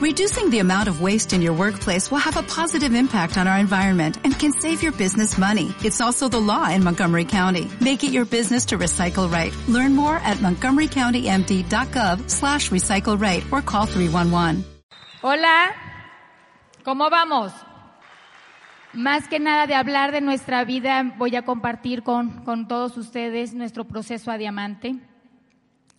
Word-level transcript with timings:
Reducing 0.00 0.48
the 0.48 0.60
amount 0.60 0.88
of 0.88 1.02
waste 1.02 1.34
in 1.34 1.42
your 1.42 1.52
workplace 1.52 2.10
will 2.10 2.24
have 2.24 2.38
a 2.38 2.42
positive 2.42 2.94
impact 2.94 3.36
on 3.36 3.46
our 3.46 3.58
environment 3.58 4.16
and 4.24 4.32
can 4.32 4.50
save 4.50 4.82
your 4.82 4.92
business 4.92 5.36
money. 5.36 5.74
It's 5.84 6.00
also 6.00 6.26
the 6.26 6.40
law 6.40 6.70
in 6.70 6.82
Montgomery 6.82 7.26
County. 7.26 7.68
Make 7.82 8.02
it 8.02 8.10
your 8.10 8.24
business 8.24 8.64
to 8.68 8.78
recycle 8.78 9.30
right. 9.30 9.52
Learn 9.68 9.94
more 9.94 10.16
at 10.24 10.38
montgomerycountymd.gov 10.38 12.30
slash 12.30 12.70
recycle 12.70 13.20
right 13.20 13.44
or 13.52 13.60
call 13.60 13.84
311. 13.84 14.64
Hola, 15.20 15.74
¿cómo 16.82 17.10
vamos? 17.10 17.52
Más 18.94 19.28
que 19.28 19.38
nada 19.38 19.66
de 19.66 19.74
hablar 19.74 20.12
de 20.12 20.22
nuestra 20.22 20.64
vida, 20.64 21.14
voy 21.18 21.36
a 21.36 21.42
compartir 21.42 22.02
con, 22.02 22.42
con 22.44 22.68
todos 22.68 22.96
ustedes 22.96 23.52
nuestro 23.52 23.84
proceso 23.84 24.30
a 24.30 24.38
diamante 24.38 24.96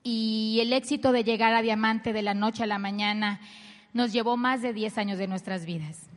y 0.02 0.57
el 0.59 0.73
éxito 0.73 1.11
de 1.11 1.23
llegar 1.23 1.54
a 1.54 1.61
diamante 1.61 2.13
de 2.13 2.23
la 2.23 2.33
noche 2.33 2.63
a 2.63 2.65
la 2.65 2.79
mañana 2.79 3.39
nos 3.94 4.14
llevó 4.14 4.38
más 4.38 4.62
de 4.62 4.73
10 4.73 4.98
años 4.98 5.18
de 5.18 5.28
nuestras 5.28 5.66
vidas. 5.66 6.08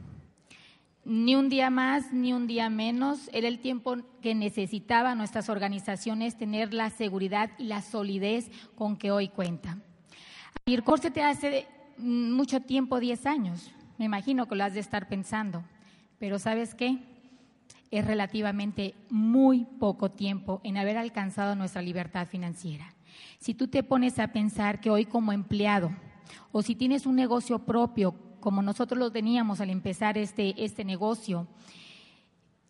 Ni 1.04 1.34
un 1.34 1.48
día 1.50 1.68
más, 1.68 2.12
ni 2.12 2.32
un 2.32 2.46
día 2.46 2.70
menos. 2.70 3.28
Era 3.32 3.48
el 3.48 3.58
tiempo 3.58 3.96
que 4.22 4.34
necesitaban 4.34 5.18
nuestras 5.18 5.48
organizaciones 5.48 6.36
tener 6.36 6.72
la 6.72 6.88
seguridad 6.90 7.50
y 7.58 7.64
la 7.64 7.82
solidez 7.82 8.50
con 8.74 8.96
que 8.96 9.10
hoy 9.10 9.28
cuenta. 9.28 9.78
IRCOR 10.64 11.00
se 11.00 11.10
te 11.10 11.22
hace 11.22 11.66
mucho 11.98 12.60
tiempo, 12.60 13.00
10 13.00 13.26
años. 13.26 13.70
Me 13.98 14.06
imagino 14.06 14.46
que 14.46 14.54
lo 14.54 14.64
has 14.64 14.74
de 14.74 14.80
estar 14.80 15.08
pensando. 15.08 15.62
Pero 16.18 16.38
¿sabes 16.38 16.74
qué? 16.74 16.98
Es 17.90 18.06
relativamente 18.06 18.94
muy 19.10 19.66
poco 19.78 20.10
tiempo 20.10 20.60
en 20.64 20.78
haber 20.78 20.96
alcanzado 20.96 21.54
nuestra 21.54 21.82
libertad 21.82 22.26
financiera. 22.26 22.94
Si 23.38 23.52
tú 23.52 23.68
te 23.68 23.82
pones 23.82 24.18
a 24.18 24.28
pensar 24.28 24.80
que 24.80 24.90
hoy 24.90 25.04
como 25.04 25.32
empleado 25.32 25.92
o 26.52 26.62
si 26.62 26.74
tienes 26.74 27.06
un 27.06 27.16
negocio 27.16 27.60
propio, 27.60 28.14
como 28.40 28.62
nosotros 28.62 28.98
lo 28.98 29.10
teníamos 29.10 29.60
al 29.60 29.70
empezar 29.70 30.18
este, 30.18 30.54
este 30.62 30.84
negocio, 30.84 31.46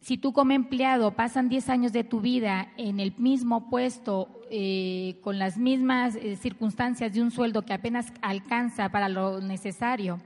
si 0.05 0.19
tú 0.19 0.35
como 0.35 0.53
empleado 0.53 1.13
pasan 1.13 1.49
10 1.49 1.71
años 1.71 1.93
de 1.95 2.05
tu 2.05 2.21
vida 2.21 2.69
en 2.77 3.01
el 3.01 3.15
mismo 3.17 3.71
puesto, 3.71 4.43
eh, 4.51 5.19
con 5.23 5.39
las 5.39 5.57
mismas 5.57 6.15
eh, 6.15 6.37
circunstancias 6.37 7.15
de 7.15 7.23
un 7.23 7.31
sueldo 7.31 7.63
que 7.63 7.73
apenas 7.73 8.13
alcanza 8.21 8.91
para 8.91 9.09
lo 9.09 9.41
necesario, 9.41 10.21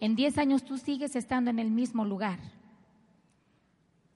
en 0.00 0.16
10 0.16 0.38
años 0.38 0.64
tú 0.64 0.78
sigues 0.78 1.14
estando 1.14 1.50
en 1.50 1.58
el 1.58 1.70
mismo 1.70 2.06
lugar. 2.06 2.38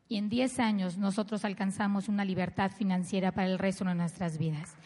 Y 0.08 0.16
en 0.16 0.30
10 0.30 0.60
años 0.60 0.96
nosotros 0.96 1.44
alcanzamos 1.44 2.08
una 2.08 2.24
libertad 2.24 2.70
financiera 2.70 3.32
para 3.32 3.48
el 3.48 3.58
resto 3.58 3.84
de 3.84 3.94
nuestras 3.94 4.38
vidas. 4.38 4.76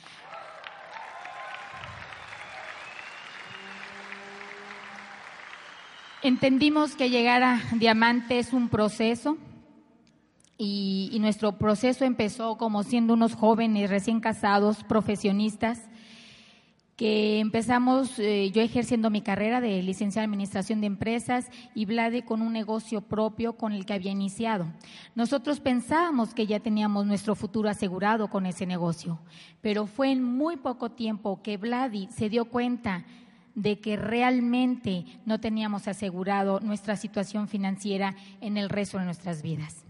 Entendimos 6.22 6.96
que 6.96 7.10
llegar 7.10 7.42
a 7.42 7.60
diamante 7.74 8.38
es 8.38 8.54
un 8.54 8.70
proceso 8.70 9.36
y, 10.56 11.16
nuestro 11.20 11.58
proceso 11.58 12.06
empezó 12.06 12.56
como 12.56 12.82
siendo 12.82 13.12
unos 13.12 13.34
jóvenes 13.34 13.90
recién 13.90 14.20
casados, 14.20 14.82
profesionistas, 14.84 15.82
que 16.96 17.40
empezamos 17.40 18.18
eh, 18.18 18.50
yo 18.52 18.62
ejerciendo 18.62 19.10
mi 19.10 19.20
carrera 19.20 19.60
de 19.60 19.82
licenciada 19.82 20.24
en 20.24 20.30
Administración 20.30 20.80
de 20.80 20.86
Empresas 20.86 21.50
y 21.74 21.84
Vlade 21.84 22.24
con 22.24 22.40
un 22.40 22.54
negocio 22.54 23.02
propio 23.02 23.58
con 23.58 23.72
el 23.72 23.84
que 23.84 23.92
había 23.92 24.12
iniciado. 24.12 24.66
Nosotros 25.14 25.60
pensábamos 25.60 26.32
que 26.32 26.46
ya 26.46 26.60
teníamos 26.60 27.04
nuestro 27.04 27.34
futuro 27.34 27.68
asegurado 27.68 28.28
con 28.28 28.46
ese 28.46 28.64
negocio, 28.64 29.18
pero 29.60 29.86
fue 29.86 30.12
en 30.12 30.22
muy 30.22 30.56
poco 30.56 30.90
tiempo 30.90 31.42
que 31.42 31.58
Vladi 31.58 32.08
se 32.10 32.30
dio 32.30 32.46
cuenta 32.46 33.04
de 33.56 33.80
que 33.80 33.96
realmente 33.96 35.06
no 35.24 35.40
teníamos 35.40 35.88
asegurado 35.88 36.60
nuestra 36.60 36.94
situación 36.94 37.48
financiera 37.48 38.14
en 38.40 38.58
el 38.58 38.68
resto 38.68 38.98
de 38.98 39.06
nuestras 39.06 39.42
vidas. 39.42 39.82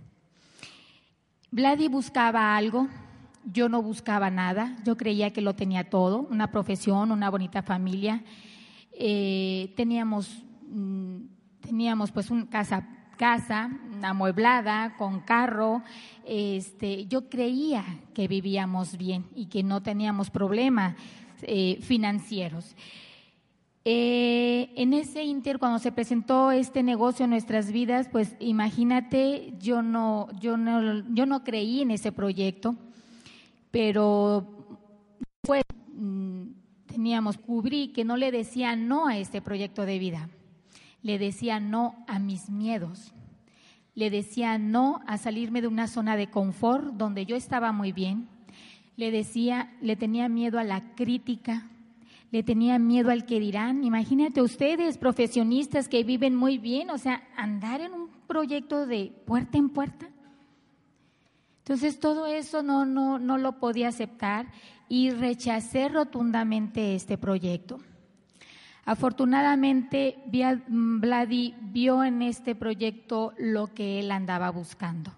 Vladi 1.51 1.89
buscaba 1.89 2.57
algo, 2.57 2.89
yo 3.45 3.69
no 3.69 3.83
buscaba 3.83 4.31
nada, 4.31 4.77
yo 4.85 4.97
creía 4.97 5.33
que 5.33 5.41
lo 5.41 5.55
tenía 5.55 5.91
todo, 5.91 6.27
una 6.31 6.51
profesión, 6.51 7.11
una 7.11 7.29
bonita 7.29 7.63
familia, 7.63 8.23
eh, 8.93 9.75
teníamos, 9.77 10.43
mm, 10.69 11.17
teníamos 11.61 12.13
pues 12.13 12.31
una 12.31 12.49
casa, 12.49 12.89
casa 13.17 13.71
amueblada, 14.03 14.95
con 14.97 15.21
carro, 15.21 15.83
este, 16.25 17.07
yo 17.07 17.29
creía 17.29 17.85
que 18.15 18.29
vivíamos 18.29 18.97
bien 18.97 19.25
y 19.35 19.47
que 19.47 19.65
no 19.65 19.83
teníamos 19.83 20.31
problemas 20.31 20.95
eh, 21.43 21.79
financieros. 21.83 22.77
Eh, 23.89 24.73
en 24.75 24.95
ese 24.95 25.23
inter, 25.23 25.61
cuando 25.61 25.79
se 25.79 25.93
presentó 25.93 26.51
este 26.51 26.83
negocio 26.83 27.23
en 27.23 27.31
nuestras 27.31 27.71
vidas, 27.71 28.09
pues 28.11 28.35
imagínate, 28.41 29.55
yo 29.61 29.81
no, 29.81 30.27
yo 30.41 30.57
no, 30.57 31.05
yo 31.15 31.25
no 31.25 31.45
creí 31.45 31.83
en 31.83 31.93
ese 31.93 32.11
proyecto, 32.11 32.75
pero 33.71 34.45
pues 35.41 35.63
teníamos 36.87 37.39
cubrí 37.39 37.93
que 37.93 38.05
no 38.05 38.17
le 38.17 38.33
decía 38.33 38.75
no 38.75 39.07
a 39.07 39.19
este 39.19 39.41
proyecto 39.41 39.87
de 39.87 40.01
vida, 40.01 40.31
le 41.03 41.21
decía 41.21 41.61
no 41.61 41.95
a 42.09 42.19
mis 42.19 42.51
miedos, 42.51 43.13
le 43.95 44.11
decía 44.11 44.59
no 44.59 45.01
a 45.07 45.17
salirme 45.17 45.61
de 45.61 45.69
una 45.69 45.87
zona 45.87 46.17
de 46.17 46.29
confort 46.29 46.95
donde 46.95 47.25
yo 47.25 47.37
estaba 47.37 47.71
muy 47.71 47.93
bien, 47.93 48.27
le 48.97 49.13
decía, 49.13 49.73
le 49.81 49.95
tenía 49.95 50.29
miedo 50.29 50.59
a 50.59 50.65
la 50.65 50.97
crítica, 50.97 51.69
le 52.31 52.43
tenía 52.43 52.79
miedo 52.79 53.11
al 53.11 53.25
que 53.25 53.41
dirán. 53.41 53.85
Imagínate 53.85 54.43
ustedes, 54.43 54.99
profesionistas 54.99 55.89
que 55.89 56.05
viven 56.05 56.35
muy 56.35 56.59
bien, 56.59 56.91
o 56.91 56.99
sea, 56.99 57.23
andar 57.37 57.81
en 57.81 57.93
un 57.93 58.09
proyecto 58.27 58.87
de 58.87 59.13
puerta 59.25 59.59
en 59.59 59.69
puerta. 59.69 60.09
Entonces 61.59 61.99
todo 61.99 62.27
eso 62.27 62.63
no, 62.63 62.85
no, 62.85 63.19
no 63.19 63.39
lo 63.39 63.59
podía 63.59 63.89
aceptar 63.89 64.47
y 64.89 65.11
rechacé 65.11 65.89
rotundamente 65.89 66.95
este 66.95 67.19
proyecto. 67.19 67.81
Afortunadamente, 68.85 70.19
Vladi 70.69 71.55
vio 71.61 72.05
en 72.05 72.23
este 72.23 72.55
proyecto 72.55 73.33
lo 73.37 73.75
que 73.75 73.99
él 73.99 74.13
andaba 74.13 74.51
buscando. 74.51 75.11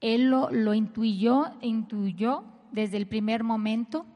Él 0.00 0.30
lo, 0.30 0.50
lo 0.50 0.72
intuyó, 0.72 1.50
intuyó 1.60 2.44
desde 2.72 2.96
el 2.96 3.06
primer 3.06 3.44
momento 3.44 4.06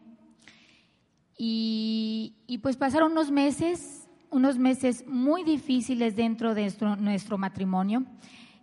y, 1.39 2.59
pues 2.63 2.77
pasaron 2.77 3.13
unos 3.13 3.31
meses, 3.31 4.09
unos 4.31 4.59
meses 4.59 5.05
muy 5.07 5.45
difíciles 5.45 6.17
dentro 6.17 6.55
de 6.55 6.73
nuestro, 6.99 7.39
matrimonio, 7.39 8.05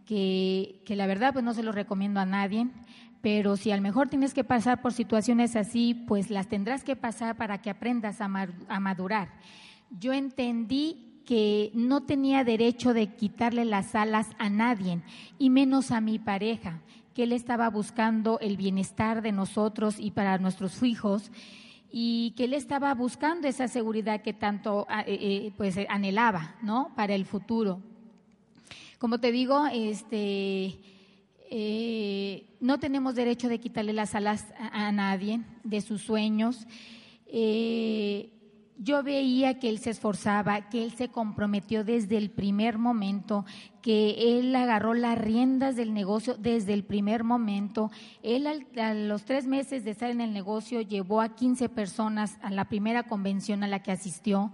que, 0.05 0.81
la 0.87 1.07
verdad 1.07 1.33
pues 1.33 1.45
no 1.45 1.53
se 1.53 1.63
lo 1.63 1.71
recomiendo 1.71 2.19
a 2.19 2.25
nadie, 2.25 2.67
pero 3.21 3.55
si 3.55 3.71
a 3.71 3.75
lo 3.75 3.81
mejor 3.81 4.09
tienes 4.09 4.33
que 4.33 4.43
pasar 4.43 4.81
por 4.81 4.91
situaciones 4.91 5.55
así, 5.55 5.93
pues 5.93 6.29
las 6.29 6.47
tendrás 6.47 6.83
que 6.83 6.95
pasar 6.95 7.37
para 7.37 7.61
que 7.61 7.69
aprendas 7.69 8.19
a, 8.21 8.25
a 8.67 8.79
madurar. 8.79 9.29
Yo 9.89 10.11
entendí 10.11 11.21
que 11.25 11.71
no 11.73 12.03
tenía 12.03 12.43
derecho 12.43 12.93
de 12.93 13.15
quitarle 13.15 13.63
las 13.63 13.95
alas 13.95 14.29
a 14.39 14.49
nadie, 14.49 15.01
y 15.37 15.49
menos 15.49 15.91
a 15.91 16.01
mi 16.01 16.19
pareja, 16.19 16.81
que 17.13 17.23
él 17.23 17.31
estaba 17.31 17.69
buscando 17.69 18.39
el 18.39 18.57
bienestar 18.57 19.21
de 19.21 19.31
nosotros 19.31 19.99
y 19.99 20.11
para 20.11 20.39
nuestros 20.39 20.81
hijos 20.81 21.31
y 21.95 22.31
que 22.31 22.45
él 22.45 22.55
estaba 22.55 22.91
buscando 22.95 23.47
esa 23.47 23.67
seguridad 23.67 24.23
que 24.23 24.33
tanto 24.33 24.87
ah, 24.89 25.03
eh, 25.05 25.15
eh, 25.21 25.53
pues 25.55 25.77
anhelaba, 25.89 26.55
¿no? 26.63 26.91
Para 26.95 27.13
el 27.13 27.23
futuro. 27.23 27.81
Como 28.97 29.19
te 29.19 29.31
digo, 29.31 29.67
este 29.67 30.79
eh, 31.51 32.47
no 32.59 32.79
tenemos 32.79 33.13
derecho 33.13 33.47
de 33.47 33.59
quitarle 33.59 33.93
las 33.93 34.15
alas 34.15 34.47
a, 34.57 34.91
nadie 34.91 35.41
de 35.63 35.81
sus 35.81 36.01
sueños 36.01 36.65
yo 38.77 39.03
veía 39.03 39.59
que 39.59 39.69
él 39.69 39.79
se 39.79 39.91
esforzaba, 39.91 40.69
que 40.69 40.83
él 40.83 40.91
se 40.91 41.09
comprometió 41.09 41.83
desde 41.83 42.17
el 42.17 42.29
primer 42.29 42.77
momento, 42.77 43.45
que 43.81 44.39
él 44.39 44.55
agarró 44.55 44.93
las 44.93 45.17
riendas 45.17 45.75
del 45.75 45.93
negocio 45.93 46.35
desde 46.37 46.73
el 46.73 46.83
primer 46.83 47.23
momento. 47.23 47.91
Él 48.21 48.47
a 48.47 48.93
los 48.93 49.23
tres 49.25 49.47
meses 49.47 49.83
de 49.83 49.91
estar 49.91 50.09
en 50.09 50.21
el 50.21 50.33
negocio 50.33 50.81
llevó 50.81 51.21
a 51.21 51.35
15 51.35 51.69
personas 51.69 52.37
a 52.41 52.49
la 52.51 52.65
primera 52.65 53.03
convención 53.03 53.63
a 53.63 53.67
la 53.67 53.83
que 53.83 53.91
asistió. 53.91 54.51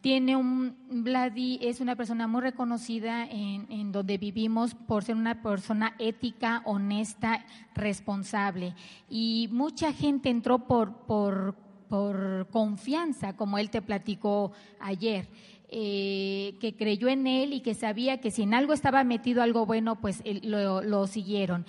Tiene 0.00 0.34
un, 0.34 0.76
Vladi 0.90 1.60
es 1.62 1.80
una 1.80 1.94
persona 1.94 2.26
muy 2.26 2.40
reconocida 2.40 3.24
en, 3.24 3.70
en 3.70 3.92
donde 3.92 4.18
vivimos 4.18 4.74
por 4.74 5.04
ser 5.04 5.14
una 5.14 5.42
persona 5.42 5.94
ética, 6.00 6.62
honesta, 6.64 7.46
responsable. 7.76 8.74
Y 9.08 9.48
mucha 9.52 9.92
gente 9.92 10.28
entró 10.28 10.66
por, 10.66 11.06
por 11.06 11.54
por 11.92 12.48
confianza, 12.50 13.36
como 13.36 13.58
él 13.58 13.68
te 13.68 13.82
platicó 13.82 14.52
ayer. 14.80 15.28
Eh, 15.68 16.56
que 16.58 16.74
creyó 16.74 17.08
en 17.08 17.26
él 17.26 17.52
y 17.52 17.60
que 17.60 17.74
sabía 17.74 18.18
que 18.18 18.30
si 18.30 18.44
en 18.44 18.54
algo 18.54 18.72
estaba 18.72 19.04
metido 19.04 19.42
algo 19.42 19.66
bueno, 19.66 20.00
pues 20.00 20.22
lo, 20.24 21.06
siguieron. 21.06 21.66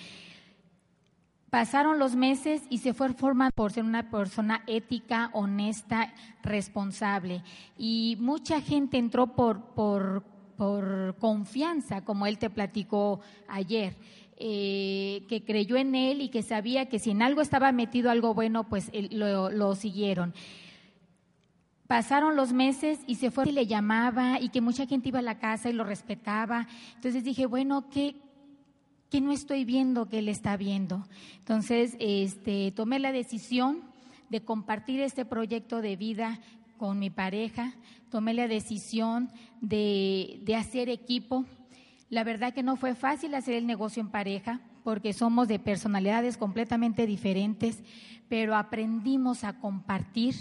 Pasaron 1.50 2.00
los 2.00 2.16
meses 2.16 2.62
y 2.70 2.78
se 2.78 2.94
fue 2.94 3.12
formando 3.12 3.54
por 3.54 3.74
ser 3.74 3.84
una 3.84 4.10
persona 4.10 4.64
ética, 4.66 5.30
honesta, 5.34 6.14
responsable. 6.42 7.44
Y 7.78 8.16
mucha 8.22 8.62
gente 8.62 8.98
entró 8.98 9.28
por, 9.36 9.74
por, 9.74 10.24
por 10.56 11.18
confianza, 11.20 12.06
como 12.06 12.28
él 12.28 12.38
te 12.38 12.50
platicó 12.50 13.20
ayer. 13.50 13.98
Eh, 14.38 15.26
que 15.30 15.44
creyó 15.44 15.78
en 15.78 15.94
él 15.94 16.22
y 16.22 16.30
que 16.30 16.42
sabía 16.42 16.88
que 16.88 16.98
si 16.98 17.12
en 17.12 17.22
algo 17.22 17.42
estaba 17.42 17.72
metido 17.72 18.10
algo 18.10 18.34
bueno, 18.34 18.68
pues 18.68 18.92
lo, 19.12 19.76
siguieron 19.76 20.34
pasaron 21.88 22.36
los 22.36 22.54
meses 22.54 23.00
y 23.06 23.16
se 23.16 23.30
fue 23.30 23.50
y 23.50 23.52
le 23.52 23.68
llamaba 23.68 24.40
y 24.42 24.50
que 24.50 24.62
mucha 24.62 24.88
gente 24.88 25.10
iba 25.10 25.20
a 25.20 25.22
la 25.22 25.38
casa 25.38 25.70
y 25.70 25.74
lo 25.74 25.84
respetaba. 25.84 26.68
Entonces 26.96 27.24
dije, 27.24 27.46
bueno, 27.46 27.88
¿qué, 27.92 28.16
que 29.14 29.22
no 29.22 29.32
estoy 29.32 29.64
viendo 29.64 30.10
que 30.10 30.18
él 30.18 30.28
está 30.28 30.58
viendo. 30.58 31.06
Entonces, 31.38 31.96
este, 32.00 32.72
tomé 32.72 32.98
la 32.98 33.12
decisión 33.12 33.82
de 34.32 34.44
compartir 34.44 35.02
este 35.02 35.24
proyecto 35.24 35.84
de 35.84 35.96
vida 35.96 36.40
con 36.80 36.98
mi 36.98 37.12
pareja, 37.12 37.76
tomé 38.10 38.34
la 38.34 38.48
decisión 38.48 39.30
de, 39.62 40.40
de 40.42 40.56
hacer 40.56 40.90
equipo. 40.90 41.46
La 42.14 42.24
verdad 42.24 42.54
que 42.54 42.62
no 42.62 42.76
fue 42.76 42.94
fácil 42.94 43.34
hacer 43.34 43.56
el 43.56 43.66
negocio 43.66 44.00
en 44.00 44.08
pareja 44.08 44.60
porque 44.84 45.14
somos 45.14 45.48
de 45.48 45.58
personalidades 45.58 46.38
completamente 46.38 47.08
diferentes, 47.08 47.80
pero 48.30 48.56
aprendimos 48.56 49.44
a 49.44 49.54
compartir. 49.54 50.36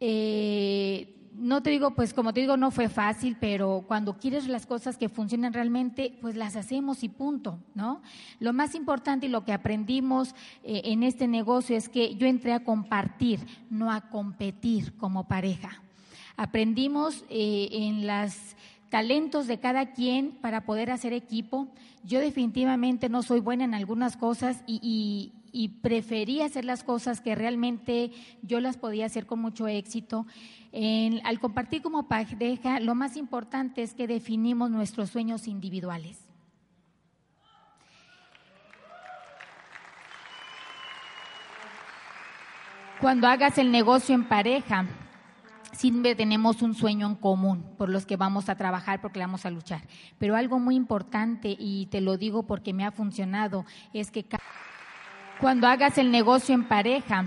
Eh, 0.00 1.14
no 1.34 1.62
te 1.62 1.68
digo, 1.68 1.90
pues 1.90 2.14
como 2.14 2.32
te 2.32 2.40
digo, 2.40 2.56
no 2.56 2.70
fue 2.70 2.88
fácil, 2.88 3.36
pero 3.38 3.84
cuando 3.86 4.16
quieres 4.16 4.48
las 4.48 4.64
cosas 4.64 4.96
que 4.96 5.10
funcionan 5.10 5.52
realmente, 5.52 6.16
pues 6.22 6.34
las 6.34 6.56
hacemos 6.56 7.04
y 7.04 7.10
punto, 7.10 7.58
¿no? 7.74 8.00
Lo 8.40 8.54
más 8.54 8.74
importante 8.74 9.26
y 9.26 9.28
lo 9.28 9.44
que 9.44 9.52
aprendimos 9.52 10.34
eh, 10.64 10.80
en 10.84 11.02
este 11.02 11.28
negocio 11.28 11.76
es 11.76 11.90
que 11.90 12.14
yo 12.14 12.26
entré 12.26 12.54
a 12.54 12.64
compartir, 12.64 13.40
no 13.68 13.92
a 13.92 14.08
competir 14.08 14.96
como 14.96 15.28
pareja. 15.28 15.82
Aprendimos 16.38 17.22
eh, 17.28 17.68
en 17.70 18.06
las 18.06 18.56
talentos 18.90 19.46
de 19.46 19.58
cada 19.58 19.92
quien 19.92 20.32
para 20.40 20.64
poder 20.64 20.90
hacer 20.90 21.12
equipo. 21.12 21.68
Yo 22.04 22.20
definitivamente 22.20 23.08
no 23.08 23.22
soy 23.22 23.40
buena 23.40 23.64
en 23.64 23.74
algunas 23.74 24.16
cosas 24.16 24.62
y, 24.66 25.32
y 25.52 25.68
preferí 25.68 26.42
hacer 26.42 26.66
las 26.66 26.84
cosas 26.84 27.22
que 27.22 27.34
realmente 27.34 28.10
yo 28.42 28.60
las 28.60 28.76
podía 28.76 29.06
hacer 29.06 29.24
con 29.24 29.40
mucho 29.40 29.66
éxito. 29.68 30.26
al 31.24 31.40
compartir 31.40 31.80
como 31.80 32.08
pareja, 32.08 32.78
lo 32.80 32.94
más 32.94 33.16
importante 33.16 33.82
es 33.82 33.94
que 33.94 34.06
definimos 34.06 34.70
nuestros 34.70 35.08
sueños 35.10 35.48
individuales. 35.48 36.18
Cuando 43.00 43.26
hagas 43.26 43.56
el 43.56 43.70
negocio 43.70 44.14
en 44.14 44.24
pareja, 44.24 44.86
siempre 45.76 46.14
tenemos 46.14 46.62
un 46.62 46.74
sueño 46.74 47.06
en 47.06 47.14
común 47.14 47.64
por 47.76 47.88
los 47.88 48.06
que 48.06 48.16
vamos 48.16 48.48
a 48.48 48.56
trabajar, 48.56 49.00
porque 49.00 49.20
vamos 49.20 49.46
a 49.46 49.50
luchar. 49.50 49.82
Pero 50.18 50.34
algo 50.34 50.58
muy 50.58 50.74
importante, 50.74 51.54
y 51.58 51.86
te 51.86 52.00
lo 52.00 52.16
digo 52.16 52.44
porque 52.44 52.72
me 52.72 52.84
ha 52.84 52.90
funcionado, 52.90 53.64
es 53.92 54.10
que 54.10 54.26
cuando 55.40 55.66
hagas 55.66 55.98
el 55.98 56.10
negocio 56.10 56.54
en 56.54 56.66
pareja, 56.66 57.26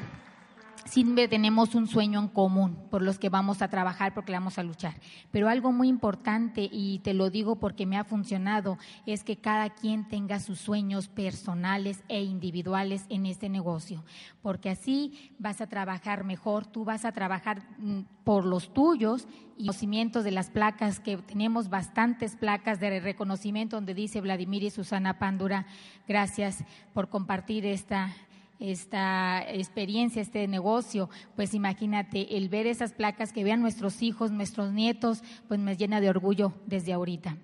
siempre 0.85 1.27
tenemos 1.27 1.75
un 1.75 1.87
sueño 1.87 2.19
en 2.19 2.27
común 2.27 2.77
por 2.89 3.01
los 3.01 3.19
que 3.19 3.29
vamos 3.29 3.61
a 3.61 3.67
trabajar, 3.67 4.13
porque 4.13 4.31
vamos 4.31 4.57
a 4.57 4.63
luchar. 4.63 4.95
Pero 5.31 5.49
algo 5.49 5.71
muy 5.71 5.87
importante, 5.87 6.67
y 6.71 6.99
te 6.99 7.13
lo 7.13 7.29
digo 7.29 7.57
porque 7.57 7.85
me 7.85 7.97
ha 7.97 8.03
funcionado, 8.03 8.77
es 9.05 9.23
que 9.23 9.37
cada 9.37 9.69
quien 9.69 10.07
tenga 10.07 10.39
sus 10.39 10.59
sueños 10.59 11.07
personales 11.07 12.03
e 12.07 12.23
individuales 12.23 13.05
en 13.09 13.25
este 13.25 13.49
negocio, 13.49 14.03
porque 14.41 14.69
así 14.69 15.31
vas 15.37 15.61
a 15.61 15.67
trabajar 15.67 16.23
mejor, 16.23 16.65
tú 16.65 16.85
vas 16.85 17.05
a 17.05 17.11
trabajar 17.11 17.63
mm, 17.77 18.01
por 18.23 18.45
los 18.45 18.73
tuyos 18.73 19.27
y 19.57 19.65
conocimientos 19.65 20.23
de 20.23 20.31
las 20.31 20.49
placas, 20.49 20.99
que 20.99 21.17
tenemos 21.17 21.69
bastantes 21.69 22.35
placas 22.35 22.79
de 22.79 22.99
reconocimiento 22.99 23.75
donde 23.75 23.93
dice 23.93 24.21
Vladimir 24.21 24.63
y 24.63 24.69
Susana 24.69 25.19
Pándura, 25.19 25.65
gracias 26.07 26.63
por 26.93 27.09
compartir 27.09 27.65
esta 27.65 28.13
esta 28.59 29.41
experiencia, 29.49 30.21
este 30.21 30.47
negocio, 30.47 31.09
pues 31.35 31.53
imagínate, 31.53 32.37
el 32.37 32.49
ver 32.49 32.67
esas 32.67 32.93
placas 32.93 33.31
que 33.31 33.43
vean 33.43 33.61
nuestros 33.61 34.01
hijos, 34.01 34.31
nuestros 34.31 34.73
nietos, 34.73 35.23
pues 35.47 35.59
me 35.59 35.77
llena 35.77 36.01
de 36.01 36.09
orgullo 36.09 36.53
desde 36.65 36.93
ahorita. 36.93 37.37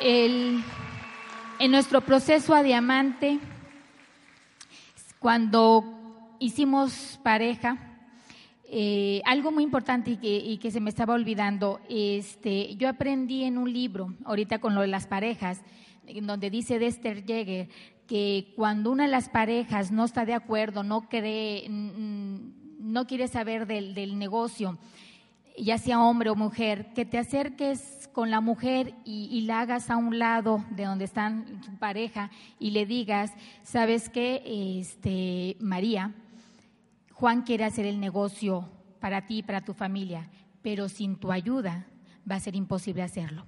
en 0.00 1.70
nuestro 1.70 2.02
proceso 2.02 2.54
a 2.54 2.62
diamante, 2.62 3.38
cuando 5.18 5.82
hicimos 6.38 7.18
pareja, 7.22 7.78
eh, 8.64 9.22
algo 9.24 9.50
muy 9.50 9.62
importante 9.62 10.10
y 10.10 10.16
que, 10.18 10.36
y 10.36 10.58
que, 10.58 10.70
se 10.70 10.80
me 10.80 10.90
estaba 10.90 11.14
olvidando, 11.14 11.80
este, 11.88 12.76
yo 12.76 12.88
aprendí 12.88 13.44
en 13.44 13.56
un 13.56 13.72
libro, 13.72 14.14
ahorita 14.24 14.58
con 14.58 14.74
lo 14.74 14.82
de 14.82 14.88
las 14.88 15.06
parejas, 15.06 15.62
en 16.06 16.26
donde 16.26 16.50
dice 16.50 16.78
Dexter 16.78 17.24
Jäger 17.24 17.68
que 18.06 18.52
cuando 18.56 18.90
una 18.90 19.04
de 19.04 19.10
las 19.10 19.28
parejas 19.28 19.90
no 19.90 20.04
está 20.04 20.24
de 20.24 20.34
acuerdo, 20.34 20.82
no 20.82 21.08
cree, 21.08 21.66
no 21.68 23.06
quiere 23.06 23.28
saber 23.28 23.66
del, 23.66 23.94
del 23.94 24.18
negocio, 24.18 24.78
ya 25.56 25.78
sea 25.78 26.02
hombre 26.02 26.30
o 26.30 26.34
mujer, 26.34 26.92
que 26.94 27.04
te 27.04 27.18
acerques 27.18 28.10
con 28.12 28.30
la 28.30 28.40
mujer 28.40 28.94
y, 29.04 29.42
la 29.42 29.60
hagas 29.60 29.90
a 29.90 29.96
un 29.96 30.18
lado 30.18 30.64
de 30.70 30.84
donde 30.84 31.04
están 31.04 31.60
tu 31.60 31.76
pareja 31.78 32.30
y 32.58 32.70
le 32.70 32.86
digas, 32.86 33.32
¿sabes 33.62 34.08
qué? 34.08 34.42
Este, 34.80 35.56
María, 35.60 36.14
Juan 37.12 37.42
quiere 37.42 37.64
hacer 37.64 37.86
el 37.86 38.00
negocio 38.00 38.68
para 39.00 39.26
ti 39.26 39.38
y 39.38 39.42
para 39.42 39.64
tu 39.64 39.74
familia, 39.74 40.30
pero 40.62 40.88
sin 40.88 41.16
tu 41.16 41.32
ayuda 41.32 41.86
va 42.30 42.36
a 42.36 42.40
ser 42.40 42.54
imposible 42.54 43.02
hacerlo. 43.02 43.46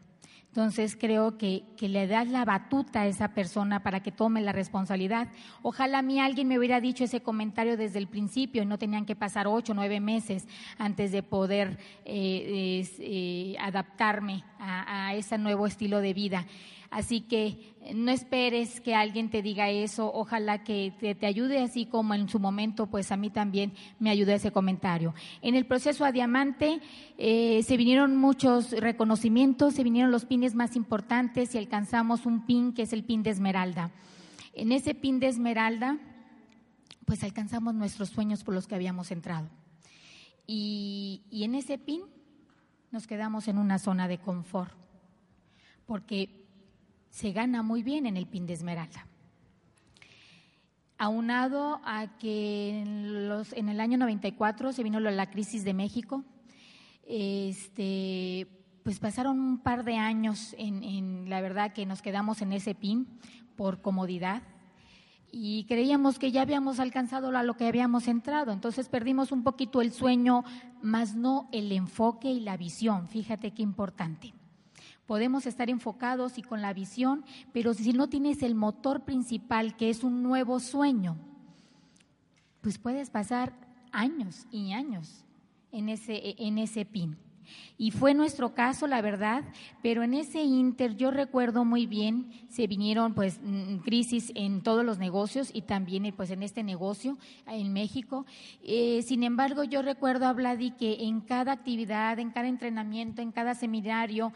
Entonces 0.56 0.96
creo 0.98 1.36
que, 1.36 1.64
le 1.78 2.06
das 2.06 2.28
la 2.28 2.46
batuta 2.46 3.02
a 3.02 3.06
esa 3.06 3.34
persona 3.34 3.82
para 3.82 4.00
que 4.00 4.10
tome 4.10 4.40
la 4.40 4.52
responsabilidad. 4.52 5.28
Ojalá 5.60 5.98
a 5.98 6.02
mí 6.02 6.18
alguien 6.18 6.48
me 6.48 6.58
hubiera 6.58 6.80
dicho 6.80 7.04
ese 7.04 7.20
comentario 7.20 7.76
desde 7.76 7.98
el 7.98 8.08
principio 8.08 8.62
y 8.62 8.66
no 8.66 8.78
tenían 8.78 9.04
que 9.04 9.14
pasar 9.14 9.46
ocho 9.46 9.72
o 9.72 9.74
nueve 9.74 10.00
meses 10.00 10.48
antes 10.78 11.12
de 11.12 11.22
poder 11.22 11.78
eh, 12.06 12.88
eh, 13.00 13.56
adaptarme 13.60 14.44
a, 14.58 15.08
a 15.08 15.14
ese 15.14 15.36
nuevo 15.36 15.66
estilo 15.66 16.00
de 16.00 16.14
vida. 16.14 16.46
Así 16.90 17.22
que 17.22 17.74
no 17.94 18.10
esperes 18.10 18.80
que 18.80 18.94
alguien 18.94 19.30
te 19.30 19.42
diga 19.42 19.70
eso, 19.70 20.10
ojalá 20.12 20.64
que 20.64 20.92
te, 20.98 21.26
ayude 21.26 21.62
así 21.62 21.86
como 21.86 22.14
en 22.14 22.28
su 22.28 22.38
momento, 22.38 22.86
pues 22.86 23.12
a 23.12 23.16
mí 23.16 23.30
también 23.30 23.72
me 23.98 24.10
ayudó 24.10 24.32
ese 24.32 24.52
comentario. 24.52 25.14
En 25.42 25.54
el 25.54 25.66
proceso 25.66 26.04
a 26.04 26.12
diamante 26.12 26.80
eh, 27.18 27.62
se 27.62 27.76
vinieron 27.76 28.16
muchos 28.16 28.72
reconocimientos, 28.72 29.74
se 29.74 29.84
vinieron 29.84 30.10
los 30.10 30.24
pines 30.24 30.54
más 30.54 30.76
importantes 30.76 31.54
y 31.54 31.58
alcanzamos 31.58 32.26
un 32.26 32.46
pin 32.46 32.72
que 32.72 32.82
es 32.82 32.92
el 32.92 33.04
pin 33.04 33.22
de 33.22 33.30
esmeralda. 33.30 33.90
En 34.52 34.72
ese 34.72 34.94
pin 34.94 35.20
de 35.20 35.28
esmeralda, 35.28 35.98
pues 37.04 37.22
alcanzamos 37.22 37.74
nuestros 37.74 38.10
sueños 38.10 38.42
por 38.42 38.54
los 38.54 38.66
que 38.66 38.74
habíamos 38.74 39.10
entrado. 39.10 39.48
Y, 40.46 41.22
y 41.30 41.44
en 41.44 41.56
ese 41.56 41.78
pin 41.78 42.02
nos 42.90 43.06
quedamos 43.06 43.48
en 43.48 43.58
una 43.58 43.78
zona 43.78 44.08
de 44.08 44.18
confort, 44.18 44.72
porque 45.84 46.45
se 47.16 47.32
gana 47.32 47.62
muy 47.62 47.82
bien 47.82 48.04
en 48.04 48.18
el 48.18 48.26
pin 48.26 48.46
de 48.46 48.52
esmeralda. 48.52 49.06
Aunado 50.98 51.80
a 51.82 52.18
que 52.18 52.78
en, 52.78 53.26
los, 53.26 53.54
en 53.54 53.70
el 53.70 53.80
año 53.80 53.96
94 53.96 54.74
se 54.74 54.82
vino 54.82 55.00
la 55.00 55.30
crisis 55.30 55.64
de 55.64 55.72
México, 55.72 56.24
este, 57.08 58.46
pues 58.82 58.98
pasaron 58.98 59.40
un 59.40 59.60
par 59.60 59.84
de 59.84 59.96
años 59.96 60.54
en, 60.58 60.84
en 60.84 61.30
la 61.30 61.40
verdad 61.40 61.72
que 61.72 61.86
nos 61.86 62.02
quedamos 62.02 62.42
en 62.42 62.52
ese 62.52 62.74
pin 62.74 63.06
por 63.56 63.80
comodidad 63.80 64.42
y 65.32 65.64
creíamos 65.64 66.18
que 66.18 66.32
ya 66.32 66.42
habíamos 66.42 66.80
alcanzado 66.80 67.34
a 67.34 67.42
lo 67.42 67.56
que 67.56 67.66
habíamos 67.66 68.08
entrado, 68.08 68.52
entonces 68.52 68.90
perdimos 68.90 69.32
un 69.32 69.42
poquito 69.42 69.80
el 69.80 69.92
sueño, 69.92 70.44
más 70.82 71.14
no 71.14 71.48
el 71.50 71.72
enfoque 71.72 72.30
y 72.30 72.40
la 72.40 72.58
visión, 72.58 73.08
fíjate 73.08 73.52
qué 73.52 73.62
importante. 73.62 74.34
Podemos 75.06 75.46
estar 75.46 75.70
enfocados 75.70 76.38
y 76.38 76.42
con 76.42 76.62
la 76.62 76.72
visión, 76.72 77.24
pero 77.52 77.74
si 77.74 77.92
no 77.92 78.08
tienes 78.08 78.42
el 78.42 78.54
motor 78.54 79.04
principal, 79.04 79.76
que 79.76 79.90
es 79.90 80.02
un 80.02 80.22
nuevo 80.22 80.58
sueño, 80.58 81.16
pues 82.60 82.78
puedes 82.78 83.10
pasar 83.10 83.52
años 83.92 84.46
y 84.50 84.72
años 84.72 85.24
en 85.70 85.88
ese, 85.88 86.34
en 86.38 86.58
ese 86.58 86.84
pin. 86.84 87.16
Y 87.78 87.90
fue 87.90 88.14
nuestro 88.14 88.54
caso, 88.54 88.86
la 88.86 89.02
verdad, 89.02 89.44
pero 89.82 90.02
en 90.02 90.14
ese 90.14 90.42
inter 90.42 90.96
yo 90.96 91.10
recuerdo 91.10 91.64
muy 91.64 91.86
bien, 91.86 92.30
se 92.48 92.66
vinieron 92.66 93.14
pues 93.14 93.40
mm, 93.42 93.78
crisis 93.78 94.32
en 94.34 94.62
todos 94.62 94.84
los 94.84 94.98
negocios 94.98 95.50
y 95.52 95.62
también 95.62 96.12
pues 96.16 96.30
en 96.30 96.42
este 96.42 96.62
negocio 96.62 97.18
en 97.46 97.72
México. 97.72 98.26
Eh, 98.62 99.02
sin 99.02 99.22
embargo, 99.22 99.64
yo 99.64 99.82
recuerdo 99.82 100.26
a 100.26 100.32
Vladi 100.32 100.72
que 100.72 101.04
en 101.04 101.20
cada 101.20 101.52
actividad, 101.52 102.18
en 102.18 102.30
cada 102.30 102.48
entrenamiento, 102.48 103.22
en 103.22 103.32
cada 103.32 103.54
seminario, 103.54 104.32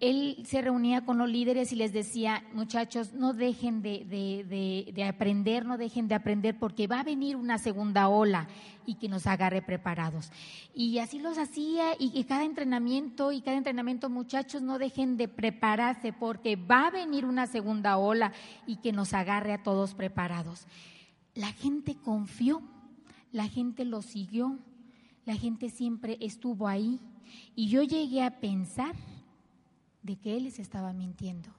él 0.00 0.42
se 0.44 0.60
reunía 0.60 1.06
con 1.06 1.16
los 1.16 1.28
líderes 1.28 1.72
y 1.72 1.76
les 1.76 1.92
decía, 1.92 2.44
muchachos, 2.52 3.14
no 3.14 3.32
dejen 3.32 3.80
de, 3.80 5.06
aprender, 5.08 5.64
no 5.64 5.78
dejen 5.78 6.06
de 6.06 6.14
aprender 6.14 6.58
porque 6.58 6.86
va 6.86 7.00
a 7.00 7.04
venir 7.04 7.36
una 7.36 7.56
segunda 7.56 8.08
ola 8.08 8.46
y 8.84 8.96
que 8.96 9.08
nos 9.08 9.26
agarre 9.26 9.62
preparados. 9.62 10.30
Y 10.74 10.98
así 10.98 11.18
los 11.18 11.38
hacía 11.38 11.94
y, 11.98 12.22
cada 12.24 12.44
entrenamiento 12.44 13.32
y 13.32 13.40
cada 13.40 13.56
entrenamiento, 13.56 14.10
muchachos, 14.10 14.60
no 14.60 14.78
dejen 14.78 15.16
de 15.16 15.28
prepararse 15.28 16.12
porque 16.12 16.56
va 16.56 16.88
a 16.88 16.90
venir 16.90 17.24
una 17.24 17.46
segunda 17.46 17.96
ola 17.96 18.32
y 18.66 18.76
que 18.76 18.92
nos 18.92 19.14
agarre 19.14 19.54
a 19.54 19.62
todos 19.62 19.94
preparados. 19.94 20.66
La 21.34 21.52
gente 21.52 21.96
confió, 21.96 22.62
la 23.32 23.48
gente 23.48 23.86
lo 23.86 24.02
siguió, 24.02 24.58
la 25.24 25.36
gente 25.36 25.70
siempre 25.70 26.18
estuvo 26.20 26.68
ahí 26.68 27.00
y 27.54 27.68
yo 27.68 27.82
llegué 27.82 28.22
a 28.22 28.40
pensar 28.40 28.94
de 30.06 30.16
que 30.16 30.36
Él 30.36 30.44
les 30.44 30.58
estaba 30.58 30.92
mintiendo, 30.92 31.50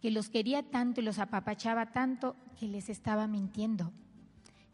que 0.00 0.10
los 0.10 0.30
quería 0.30 0.62
tanto 0.62 1.00
y 1.00 1.04
los 1.04 1.18
apapachaba 1.18 1.92
tanto 1.92 2.36
que 2.58 2.68
les 2.68 2.88
estaba 2.88 3.26
mintiendo, 3.26 3.92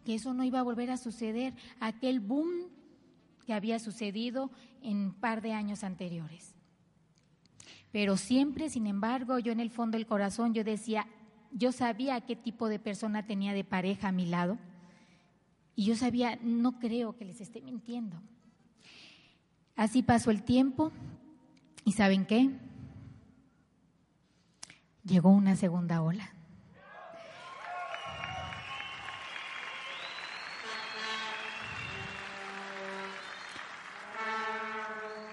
que 0.05 0.15
eso 0.15 0.35
no 0.35 0.45
iba 0.45 0.61
a 0.61 0.65
volver 0.65 0.91
a 0.91 0.97
suceder, 0.97 1.55
aquel 1.81 2.21
boom 2.21 2.49
que 3.47 3.55
había 3.55 3.79
sucedido 3.79 4.51
en 4.83 4.99
un 4.99 5.13
par 5.15 5.41
de 5.41 5.53
años 5.53 5.83
anteriores. 5.83 6.55
Pero 7.91 8.17
siempre, 8.17 8.71
sin 8.71 8.87
embargo, 8.87 9.39
yo 9.39 9.53
en 9.53 9.61
el 9.61 9.71
fondo 9.71 9.97
del 9.97 10.07
corazón, 10.07 10.55
yo 10.55 10.65
decía, 10.65 11.07
yo 11.51 11.73
sabía 11.73 12.21
qué 12.23 12.37
tipo 12.37 12.69
de 12.69 12.79
persona 12.79 13.27
tenía 13.27 13.53
de 13.53 13.65
pareja 13.65 14.09
a 14.09 14.13
mi 14.13 14.27
lado 14.27 14.59
y 15.75 15.85
yo 15.87 15.97
sabía, 15.97 16.39
no 16.43 16.79
creo 16.79 17.17
que 17.17 17.25
les 17.25 17.41
esté 17.41 17.61
mintiendo. 17.61 18.21
Así 19.77 20.03
pasó 20.03 20.31
el 20.31 20.43
tiempo 20.43 20.93
y 21.85 21.93
¿saben 21.93 22.27
qué? 22.27 22.51
Llegó 25.05 25.31
una 25.31 25.57
segunda 25.57 26.03
ola. 26.03 26.31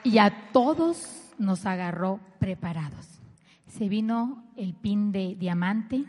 Y 0.04 0.18
a 0.18 0.52
todos 0.52 1.34
nos 1.38 1.66
agarró 1.66 2.20
preparados. 2.40 3.20
Se 3.68 3.90
vino 3.90 4.44
el 4.56 4.74
pin 4.74 5.12
de 5.12 5.36
diamante, 5.36 6.06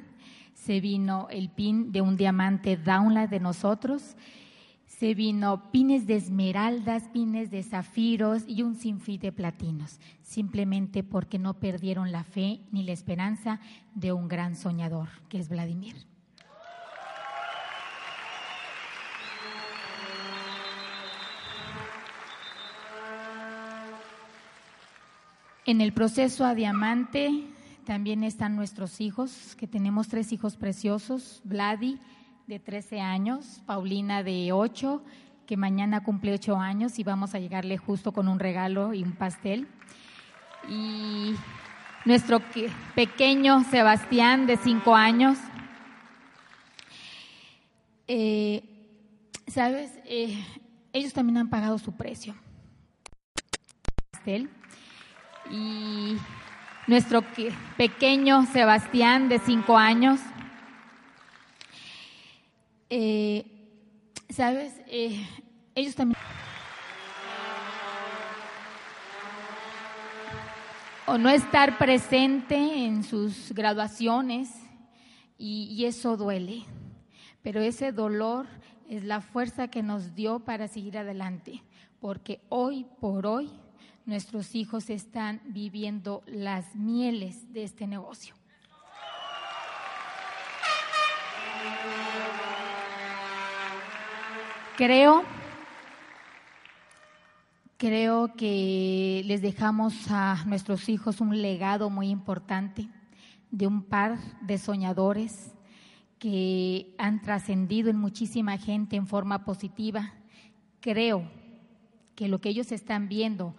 se 0.55 0.81
vino 0.81 1.29
el 1.31 1.51
pin 1.51 1.93
de 1.93 2.01
un 2.01 2.17
diamante 2.17 2.77
downline 2.77 3.29
de 3.29 3.41
nosotros 3.41 4.17
se 5.01 5.15
vino 5.15 5.71
pines 5.71 6.07
de 6.07 6.17
esmeraldas, 6.17 7.05
pines 7.05 7.51
de 7.51 7.63
zafiros 7.63 8.43
y 8.47 8.61
un 8.61 8.75
sinfín 8.75 9.19
de 9.19 9.33
platinos, 9.33 9.99
simplemente 10.21 11.03
porque 11.03 11.39
no 11.39 11.55
perdieron 11.55 12.13
la 12.13 12.23
fe 12.23 12.61
ni 12.71 12.83
la 12.83 12.93
esperanza 12.93 13.61
de 13.95 14.13
un 14.13 14.29
gran 14.29 14.57
soñador, 14.57 15.09
que 15.31 15.39
es 15.39 15.49
Vladimir. 15.49 15.97
En 25.65 25.81
el 25.81 25.95
proceso 25.95 26.45
a 26.45 26.55
diamante 26.55 27.47
también 27.87 28.23
están 28.23 28.55
nuestros 28.55 29.01
hijos, 29.01 29.57
que 29.57 29.67
tenemos 29.67 30.09
tres 30.09 30.31
hijos 30.31 30.59
preciosos, 30.59 31.41
Vladi, 31.45 31.99
de 32.51 32.59
13 32.59 33.01
años, 33.01 33.63
Paulina 33.65 34.25
de 34.25 34.51
8, 34.53 35.05
que 35.47 35.57
mañana 35.57 36.03
cumple 36.03 36.35
8 36.35 36.57
años 36.57 36.99
y 36.99 37.05
vamos 37.05 37.37
a 37.37 37.39
llegarle 37.39 37.79
justo 37.79 38.11
con 38.11 38.27
un 38.27 38.41
regalo 38.41 38.93
y 38.93 39.05
un 39.05 39.13
pastel. 39.13 39.69
Y 40.69 41.37
nuestro 42.05 42.41
pequeño 42.97 43.63
Sebastián 43.71 44.49
de 44.49 44.57
5 44.57 44.97
años. 44.97 45.39
Eh, 48.09 48.65
Sabes, 49.47 49.93
eh, 50.05 50.37
ellos 50.93 51.13
también 51.13 51.39
han 51.39 51.51
pagado 51.51 51.79
su 51.79 51.93
precio. 51.93 52.35
Pastel. 54.11 54.51
Y 55.53 56.17
nuestro 56.89 57.23
pequeño 57.77 58.45
Sebastián 58.47 59.29
de 59.29 59.39
5 59.39 59.79
años. 59.79 60.19
Eh, 62.91 63.61
Sabes, 64.31 64.73
eh, 64.87 65.27
ellos 65.75 65.97
también... 65.97 66.17
O 71.07 71.19
no 71.19 71.29
estar 71.29 71.79
presente 71.79 72.55
en 72.55 73.03
sus 73.03 73.53
graduaciones 73.53 74.49
y, 75.37 75.85
eso 75.85 76.17
duele. 76.17 76.63
Pero 77.43 77.61
ese 77.61 77.91
dolor 77.91 78.47
es 78.89 79.03
la 79.03 79.21
fuerza 79.21 79.67
que 79.67 79.83
nos 79.83 80.15
dio 80.15 80.39
para 80.41 80.69
seguir 80.69 80.97
adelante, 80.97 81.65
porque 81.99 82.41
hoy 82.49 82.87
por 83.01 83.27
hoy 83.27 83.51
nuestros 84.07 84.55
hijos 84.55 84.89
están 84.89 85.41
viviendo 85.47 86.23
las 86.27 86.77
mieles 86.77 87.53
de 87.53 87.65
este 87.65 87.89
negocio. 87.89 88.40
Creo, 94.81 95.25
creo 97.77 98.35
que 98.35 99.21
les 99.27 99.43
dejamos 99.43 100.11
a 100.11 100.43
nuestros 100.47 100.89
hijos 100.89 101.21
un 101.21 101.43
legado 101.43 101.91
muy 101.91 102.09
importante 102.09 102.89
de 103.51 103.67
un 103.67 103.83
par 103.83 104.17
de 104.41 104.57
soñadores 104.57 105.53
que 106.19 106.95
han 106.97 107.21
trascendido 107.21 107.91
en 107.91 107.99
muchísima 107.99 108.57
gente 108.57 108.97
en 108.97 109.07
forma 109.07 109.45
positiva. 109.45 110.15
Creo 110.81 111.31
que 112.15 112.29
lo 112.29 112.41
que 112.41 112.49
ellos 112.49 112.73
están 112.73 113.07
viendo 113.07 113.55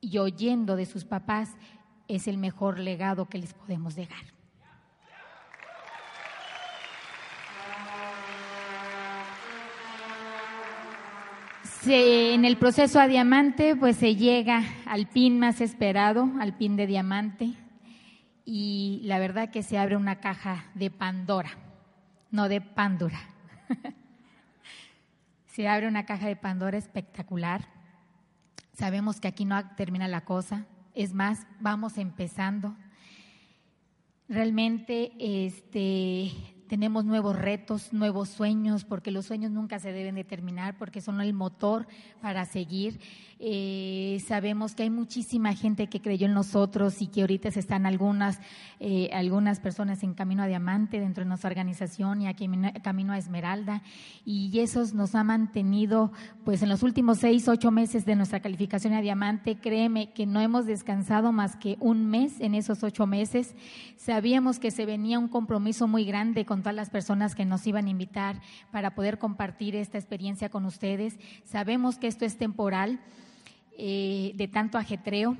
y 0.00 0.18
oyendo 0.18 0.76
de 0.76 0.86
sus 0.86 1.04
papás 1.04 1.56
es 2.06 2.28
el 2.28 2.38
mejor 2.38 2.78
legado 2.78 3.28
que 3.28 3.38
les 3.38 3.52
podemos 3.52 3.96
dejar. 3.96 4.39
En 11.86 12.44
el 12.44 12.58
proceso 12.58 13.00
a 13.00 13.08
diamante, 13.08 13.74
pues 13.74 13.96
se 13.96 14.16
llega 14.16 14.62
al 14.86 15.06
pin 15.06 15.38
más 15.38 15.60
esperado, 15.60 16.30
al 16.38 16.56
pin 16.56 16.76
de 16.76 16.86
diamante, 16.86 17.54
y 18.44 19.00
la 19.04 19.18
verdad 19.18 19.50
que 19.50 19.62
se 19.62 19.78
abre 19.78 19.96
una 19.96 20.20
caja 20.20 20.66
de 20.74 20.90
Pandora, 20.90 21.50
no 22.30 22.48
de 22.48 22.60
Pandora. 22.60 23.20
se 25.46 25.68
abre 25.68 25.88
una 25.88 26.04
caja 26.04 26.26
de 26.26 26.36
Pandora 26.36 26.76
espectacular. 26.76 27.66
Sabemos 28.72 29.20
que 29.20 29.28
aquí 29.28 29.44
no 29.44 29.74
termina 29.76 30.08
la 30.08 30.24
cosa, 30.24 30.66
es 30.94 31.14
más, 31.14 31.46
vamos 31.60 31.96
empezando. 31.96 32.76
Realmente, 34.28 35.12
este, 35.18 36.30
tenemos 36.70 37.04
nuevos 37.04 37.36
retos, 37.36 37.92
nuevos 37.92 38.28
sueños, 38.28 38.84
porque 38.84 39.10
los 39.10 39.26
sueños 39.26 39.50
nunca 39.50 39.80
se 39.80 39.90
deben 39.90 40.14
de 40.14 40.22
terminar, 40.22 40.78
porque 40.78 41.00
son 41.00 41.20
el 41.20 41.32
motor 41.32 41.88
para 42.22 42.44
seguir. 42.44 43.00
Eh, 43.42 44.22
sabemos 44.26 44.74
que 44.74 44.82
hay 44.82 44.90
muchísima 44.90 45.54
gente 45.54 45.86
que 45.86 46.02
creyó 46.02 46.26
en 46.26 46.34
nosotros 46.34 47.00
y 47.00 47.06
que 47.06 47.22
ahorita 47.22 47.48
están 47.48 47.86
algunas, 47.86 48.38
eh, 48.80 49.08
algunas 49.14 49.60
personas 49.60 50.02
en 50.02 50.12
camino 50.12 50.42
a 50.42 50.46
diamante 50.46 51.00
dentro 51.00 51.24
de 51.24 51.28
nuestra 51.28 51.48
organización 51.48 52.20
y 52.20 52.26
aquí 52.26 52.46
camino 52.82 53.14
a 53.14 53.18
Esmeralda. 53.18 53.82
Y 54.26 54.58
esos 54.60 54.92
nos 54.92 55.14
ha 55.14 55.24
mantenido, 55.24 56.12
pues 56.44 56.62
en 56.62 56.68
los 56.68 56.82
últimos 56.82 57.16
seis, 57.16 57.48
ocho 57.48 57.70
meses 57.70 58.04
de 58.04 58.14
nuestra 58.14 58.40
calificación 58.40 58.92
a 58.92 59.00
diamante, 59.00 59.56
créeme 59.56 60.12
que 60.12 60.26
no 60.26 60.40
hemos 60.40 60.66
descansado 60.66 61.32
más 61.32 61.56
que 61.56 61.78
un 61.80 62.10
mes 62.10 62.40
en 62.40 62.54
esos 62.54 62.82
ocho 62.82 63.06
meses. 63.06 63.54
Sabíamos 63.96 64.58
que 64.58 64.70
se 64.70 64.84
venía 64.84 65.18
un 65.18 65.28
compromiso 65.28 65.88
muy 65.88 66.04
grande 66.04 66.44
con 66.44 66.60
todas 66.60 66.76
las 66.76 66.90
personas 66.90 67.34
que 67.34 67.46
nos 67.46 67.66
iban 67.66 67.86
a 67.86 67.90
invitar 67.90 68.42
para 68.70 68.94
poder 68.94 69.18
compartir 69.18 69.76
esta 69.76 69.96
experiencia 69.96 70.50
con 70.50 70.66
ustedes. 70.66 71.18
Sabemos 71.44 71.96
que 71.96 72.06
esto 72.06 72.26
es 72.26 72.36
temporal, 72.36 73.00
eh, 73.82 74.32
de 74.34 74.46
tanto 74.46 74.76
ajetreo, 74.76 75.38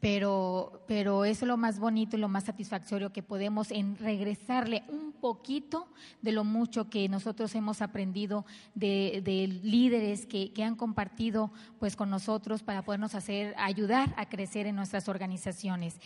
pero, 0.00 0.82
pero 0.88 1.24
eso 1.24 1.44
es 1.44 1.48
lo 1.48 1.56
más 1.56 1.78
bonito 1.78 2.16
y 2.16 2.20
lo 2.20 2.28
más 2.28 2.42
satisfactorio 2.42 3.12
que 3.12 3.22
podemos 3.22 3.70
en 3.70 3.96
regresarle 3.96 4.82
un 4.88 5.12
poquito 5.12 5.86
de 6.22 6.32
lo 6.32 6.42
mucho 6.42 6.90
que 6.90 7.08
nosotros 7.08 7.54
hemos 7.54 7.82
aprendido 7.82 8.44
de, 8.74 9.22
de 9.24 9.46
líderes 9.46 10.26
que, 10.26 10.52
que, 10.52 10.64
han 10.64 10.74
compartido 10.74 11.52
pues 11.78 11.94
con 11.94 12.10
nosotros 12.10 12.64
para 12.64 12.82
podernos 12.82 13.14
hacer 13.14 13.54
ayudar 13.58 14.12
a 14.16 14.28
crecer 14.28 14.66
en 14.66 14.74
nuestras 14.74 15.08
organizaciones. 15.08 16.00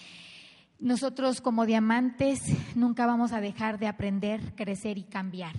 Nosotros 0.78 1.40
como 1.40 1.64
diamantes 1.64 2.40
nunca 2.74 3.06
vamos 3.06 3.32
a 3.32 3.40
dejar 3.40 3.78
de 3.78 3.86
aprender, 3.86 4.54
crecer 4.56 4.98
y 4.98 5.04
cambiar. 5.04 5.54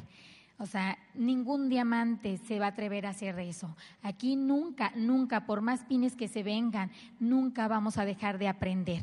O 0.62 0.68
sea, 0.68 0.96
ningún 1.16 1.70
diamante 1.70 2.38
se 2.38 2.60
va 2.60 2.68
a 2.68 2.70
atrever 2.70 3.08
a 3.08 3.10
hacer 3.10 3.40
eso. 3.40 3.76
Aquí 4.04 4.36
nunca, 4.36 4.92
nunca, 4.96 5.48
por 5.48 5.62
más 5.62 5.84
pines 5.86 6.16
que 6.16 6.28
se 6.28 6.44
vengan, 6.44 6.92
nunca 7.20 7.68
vamos 7.68 7.98
a 7.98 8.06
dejar 8.06 8.38
de 8.38 8.48
aprender. 8.48 9.02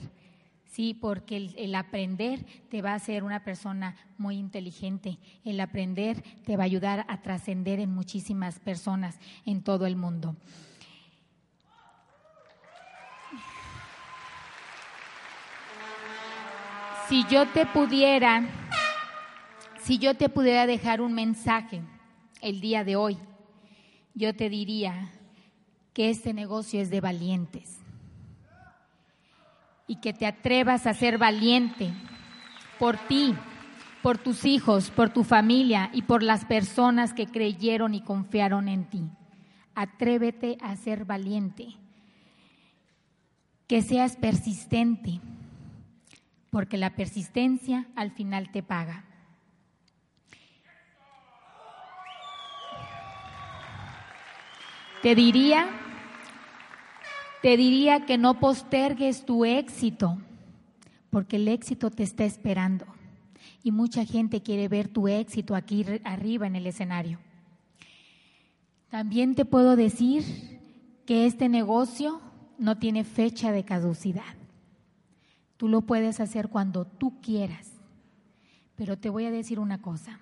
Sí, 0.67 0.95
porque 0.95 1.53
el, 1.57 1.75
aprender 1.75 2.47
te 2.71 2.81
va 2.81 2.93
a 2.93 2.95
hacer 2.95 3.25
una 3.25 3.43
persona 3.43 3.97
muy 4.19 4.37
inteligente. 4.37 5.19
El 5.45 5.59
aprender 5.59 6.23
te 6.45 6.57
va 6.57 6.62
a 6.62 6.67
ayudar 6.67 7.05
a 7.09 7.23
trascender 7.23 7.81
en 7.81 7.93
muchísimas 7.93 8.61
personas 8.61 9.19
en 9.45 9.65
todo 9.65 9.87
el 9.87 9.97
mundo. 9.97 10.37
Si 17.09 17.25
yo 17.29 17.49
te 17.49 17.67
pudiera 17.67 18.45
si 19.88 19.97
yo 19.97 20.12
te 20.18 20.28
pudiera 20.28 20.66
dejar 20.66 21.00
un 21.00 21.14
mensaje 21.14 21.80
el 22.42 22.61
día 22.61 22.85
de 22.85 22.97
hoy, 22.97 23.16
yo 24.12 24.37
te 24.37 24.50
diría 24.50 25.11
que 25.95 26.11
este 26.11 26.35
negocio 26.35 26.83
es 26.83 26.90
de 26.90 27.00
valientes 27.00 27.78
y 29.87 29.97
que 29.97 30.12
te 30.12 30.26
atrevas 30.26 30.87
a 30.87 30.92
ser 30.92 31.16
valiente 31.16 31.90
por 32.78 32.99
ti, 32.99 33.35
por 34.02 34.18
tus 34.18 34.45
hijos, 34.45 34.90
por 34.90 35.09
tu 35.09 35.25
familia 35.25 35.88
y 35.95 36.02
por 36.02 36.23
las 36.23 36.45
personas 36.45 37.14
que 37.14 37.26
creyeron 37.26 37.95
y 37.95 38.02
confiaron 38.02 38.68
en 38.68 38.85
ti. 38.90 39.09
Atrévete 39.75 40.59
a 40.61 40.76
ser 40.76 41.07
valiente, 41.07 41.68
que 43.66 43.80
seas 43.80 44.16
persistente, 44.16 45.18
porque 46.50 46.76
la 46.76 46.95
persistencia 46.95 47.87
al 47.97 48.11
final 48.11 48.52
te 48.52 48.62
paga. 48.62 49.08
Te 55.02 55.14
diría, 55.14 55.69
te 57.40 57.57
diría 57.57 58.05
que 58.05 58.19
no 58.19 58.40
postergues 58.40 59.25
tu 59.25 59.45
éxito, 59.45 60.19
porque 61.11 61.37
el 61.37 61.47
éxito 61.47 61.90
te 61.90 62.02
está 62.02 62.25
esperando. 62.25 62.85
Y 63.62 63.71
mucha 63.71 64.05
gente 64.05 64.43
quiere 64.43 64.67
ver 64.67 64.88
tu 64.88 65.07
éxito 65.07 65.55
aquí 65.55 65.87
arriba 66.02 66.49
en 66.49 66.57
el 66.57 66.67
escenario. 66.67 67.19
También 68.88 69.35
te 69.37 69.45
puedo 69.45 69.76
decir 69.76 70.25
que 71.07 71.26
este 71.26 71.49
negocio 71.49 72.21
no 72.59 72.78
tiene 72.78 73.05
fecha 73.05 73.52
de 73.52 73.64
caducidad. 73.64 74.35
Tú 75.57 75.69
lo 75.69 75.83
puedes 75.83 76.19
hacer 76.19 76.49
cuando 76.49 76.87
tú 76.87 77.21
quieras. 77.21 77.73
Pero 78.75 78.97
te 78.97 79.11
voy 79.11 79.26
a 79.26 79.31
decir 79.31 79.61
una 79.61 79.81
cosa. 79.81 80.21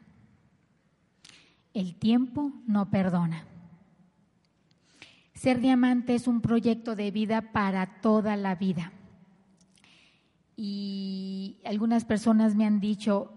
El 1.72 1.94
tiempo 1.94 2.52
no 2.66 2.90
perdona. 2.90 3.44
Ser 5.36 5.60
diamante 5.60 6.14
es 6.14 6.26
un 6.28 6.40
proyecto 6.40 6.96
de 6.96 7.10
vida 7.10 7.52
para 7.52 8.00
toda 8.00 8.36
la 8.36 8.54
vida. 8.54 8.90
Y 10.56 11.58
algunas 11.66 12.06
personas 12.06 12.54
me 12.54 12.64
han 12.64 12.80
dicho, 12.80 13.34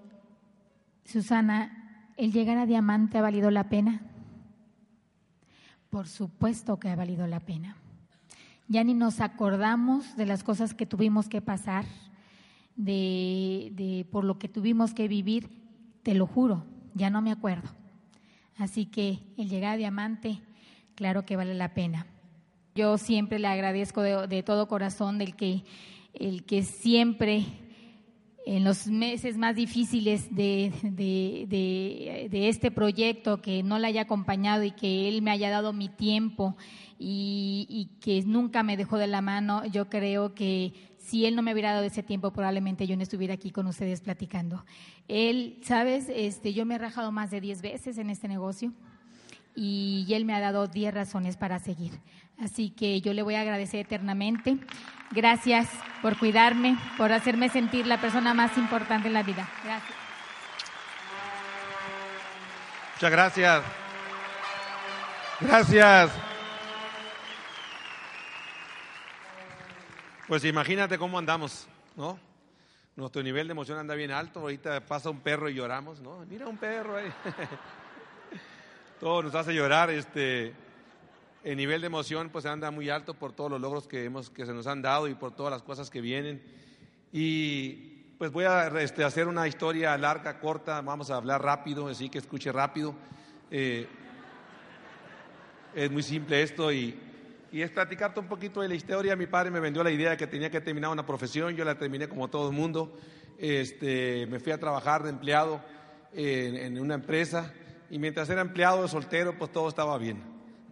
Susana, 1.04 2.14
¿el 2.16 2.32
llegar 2.32 2.58
a 2.58 2.66
diamante 2.66 3.18
ha 3.18 3.22
valido 3.22 3.52
la 3.52 3.68
pena? 3.68 4.02
Por 5.90 6.08
supuesto 6.08 6.80
que 6.80 6.88
ha 6.88 6.96
valido 6.96 7.28
la 7.28 7.42
pena. 7.42 7.76
Ya 8.70 8.86
ni 8.86 8.94
nos 8.94 9.20
acordamos 9.20 10.16
de 10.16 10.26
las 10.26 10.42
cosas 10.42 10.74
que 10.74 10.86
tuvimos 10.86 11.28
que 11.28 11.42
pasar, 11.42 11.84
de, 12.78 13.74
de 13.76 14.08
por 14.10 14.24
lo 14.24 14.40
que 14.40 14.48
tuvimos 14.48 14.94
que 14.94 15.10
vivir, 15.10 15.50
te 16.04 16.14
lo 16.14 16.28
juro, 16.28 16.66
ya 16.94 17.10
no 17.10 17.22
me 17.22 17.34
acuerdo. 17.34 17.70
Así 18.58 18.86
que 18.86 19.20
el 19.36 19.50
llegar 19.50 19.74
a 19.74 19.78
diamante 19.78 20.42
claro 21.00 21.24
que 21.24 21.38
vale 21.38 21.54
la 21.54 21.74
pena. 21.74 22.08
Yo 22.76 22.98
siempre 22.98 23.40
le 23.40 23.48
agradezco 23.48 24.02
de, 24.02 24.44
todo 24.44 24.68
corazón 24.68 25.18
del 25.18 25.34
que, 25.34 25.64
el 26.14 26.44
que 26.44 26.64
siempre 26.64 27.46
en 28.46 28.66
los 28.66 28.88
meses 28.88 29.38
más 29.38 29.56
difíciles 29.56 30.36
de, 30.36 30.74
de, 30.92 32.50
este 32.50 32.70
proyecto, 32.70 33.42
que 33.42 33.64
no 33.64 33.80
le 33.80 33.88
haya 33.88 34.02
acompañado 34.02 34.66
y 34.66 34.72
que 34.72 35.08
él 35.08 35.22
me 35.22 35.32
haya 35.32 35.50
dado 35.50 35.72
mi 35.72 35.88
tiempo 35.88 36.58
y, 36.98 37.66
y, 37.70 37.98
que 38.02 38.22
nunca 38.24 38.62
me 38.62 38.76
dejó 38.76 38.98
de 38.98 39.08
la 39.08 39.22
mano, 39.22 39.66
yo 39.68 39.88
creo 39.90 40.36
que 40.36 40.74
si 40.98 41.26
él 41.26 41.34
no 41.34 41.42
me 41.42 41.54
hubiera 41.54 41.72
dado 41.72 41.86
ese 41.86 42.04
tiempo, 42.04 42.34
probablemente 42.34 42.88
yo 42.88 42.98
no 42.98 43.04
estuviera 43.04 43.36
aquí 43.36 43.52
con 43.52 43.68
ustedes 43.68 44.02
platicando. 44.02 44.66
Él, 45.08 45.60
sabes, 45.64 46.10
este, 46.10 46.52
yo 46.52 46.66
me 46.66 46.76
he 46.76 46.78
rajado 46.78 47.14
más 47.14 47.32
de 47.32 47.40
10 47.40 47.62
veces 47.62 47.98
en 47.98 48.10
este 48.10 48.28
negocio 48.28 48.74
y 49.56 50.08
él 50.14 50.26
me 50.26 50.34
ha 50.34 50.40
dado 50.40 50.68
10 50.68 50.94
razones 50.94 51.38
para 51.38 51.60
seguir. 51.60 52.00
Así 52.40 52.70
que 52.70 53.02
yo 53.02 53.14
le 53.14 53.22
voy 53.22 53.36
a 53.36 53.42
agradecer 53.42 53.82
eternamente. 53.82 54.58
Gracias 55.12 55.68
por 56.02 56.18
cuidarme, 56.18 56.78
por 56.98 57.12
hacerme 57.12 57.50
sentir 57.50 57.86
la 57.86 58.00
persona 58.00 58.34
más 58.34 58.58
importante 58.58 59.08
en 59.08 59.14
la 59.14 59.24
vida. 59.24 59.50
Gracias. 59.64 59.94
Muchas 62.96 63.12
gracias. 63.12 63.64
Gracias. 65.42 66.12
Pues 70.28 70.46
imagínate 70.46 70.98
cómo 70.98 71.18
andamos, 71.18 71.68
¿no? 71.96 72.20
Nuestro 72.96 73.24
nivel 73.24 73.48
de 73.48 73.54
emoción 73.54 73.80
anda 73.80 73.96
bien 73.96 74.12
alto. 74.12 74.42
Ahorita 74.42 74.86
pasa 74.86 75.10
un 75.10 75.22
perro 75.22 75.50
y 75.50 75.56
lloramos, 75.56 76.02
¿no? 76.02 76.26
Mira 76.30 76.48
un 76.48 76.58
perro 76.58 76.98
ahí. 76.98 77.08
todo 79.00 79.24
nos 79.24 79.34
hace 79.36 79.54
llorar. 79.54 79.90
Este, 79.90 80.54
el 81.44 81.58
nivel 81.58 81.82
de 81.82 81.88
emoción 81.88 82.30
pues 82.30 82.46
anda 82.46 82.70
muy 82.70 82.90
alto 82.90 83.14
por 83.14 83.32
todos 83.32 83.50
los 83.50 83.62
logros 83.62 83.88
que, 83.88 84.06
hemos, 84.06 84.30
que 84.30 84.46
se 84.46 84.54
nos 84.54 84.68
han 84.68 84.82
dado 84.82 85.08
y 85.08 85.16
por 85.16 85.34
todas 85.34 85.52
las 85.52 85.64
cosas 85.64 85.90
que 85.90 86.02
vienen. 86.02 86.42
Y 87.12 87.74
pues 88.18 88.32
voy 88.32 88.46
a 88.46 88.68
este, 88.82 89.04
hacer 89.04 89.28
una 89.28 89.48
historia 89.48 89.98
larga, 89.98 90.40
corta, 90.40 90.82
vamos 90.82 91.10
a 91.10 91.16
hablar 91.16 91.42
rápido, 91.42 91.88
así 91.88 92.10
que 92.10 92.18
escuche 92.18 92.52
rápido. 92.52 92.94
Eh, 93.50 93.88
es 95.74 95.90
muy 95.90 96.04
simple 96.04 96.42
esto 96.42 96.72
y, 96.72 97.00
y 97.52 97.62
es 97.62 97.72
platicarte 97.72 98.20
un 98.20 98.28
poquito 98.28 98.62
de 98.62 98.68
la 98.68 98.76
historia. 98.76 99.16
Mi 99.16 99.28
padre 99.28 99.50
me 99.50 99.62
vendió 99.62 99.82
la 99.84 99.92
idea 99.92 100.12
de 100.12 100.18
que 100.18 100.28
tenía 100.28 100.50
que 100.50 100.60
terminar 100.60 100.92
una 100.92 101.06
profesión, 101.06 101.56
yo 101.56 101.64
la 101.64 101.78
terminé 101.78 102.10
como 102.10 102.28
todo 102.28 102.50
el 102.50 102.56
mundo. 102.56 102.98
Este, 103.38 104.28
me 104.28 104.42
fui 104.42 104.52
a 104.52 104.60
trabajar 104.60 105.04
de 105.04 105.12
empleado 105.12 105.62
en, 106.12 106.58
en 106.58 106.80
una 106.80 106.96
empresa 106.96 107.54
y 107.90 108.00
mientras 108.00 108.30
era 108.30 108.42
empleado 108.42 108.88
soltero, 108.88 109.38
pues 109.38 109.52
todo 109.52 109.70
estaba 109.70 109.98
bien. 109.98 110.22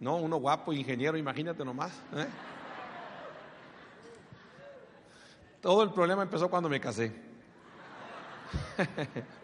¿No? 0.00 0.16
Uno 0.16 0.36
guapo, 0.36 0.72
ingeniero, 0.72 1.18
imagínate 1.18 1.64
nomás. 1.64 1.92
¿eh? 2.14 2.26
Todo 5.60 5.82
el 5.82 5.90
problema 5.90 6.22
empezó 6.22 6.48
cuando 6.48 6.68
me 6.68 6.80
casé. 6.80 7.12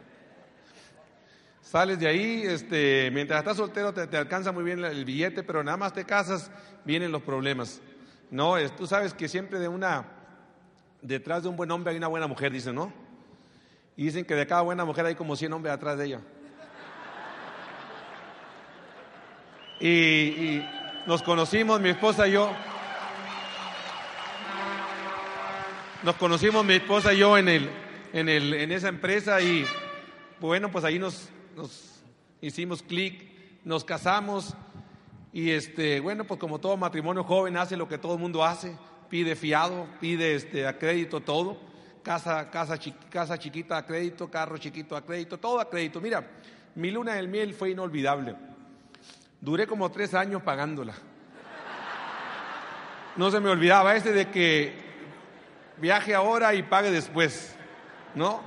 Sales 1.60 1.98
de 1.98 2.06
ahí, 2.06 2.42
este, 2.44 3.10
mientras 3.12 3.40
estás 3.40 3.56
soltero 3.56 3.92
te, 3.92 4.16
alcanza 4.16 4.52
muy 4.52 4.62
bien 4.62 4.84
el 4.84 5.04
billete, 5.04 5.42
pero 5.42 5.64
nada 5.64 5.76
más 5.76 5.92
te 5.92 6.04
casas, 6.04 6.52
vienen 6.84 7.10
los 7.10 7.22
problemas. 7.22 7.80
No, 8.30 8.54
tú 8.76 8.87
sabes 8.87 9.12
que 9.12 9.26
siempre 9.26 9.58
de 9.58 9.66
una, 9.66 10.06
detrás 11.02 11.42
de 11.42 11.48
un 11.48 11.56
buen 11.56 11.72
hombre 11.72 11.90
hay 11.90 11.96
una 11.96 12.06
buena 12.06 12.28
mujer, 12.28 12.52
dicen, 12.52 12.76
¿no? 12.76 12.92
Y 13.96 14.04
dicen 14.04 14.24
que 14.24 14.37
de 14.37 14.46
cada 14.46 14.62
buena 14.62 14.84
mujer 14.84 15.06
hay 15.06 15.16
como 15.16 15.34
100 15.34 15.52
hombres 15.52 15.74
atrás 15.74 15.98
de 15.98 16.06
ella. 16.06 16.20
Y, 19.80 20.62
nos 21.06 21.22
conocimos, 21.22 21.80
mi 21.80 21.90
esposa 21.90 22.26
y 22.26 22.32
yo. 22.32 22.50
Nos 26.02 26.16
conocimos 26.16 26.64
mi 26.64 26.74
esposa 26.74 27.12
y 27.12 27.18
yo 27.18 27.37
en, 27.37 27.48
el, 27.48 27.70
en, 28.12 28.28
el, 28.28 28.54
en 28.54 28.72
esa 28.72 28.88
empresa 28.88 29.40
y 29.40 29.66
bueno, 30.40 30.70
pues 30.70 30.84
ahí 30.84 30.98
nos, 30.98 31.28
nos 31.56 32.02
hicimos 32.40 32.82
clic, 32.82 33.26
nos 33.64 33.84
casamos 33.84 34.54
y 35.32 35.50
este, 35.50 36.00
bueno, 36.00 36.24
pues 36.24 36.38
como 36.38 36.58
todo 36.58 36.76
matrimonio 36.76 37.24
joven 37.24 37.56
hace 37.56 37.76
lo 37.76 37.88
que 37.88 37.98
todo 37.98 38.14
el 38.14 38.20
mundo 38.20 38.44
hace, 38.44 38.76
pide 39.08 39.37
fiado, 39.37 39.87
pide 40.00 40.34
este, 40.34 40.66
a 40.66 40.78
crédito 40.78 41.20
todo, 41.20 41.58
casa, 42.02 42.50
casa, 42.50 42.78
casa 43.10 43.38
chiquita 43.38 43.76
a 43.76 43.84
crédito, 43.84 44.30
carro 44.30 44.58
chiquito 44.58 44.96
a 44.96 45.04
crédito, 45.04 45.38
todo 45.38 45.60
a 45.60 45.68
crédito. 45.68 46.00
Mira, 46.00 46.24
mi 46.74 46.90
luna 46.90 47.14
del 47.14 47.28
miel 47.28 47.54
fue 47.54 47.70
inolvidable. 47.70 48.54
Duré 49.44 49.66
como 49.66 49.90
tres 49.90 50.14
años 50.14 50.42
pagándola. 50.42 50.94
No 53.16 53.30
se 53.30 53.40
me 53.40 53.50
olvidaba 53.50 53.94
ese 53.94 54.11
de 54.11 54.30
que 54.30 54.72
viaje 55.76 56.14
ahora 56.14 56.54
y 56.54 56.62
pague 56.62 56.90
después, 56.90 57.54
¿no? 58.14 58.40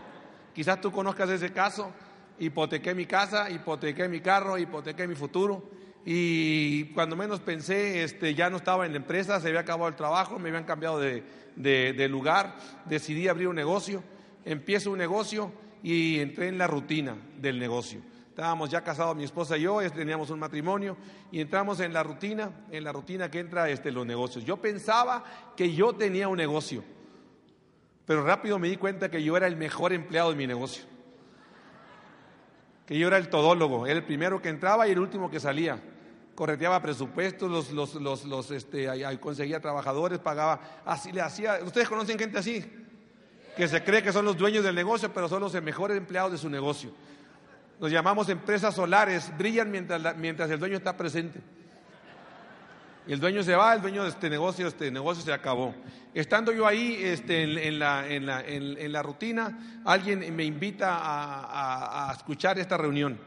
Quizás 0.55 0.81
tú 0.81 0.91
conozcas 0.91 1.29
ese 1.29 1.53
caso. 1.53 1.91
Hipotequé 2.39 2.95
mi 2.95 3.05
casa, 3.05 3.47
hipotequé 3.47 4.09
mi 4.09 4.21
carro, 4.21 4.57
hipotequé 4.57 5.07
mi 5.07 5.13
futuro. 5.13 5.69
Y 6.03 6.85
cuando 6.85 7.15
menos 7.15 7.41
pensé, 7.41 8.03
este, 8.03 8.33
ya 8.33 8.49
no 8.49 8.57
estaba 8.57 8.87
en 8.87 8.93
la 8.93 8.97
empresa, 8.97 9.39
se 9.39 9.49
había 9.49 9.59
acabado 9.59 9.89
el 9.89 9.95
trabajo, 9.95 10.39
me 10.39 10.49
habían 10.49 10.63
cambiado 10.63 10.99
de, 10.99 11.23
de 11.55 12.07
lugar, 12.07 12.55
decidí 12.85 13.27
abrir 13.27 13.49
un 13.49 13.55
negocio, 13.55 14.03
empiezo 14.45 14.89
un 14.89 14.97
negocio 14.97 15.51
y 15.83 16.19
entré 16.21 16.47
en 16.47 16.57
la 16.57 16.65
rutina 16.65 17.15
del 17.37 17.59
negocio 17.59 18.01
Estábamos 18.37 18.69
ya 18.69 18.83
casados 18.83 19.15
mi 19.15 19.23
esposa 19.23 19.57
y 19.57 19.63
yo, 19.63 19.79
teníamos 19.89 20.29
un 20.29 20.37
matrimonio 20.37 20.95
y 21.31 21.41
entramos 21.41 21.79
en 21.79 21.91
la 21.91 22.03
rutina, 22.03 22.51
en 22.69 22.83
la 22.83 22.91
rutina 22.91 23.31
que 23.31 23.39
entra 23.39 23.67
este, 23.67 23.91
los 23.91 24.05
negocios. 24.05 24.45
Yo 24.45 24.57
pensaba 24.57 25.23
que 25.55 25.73
yo 25.73 25.93
tenía 25.93 26.27
un 26.27 26.37
negocio, 26.37 26.83
pero 28.05 28.23
rápido 28.23 28.59
me 28.59 28.69
di 28.69 28.77
cuenta 28.77 29.09
que 29.09 29.23
yo 29.23 29.35
era 29.35 29.47
el 29.47 29.55
mejor 29.55 29.91
empleado 29.91 30.29
de 30.29 30.35
mi 30.35 30.45
negocio. 30.45 30.85
Que 32.85 32.99
yo 32.99 33.07
era 33.07 33.17
el 33.17 33.27
todólogo, 33.29 33.87
era 33.87 33.95
el 33.95 34.05
primero 34.05 34.39
que 34.39 34.49
entraba 34.49 34.87
y 34.87 34.91
el 34.91 34.99
último 34.99 35.31
que 35.31 35.39
salía. 35.39 35.81
Correteaba 36.35 36.79
presupuestos, 36.79 37.49
los, 37.49 37.71
los, 37.71 37.95
los, 37.95 38.23
los 38.25 38.51
este, 38.51 38.87
conseguía 39.19 39.59
trabajadores, 39.61 40.19
pagaba, 40.19 40.83
así 40.85 41.11
le 41.11 41.21
hacía. 41.21 41.57
¿Ustedes 41.65 41.89
conocen 41.89 42.19
gente 42.19 42.37
así? 42.37 42.63
Que 43.57 43.67
se 43.67 43.83
cree 43.83 44.03
que 44.03 44.13
son 44.13 44.25
los 44.25 44.37
dueños 44.37 44.63
del 44.63 44.75
negocio, 44.75 45.11
pero 45.11 45.27
son 45.27 45.41
los 45.41 45.59
mejores 45.63 45.97
empleados 45.97 46.33
de 46.33 46.37
su 46.37 46.51
negocio. 46.51 46.91
Nos 47.79 47.91
llamamos 47.91 48.27
empresas 48.29 48.73
solares, 48.73 49.31
brillan 49.37 49.69
mientras, 49.69 50.17
mientras 50.17 50.49
el 50.49 50.59
dueño 50.59 50.77
está 50.77 50.97
presente. 50.97 51.39
Y 53.05 53.13
el 53.13 53.19
dueño 53.19 53.43
se 53.43 53.55
va, 53.55 53.73
el 53.73 53.81
dueño 53.81 54.03
de 54.03 54.09
este 54.09 54.29
negocio, 54.29 54.67
este 54.67 54.91
negocio 54.91 55.23
se 55.23 55.31
acabó. 55.31 55.73
Estando 56.13 56.51
yo 56.51 56.65
ahí 56.65 56.97
este, 57.01 57.43
en, 57.43 57.79
la, 57.79 58.07
en, 58.07 58.25
la, 58.25 58.41
en, 58.41 58.91
la, 58.91 59.03
rutina, 59.03 59.81
alguien 59.85 60.35
me 60.35 60.43
invita 60.43 60.97
a, 60.97 62.09
a, 62.09 62.13
escuchar 62.13 62.57
esta 62.57 62.75
reunión. 62.75 63.17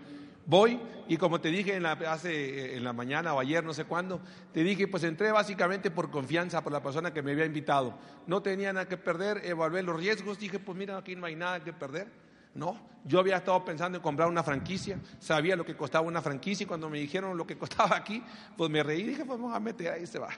Voy 0.45 0.79
y 1.09 1.17
como 1.17 1.41
te 1.41 1.49
dije 1.49 1.77
en 1.77 1.85
la, 1.85 1.93
hace, 1.93 2.77
en 2.77 2.83
la 2.83 2.93
mañana 2.93 3.33
o 3.33 3.41
ayer, 3.41 3.65
no 3.65 3.73
sé 3.73 3.85
cuándo, 3.85 4.21
te 4.53 4.65
dije, 4.65 4.89
pues 4.89 5.05
entré 5.05 5.31
básicamente 5.31 5.91
por 5.91 6.11
confianza 6.11 6.63
por 6.63 6.73
la 6.73 6.83
persona 6.83 7.15
que 7.15 7.23
me 7.23 7.31
había 7.33 7.47
invitado. 7.47 7.95
No 8.27 8.43
tenía 8.43 8.73
nada 8.73 8.89
que 8.89 8.97
perder, 8.97 9.43
evalué 9.45 9.83
los 9.83 9.97
riesgos, 9.97 10.39
dije, 10.39 10.59
pues 10.59 10.77
mira, 10.77 10.99
aquí 10.99 11.15
no 11.17 11.27
hay 11.27 11.37
nada 11.37 11.63
que 11.63 11.73
perder 11.73 12.30
no, 12.55 12.79
yo 13.05 13.21
había 13.21 13.37
estado 13.37 13.65
pensando 13.65 13.97
en 13.99 14.03
comprar 14.03 14.29
una 14.29 14.43
franquicia, 14.43 14.99
sabía 15.19 15.57
lo 15.57 15.65
que 15.65 15.77
costaba 15.77 16.07
una 16.07 16.21
franquicia 16.21 16.65
y 16.65 16.67
cuando 16.67 16.91
me 16.91 16.99
dijeron 16.99 17.37
lo 17.37 17.47
que 17.47 17.57
costaba 17.59 17.97
aquí, 17.97 18.23
pues 18.57 18.71
me 18.71 18.83
reí 18.83 19.03
y 19.03 19.07
dije, 19.09 19.25
pues 19.25 19.39
vamos 19.39 19.55
a 19.55 19.61
meter, 19.61 19.93
ahí 19.93 20.07
se 20.07 20.19
va. 20.19 20.31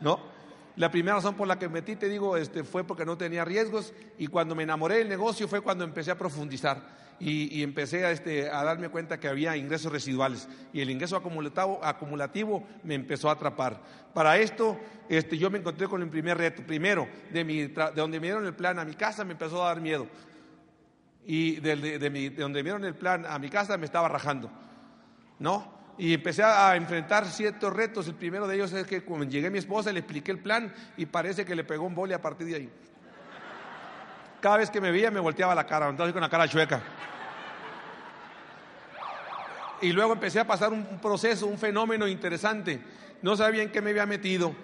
¿No? 0.00 0.20
La 0.76 0.90
primera 0.90 1.16
razón 1.16 1.36
por 1.36 1.46
la 1.46 1.56
que 1.56 1.68
metí, 1.68 1.94
te 1.94 2.08
digo, 2.08 2.36
este, 2.36 2.64
fue 2.64 2.82
porque 2.82 3.04
no 3.04 3.16
tenía 3.16 3.44
riesgos 3.44 3.94
y 4.18 4.26
cuando 4.26 4.56
me 4.56 4.64
enamoré 4.64 4.98
del 4.98 5.08
negocio 5.08 5.46
fue 5.46 5.60
cuando 5.60 5.84
empecé 5.84 6.10
a 6.10 6.18
profundizar 6.18 7.04
y, 7.20 7.62
empecé 7.62 8.04
a, 8.04 8.10
este, 8.10 8.50
a 8.50 8.64
darme 8.64 8.88
cuenta 8.88 9.20
que 9.20 9.28
había 9.28 9.56
ingresos 9.56 9.92
residuales 9.92 10.48
y 10.72 10.80
el 10.80 10.90
ingreso 10.90 11.16
acumulativo, 11.16 11.78
acumulativo 11.80 12.66
me 12.82 12.96
empezó 12.96 13.28
a 13.28 13.34
atrapar. 13.34 13.80
Para 14.12 14.36
esto 14.38 14.76
este, 15.08 15.38
yo 15.38 15.48
me 15.48 15.58
encontré 15.58 15.86
con 15.86 16.02
el 16.02 16.08
primer 16.08 16.38
reto. 16.38 16.64
Primero, 16.66 17.06
de, 17.32 17.44
mi, 17.44 17.68
de 17.68 17.92
donde 17.94 18.18
me 18.18 18.26
dieron 18.26 18.44
el 18.44 18.54
plan 18.54 18.80
a 18.80 18.84
mi 18.84 18.94
casa 18.94 19.24
me 19.24 19.32
empezó 19.32 19.62
a 19.64 19.68
dar 19.68 19.80
miedo 19.80 20.08
y 21.26 21.56
de, 21.56 22.30
donde 22.30 22.62
vieron 22.62 22.84
el 22.84 22.94
plan 22.94 23.24
a 23.26 23.38
mi 23.38 23.48
casa 23.48 23.76
me 23.76 23.86
estaba 23.86 24.08
rajando, 24.08 24.50
¿no? 25.38 25.72
Y 25.96 26.12
empecé 26.14 26.42
a 26.42 26.74
enfrentar 26.76 27.24
ciertos 27.26 27.72
retos. 27.72 28.08
El 28.08 28.14
primero 28.14 28.46
de 28.48 28.56
ellos 28.56 28.72
es 28.72 28.86
que 28.86 29.02
cuando 29.02 29.26
llegué 29.26 29.46
a 29.46 29.50
mi 29.50 29.58
esposa 29.58 29.92
le 29.92 30.00
expliqué 30.00 30.32
el 30.32 30.40
plan 30.40 30.72
y 30.96 31.06
parece 31.06 31.44
que 31.44 31.54
le 31.54 31.64
pegó 31.64 31.86
un 31.86 31.94
bole 31.94 32.14
a 32.14 32.20
partir 32.20 32.48
de 32.48 32.56
ahí. 32.56 32.70
Cada 34.40 34.58
vez 34.58 34.70
que 34.70 34.80
me 34.80 34.90
veía 34.90 35.10
me 35.10 35.20
volteaba 35.20 35.54
la 35.54 35.64
cara, 35.64 35.88
entonces 35.88 36.12
con 36.12 36.20
la 36.20 36.28
cara 36.28 36.48
chueca. 36.48 36.82
Y 39.80 39.92
luego 39.92 40.14
empecé 40.14 40.40
a 40.40 40.46
pasar 40.46 40.72
un 40.72 40.98
proceso, 41.00 41.46
un 41.46 41.58
fenómeno 41.58 42.08
interesante. 42.08 42.80
No 43.22 43.36
sabía 43.36 43.62
en 43.62 43.70
qué 43.70 43.80
me 43.80 43.90
había 43.90 44.06
metido 44.06 44.54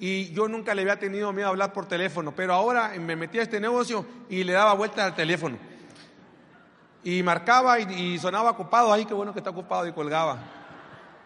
y 0.00 0.32
yo 0.32 0.48
nunca 0.48 0.74
le 0.74 0.80
había 0.80 0.98
tenido 0.98 1.30
miedo 1.32 1.48
a 1.48 1.50
hablar 1.50 1.74
por 1.74 1.86
teléfono, 1.86 2.34
pero 2.34 2.54
ahora 2.54 2.92
me 2.98 3.16
metí 3.16 3.38
a 3.38 3.42
este 3.42 3.60
negocio 3.60 4.06
y 4.30 4.44
le 4.44 4.54
daba 4.54 4.72
vueltas 4.72 5.04
al 5.04 5.14
teléfono. 5.14 5.58
Y 7.02 7.22
marcaba 7.22 7.80
y, 7.80 8.18
sonaba 8.18 8.50
ocupado, 8.50 8.92
ay, 8.92 9.06
qué 9.06 9.14
bueno 9.14 9.32
que 9.32 9.38
está 9.38 9.50
ocupado 9.50 9.86
y 9.86 9.92
colgaba. 9.92 10.38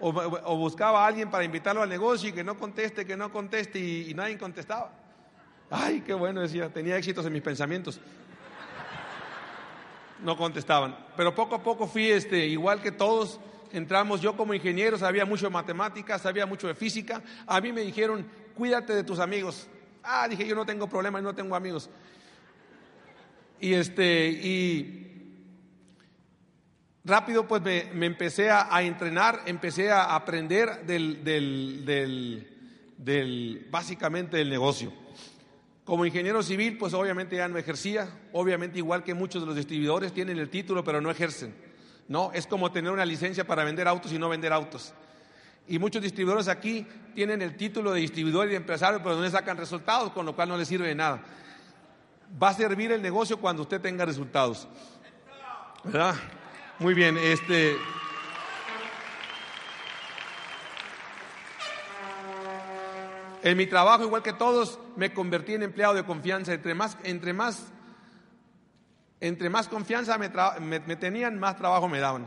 O, 0.01 0.57
buscaba 0.57 1.05
a 1.05 1.07
alguien 1.07 1.31
para 1.31 1.45
invitarlo 1.45 1.83
al 1.83 1.89
negocio 1.89 2.29
y 2.29 2.33
que 2.33 2.45
no 2.45 2.57
conteste, 2.57 3.07
que 3.07 3.17
no 3.17 3.33
conteste 3.33 3.79
y, 3.79 4.11
y 4.11 4.15
nadie 4.15 4.39
contestaba. 4.39 4.93
Ay, 5.71 6.03
qué 6.03 6.15
bueno, 6.15 6.41
decía, 6.41 6.69
tenía 6.69 6.97
éxitos 6.97 7.25
en 7.27 7.33
mis 7.33 7.43
pensamientos. 7.43 8.01
No 10.23 10.37
contestaban. 10.37 10.97
Pero 11.17 11.35
poco 11.35 11.57
a 11.57 11.63
poco 11.63 11.87
fui, 11.87 12.11
este, 12.11 12.47
igual 12.47 12.81
que 12.81 12.93
todos, 12.93 13.41
entramos, 13.73 14.21
yo 14.21 14.37
como 14.37 14.55
ingeniero 14.55 14.97
sabía 14.97 15.25
mucho 15.25 15.47
de 15.47 15.51
matemáticas, 15.51 16.23
sabía 16.23 16.47
mucho 16.47 16.69
de 16.69 16.75
física. 16.75 17.23
A 17.47 17.61
mí 17.61 17.73
me 17.73 17.81
dijeron, 17.81 18.27
cuídate 18.55 18.95
de 18.95 19.05
tus 19.05 19.19
amigos. 19.19 19.69
Ah, 20.03 20.29
dije, 20.29 20.47
yo 20.47 20.55
no 20.55 20.65
tengo 20.65 20.87
problema, 20.87 21.21
no 21.21 21.35
tengo 21.35 21.57
amigos. 21.57 21.91
Y 23.59 23.75
este, 23.75 24.29
y 24.29 25.14
rápido 27.05 27.47
pues 27.47 27.63
me, 27.63 28.07
empecé 28.07 28.51
a, 28.51 28.83
entrenar, 28.83 29.43
empecé 29.47 29.91
a 29.91 30.15
aprender 30.15 30.85
del, 30.87 32.47
básicamente 33.71 34.39
del 34.39 34.51
negocio. 34.51 34.93
Como 35.85 36.07
ingeniero 36.07 36.43
civil, 36.43 36.79
pues 36.79 36.95
obviamente 36.95 37.37
ya 37.37 37.47
no 37.47 37.59
ejercía, 37.59 38.09
obviamente 38.33 38.79
igual 38.79 39.05
que 39.05 39.13
muchos 39.13 39.43
de 39.43 39.47
los 39.47 39.57
distribuidores 39.57 40.13
tienen 40.13 40.39
el 40.39 40.49
título 40.49 40.83
pero 40.83 41.01
no 41.01 41.11
ejercen. 41.11 41.55
No, 42.09 42.33
es 42.33 42.47
como 42.47 42.73
tener 42.73 42.91
una 42.91 43.05
licencia 43.05 43.47
para 43.47 43.65
vender 43.65 43.87
autos 43.89 44.13
y 44.13 44.19
no 44.19 44.29
vender 44.29 44.53
autos. 44.53 44.95
Y 45.67 45.79
muchos 45.79 46.03
distribuidores 46.03 46.49
aquí 46.49 46.87
tienen 47.15 47.41
el 47.41 47.57
título 47.57 47.93
de 47.93 48.01
distribuidor 48.01 48.47
y 48.47 48.51
de 48.51 48.57
empresario, 48.57 49.03
pero 49.03 49.17
no 49.17 49.23
le 49.23 49.31
sacan 49.31 49.57
resultados, 49.57 50.13
con 50.13 50.27
lo 50.27 50.35
cual 50.35 50.51
no 50.51 50.59
les 50.59 50.69
sirve 50.69 50.89
de 50.89 50.95
nada. 50.95 51.23
Va 52.43 52.51
a 52.51 52.55
servir 52.55 52.93
el 52.93 53.01
negocio 53.01 53.39
cuando 53.39 53.63
usted 53.63 53.81
tenga 53.81 54.05
resultados. 54.05 54.69
¿Verdad? 55.85 56.17
Muy 56.81 56.93
bien, 56.93 57.17
este. 57.17 57.77
En 63.45 63.57
mi 63.57 63.67
trabajo, 63.67 64.05
igual 64.05 64.23
que 64.23 64.33
todos, 64.33 64.81
me 64.97 65.13
convertí 65.13 65.55
en 65.55 65.63
empleado 65.63 65.95
de 65.95 66.05
confianza. 66.05 66.53
Entre 66.53 66.75
más, 66.75 66.99
entre 67.05 67.33
más, 67.33 67.69
entre 69.21 69.51
más 69.51 69.69
confianza 69.69 70.19
me, 70.19 70.97
tenían, 70.97 71.39
más 71.39 71.57
trabajo 71.57 71.89
me 71.89 72.01
daban. 72.01 72.25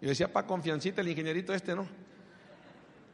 Yo 0.00 0.10
decía, 0.10 0.32
pa, 0.32 0.46
confiancita 0.46 1.00
el 1.00 1.08
ingenierito 1.08 1.52
este, 1.52 1.74
¿no? 1.74 1.88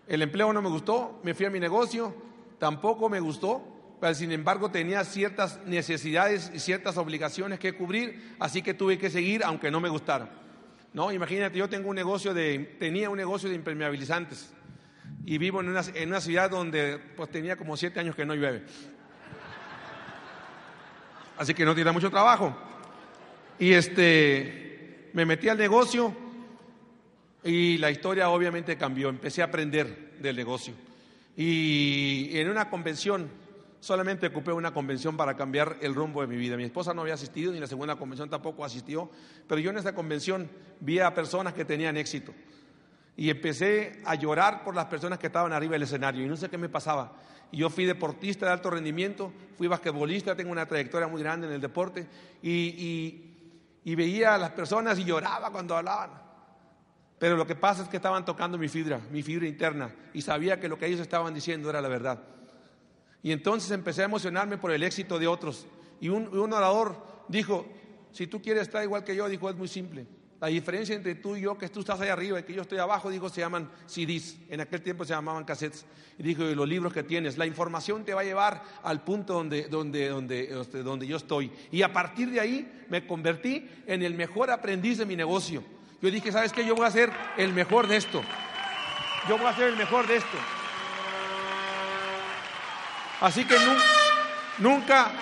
El 0.06 0.20
empleo 0.20 0.52
no 0.52 0.60
me 0.60 0.68
gustó, 0.68 1.20
me 1.22 1.32
fui 1.32 1.46
a 1.46 1.50
mi 1.50 1.60
negocio, 1.60 2.14
tampoco 2.58 3.08
me 3.08 3.20
gustó, 3.20 3.71
pero 4.02 4.16
sin 4.16 4.32
embargo 4.32 4.68
tenía 4.68 5.04
ciertas 5.04 5.60
necesidades 5.64 6.50
y 6.52 6.58
ciertas 6.58 6.96
obligaciones 6.96 7.60
que 7.60 7.72
cubrir, 7.72 8.34
así 8.40 8.60
que 8.60 8.74
tuve 8.74 8.98
que 8.98 9.08
seguir 9.10 9.44
aunque 9.44 9.70
no 9.70 9.78
me 9.78 9.88
gustara. 9.88 10.28
No, 10.92 11.12
imagínate, 11.12 11.56
yo 11.56 11.68
tengo 11.68 11.88
un 11.88 11.94
negocio 11.94 12.34
de, 12.34 12.74
tenía 12.80 13.08
un 13.10 13.16
negocio 13.16 13.48
de 13.48 13.54
impermeabilizantes 13.54 14.52
y 15.24 15.38
vivo 15.38 15.60
en 15.60 15.68
una, 15.68 15.82
en 15.94 16.08
una 16.08 16.20
ciudad 16.20 16.50
donde 16.50 16.98
pues 17.16 17.30
tenía 17.30 17.54
como 17.54 17.76
siete 17.76 18.00
años 18.00 18.16
que 18.16 18.26
no 18.26 18.34
llueve. 18.34 18.64
Así 21.38 21.54
que 21.54 21.64
no 21.64 21.72
tiene 21.72 21.92
mucho 21.92 22.10
trabajo. 22.10 22.56
Y 23.60 23.72
este, 23.72 25.10
me 25.12 25.24
metí 25.24 25.48
al 25.48 25.58
negocio 25.58 26.12
y 27.44 27.78
la 27.78 27.92
historia 27.92 28.30
obviamente 28.30 28.76
cambió. 28.76 29.10
Empecé 29.10 29.42
a 29.42 29.44
aprender 29.44 30.14
del 30.18 30.34
negocio. 30.34 30.74
Y 31.36 32.36
en 32.36 32.50
una 32.50 32.68
convención 32.68 33.41
solamente 33.82 34.28
ocupé 34.28 34.52
una 34.52 34.72
convención 34.72 35.16
para 35.16 35.36
cambiar 35.36 35.76
el 35.80 35.92
rumbo 35.92 36.20
de 36.20 36.28
mi 36.28 36.36
vida. 36.36 36.56
Mi 36.56 36.62
esposa 36.62 36.94
no 36.94 37.00
había 37.02 37.14
asistido, 37.14 37.50
ni 37.50 37.58
la 37.58 37.66
segunda 37.66 37.96
convención 37.96 38.30
tampoco 38.30 38.64
asistió, 38.64 39.10
pero 39.48 39.60
yo 39.60 39.70
en 39.70 39.78
esa 39.78 39.92
convención 39.92 40.48
vi 40.78 41.00
a 41.00 41.12
personas 41.12 41.52
que 41.52 41.64
tenían 41.64 41.96
éxito. 41.96 42.32
Y 43.16 43.28
empecé 43.28 44.00
a 44.04 44.14
llorar 44.14 44.62
por 44.62 44.76
las 44.76 44.84
personas 44.84 45.18
que 45.18 45.26
estaban 45.26 45.52
arriba 45.52 45.72
del 45.72 45.82
escenario 45.82 46.24
y 46.24 46.28
no 46.28 46.36
sé 46.36 46.48
qué 46.48 46.58
me 46.58 46.68
pasaba. 46.68 47.12
Yo 47.50 47.70
fui 47.70 47.84
deportista 47.84 48.46
de 48.46 48.52
alto 48.52 48.70
rendimiento, 48.70 49.32
fui 49.58 49.66
basquetbolista, 49.66 50.36
tengo 50.36 50.52
una 50.52 50.64
trayectoria 50.64 51.08
muy 51.08 51.20
grande 51.20 51.48
en 51.48 51.54
el 51.54 51.60
deporte 51.60 52.06
y, 52.40 53.34
y 53.82 53.94
veía 53.96 54.36
a 54.36 54.38
las 54.38 54.50
personas 54.50 54.96
y 55.00 55.04
lloraba 55.04 55.50
cuando 55.50 55.76
hablaban. 55.76 56.22
Pero 57.18 57.36
lo 57.36 57.48
que 57.48 57.56
pasa 57.56 57.82
es 57.82 57.88
que 57.88 57.96
estaban 57.96 58.24
tocando 58.24 58.58
mi 58.58 58.68
fibra, 58.68 59.00
mi 59.10 59.24
fibra 59.24 59.48
interna, 59.48 59.92
y 60.14 60.22
sabía 60.22 60.60
que 60.60 60.68
lo 60.68 60.78
que 60.78 60.86
ellos 60.86 61.00
estaban 61.00 61.34
diciendo 61.34 61.68
era 61.68 61.80
la 61.80 61.88
verdad. 61.88 62.20
Y 63.22 63.32
entonces 63.32 63.70
empecé 63.70 64.02
a 64.02 64.06
emocionarme 64.06 64.58
por 64.58 64.72
el 64.72 64.82
éxito 64.82 65.18
de 65.18 65.28
otros. 65.28 65.66
Y 66.00 66.08
un, 66.08 66.52
orador 66.52 66.96
dijo, 67.28 67.66
si 68.10 68.26
tú 68.26 68.42
quieres 68.42 68.62
estar 68.62 68.82
igual 68.82 69.04
que 69.04 69.14
yo, 69.14 69.28
dijo, 69.28 69.48
es 69.48 69.56
muy 69.56 69.68
simple. 69.68 70.06
La 70.40 70.48
diferencia 70.48 70.96
entre 70.96 71.14
tú 71.14 71.36
y 71.36 71.42
yo, 71.42 71.56
que 71.56 71.68
tú 71.68 71.80
estás 71.80 72.00
ahí 72.00 72.08
arriba 72.08 72.40
y 72.40 72.42
que 72.42 72.52
yo 72.52 72.62
estoy 72.62 72.78
abajo, 72.78 73.08
dijo, 73.08 73.28
se 73.28 73.40
llaman 73.40 73.70
CDs. 73.86 74.38
En 74.48 74.60
aquel 74.60 74.82
tiempo 74.82 75.04
se 75.04 75.10
llamaban 75.10 75.44
cassettes. 75.44 75.86
Y 76.18 76.24
dijo, 76.24 76.42
y 76.42 76.56
los 76.56 76.68
libros 76.68 76.92
que 76.92 77.04
tienes, 77.04 77.38
la 77.38 77.46
información 77.46 78.04
te 78.04 78.12
va 78.12 78.22
a 78.22 78.24
llevar 78.24 78.64
al 78.82 79.04
punto 79.04 79.34
donde, 79.34 79.68
donde, 79.68 80.08
donde, 80.08 80.60
este, 80.60 80.82
donde 80.82 81.06
yo 81.06 81.16
estoy. 81.16 81.52
Y 81.70 81.82
a 81.82 81.92
partir 81.92 82.28
de 82.32 82.40
ahí 82.40 82.84
me 82.90 83.06
convertí 83.06 83.68
en 83.86 84.02
el 84.02 84.14
mejor 84.14 84.50
aprendiz 84.50 84.98
de 84.98 85.06
mi 85.06 85.14
negocio. 85.14 85.62
Yo 86.00 86.10
dije, 86.10 86.32
¿sabes 86.32 86.52
qué? 86.52 86.66
Yo 86.66 86.74
voy 86.74 86.86
a 86.86 86.90
ser 86.90 87.12
el 87.36 87.52
mejor 87.52 87.86
de 87.86 87.98
esto. 87.98 88.20
Yo 89.28 89.38
voy 89.38 89.46
a 89.46 89.54
ser 89.54 89.68
el 89.68 89.76
mejor 89.76 90.08
de 90.08 90.16
esto. 90.16 90.38
Así 93.22 93.44
que 93.44 93.54
nunca, 94.58 95.12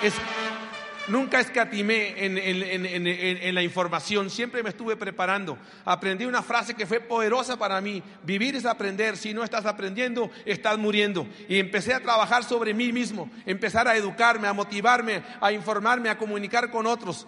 nunca 1.08 1.38
escatimé 1.38 2.24
en, 2.24 2.38
en, 2.38 3.54
la 3.54 3.62
información, 3.62 4.30
siempre 4.30 4.62
me 4.62 4.70
estuve 4.70 4.96
preparando. 4.96 5.58
Aprendí 5.84 6.24
una 6.24 6.42
frase 6.42 6.72
que 6.72 6.86
fue 6.86 7.00
poderosa 7.00 7.58
para 7.58 7.78
mí. 7.82 8.02
Vivir 8.22 8.56
es 8.56 8.64
aprender. 8.64 9.18
Si 9.18 9.34
no 9.34 9.44
estás 9.44 9.66
aprendiendo, 9.66 10.30
estás 10.46 10.78
muriendo. 10.78 11.26
Y 11.46 11.58
empecé 11.58 11.92
a 11.92 12.00
trabajar 12.00 12.42
sobre 12.42 12.72
mí 12.72 12.90
mismo, 12.90 13.30
empezar 13.44 13.86
a 13.86 13.94
educarme, 13.94 14.48
a 14.48 14.54
motivarme, 14.54 15.22
a 15.38 15.52
informarme, 15.52 16.08
a 16.08 16.16
comunicar 16.16 16.70
con 16.70 16.86
otros. 16.86 17.26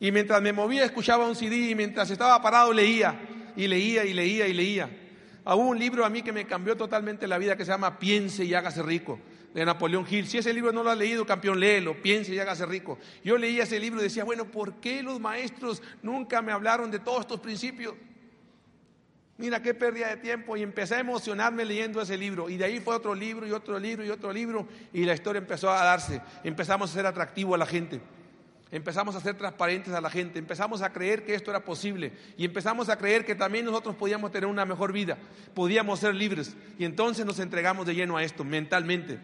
Y 0.00 0.10
mientras 0.10 0.42
me 0.42 0.52
movía, 0.52 0.84
escuchaba 0.84 1.28
un 1.28 1.36
CD 1.36 1.70
y 1.70 1.76
mientras 1.76 2.10
estaba 2.10 2.42
parado 2.42 2.72
leía 2.72 3.14
y 3.54 3.68
leía 3.68 4.04
y 4.04 4.12
leía 4.12 4.48
y 4.48 4.52
leía. 4.54 5.03
Hubo 5.44 5.68
un 5.68 5.78
libro 5.78 6.04
a 6.04 6.10
mí 6.10 6.22
que 6.22 6.32
me 6.32 6.46
cambió 6.46 6.76
totalmente 6.76 7.26
la 7.26 7.38
vida 7.38 7.56
que 7.56 7.64
se 7.64 7.70
llama 7.70 7.98
Piense 7.98 8.44
y 8.44 8.54
hágase 8.54 8.82
rico 8.82 9.20
de 9.54 9.64
Napoleón 9.64 10.06
Hill. 10.08 10.26
Si 10.26 10.38
ese 10.38 10.52
libro 10.52 10.72
no 10.72 10.82
lo 10.82 10.90
has 10.90 10.98
leído, 10.98 11.24
campeón, 11.24 11.60
léelo, 11.60 12.00
piense 12.02 12.34
y 12.34 12.38
hágase 12.38 12.66
rico. 12.66 12.98
Yo 13.22 13.38
leía 13.38 13.62
ese 13.62 13.78
libro 13.78 14.00
y 14.00 14.04
decía, 14.04 14.24
bueno, 14.24 14.46
¿por 14.46 14.74
qué 14.80 15.02
los 15.02 15.20
maestros 15.20 15.82
nunca 16.02 16.42
me 16.42 16.50
hablaron 16.50 16.90
de 16.90 16.98
todos 16.98 17.20
estos 17.20 17.40
principios? 17.40 17.94
Mira 19.36 19.62
qué 19.62 19.74
pérdida 19.74 20.08
de 20.08 20.16
tiempo. 20.16 20.56
Y 20.56 20.62
empecé 20.62 20.96
a 20.96 21.00
emocionarme 21.00 21.64
leyendo 21.64 22.00
ese 22.00 22.16
libro. 22.16 22.50
Y 22.50 22.56
de 22.56 22.64
ahí 22.64 22.80
fue 22.80 22.96
otro 22.96 23.14
libro 23.14 23.46
y 23.46 23.52
otro 23.52 23.78
libro 23.78 24.04
y 24.04 24.10
otro 24.10 24.32
libro. 24.32 24.66
Y 24.92 25.04
la 25.04 25.14
historia 25.14 25.38
empezó 25.38 25.70
a 25.70 25.84
darse. 25.84 26.20
Empezamos 26.42 26.90
a 26.90 26.94
ser 26.94 27.06
atractivo 27.06 27.54
a 27.54 27.58
la 27.58 27.66
gente. 27.66 28.00
Empezamos 28.70 29.14
a 29.14 29.20
ser 29.20 29.36
transparentes 29.36 29.92
a 29.94 30.00
la 30.00 30.10
gente. 30.10 30.38
Empezamos 30.38 30.82
a 30.82 30.92
creer 30.92 31.24
que 31.24 31.34
esto 31.34 31.50
era 31.50 31.64
posible. 31.64 32.12
Y 32.36 32.44
empezamos 32.44 32.88
a 32.88 32.96
creer 32.96 33.24
que 33.24 33.34
también 33.34 33.64
nosotros 33.64 33.94
podíamos 33.94 34.32
tener 34.32 34.48
una 34.48 34.64
mejor 34.64 34.92
vida. 34.92 35.16
Podíamos 35.54 36.00
ser 36.00 36.14
libres. 36.14 36.56
Y 36.78 36.84
entonces 36.84 37.24
nos 37.24 37.38
entregamos 37.38 37.86
de 37.86 37.94
lleno 37.94 38.16
a 38.16 38.24
esto 38.24 38.42
mentalmente. 38.44 39.18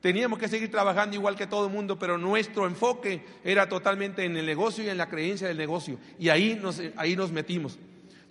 Teníamos 0.00 0.38
que 0.38 0.48
seguir 0.48 0.70
trabajando 0.70 1.16
igual 1.16 1.36
que 1.36 1.46
todo 1.46 1.66
el 1.66 1.72
mundo, 1.72 1.98
pero 1.98 2.18
nuestro 2.18 2.66
enfoque 2.66 3.24
era 3.42 3.68
totalmente 3.68 4.24
en 4.24 4.36
el 4.36 4.44
negocio 4.44 4.84
y 4.84 4.90
en 4.90 4.98
la 4.98 5.08
creencia 5.08 5.48
del 5.48 5.56
negocio. 5.56 5.98
Y 6.18 6.28
ahí 6.28 6.58
nos, 6.60 6.80
ahí 6.96 7.16
nos 7.16 7.32
metimos. 7.32 7.78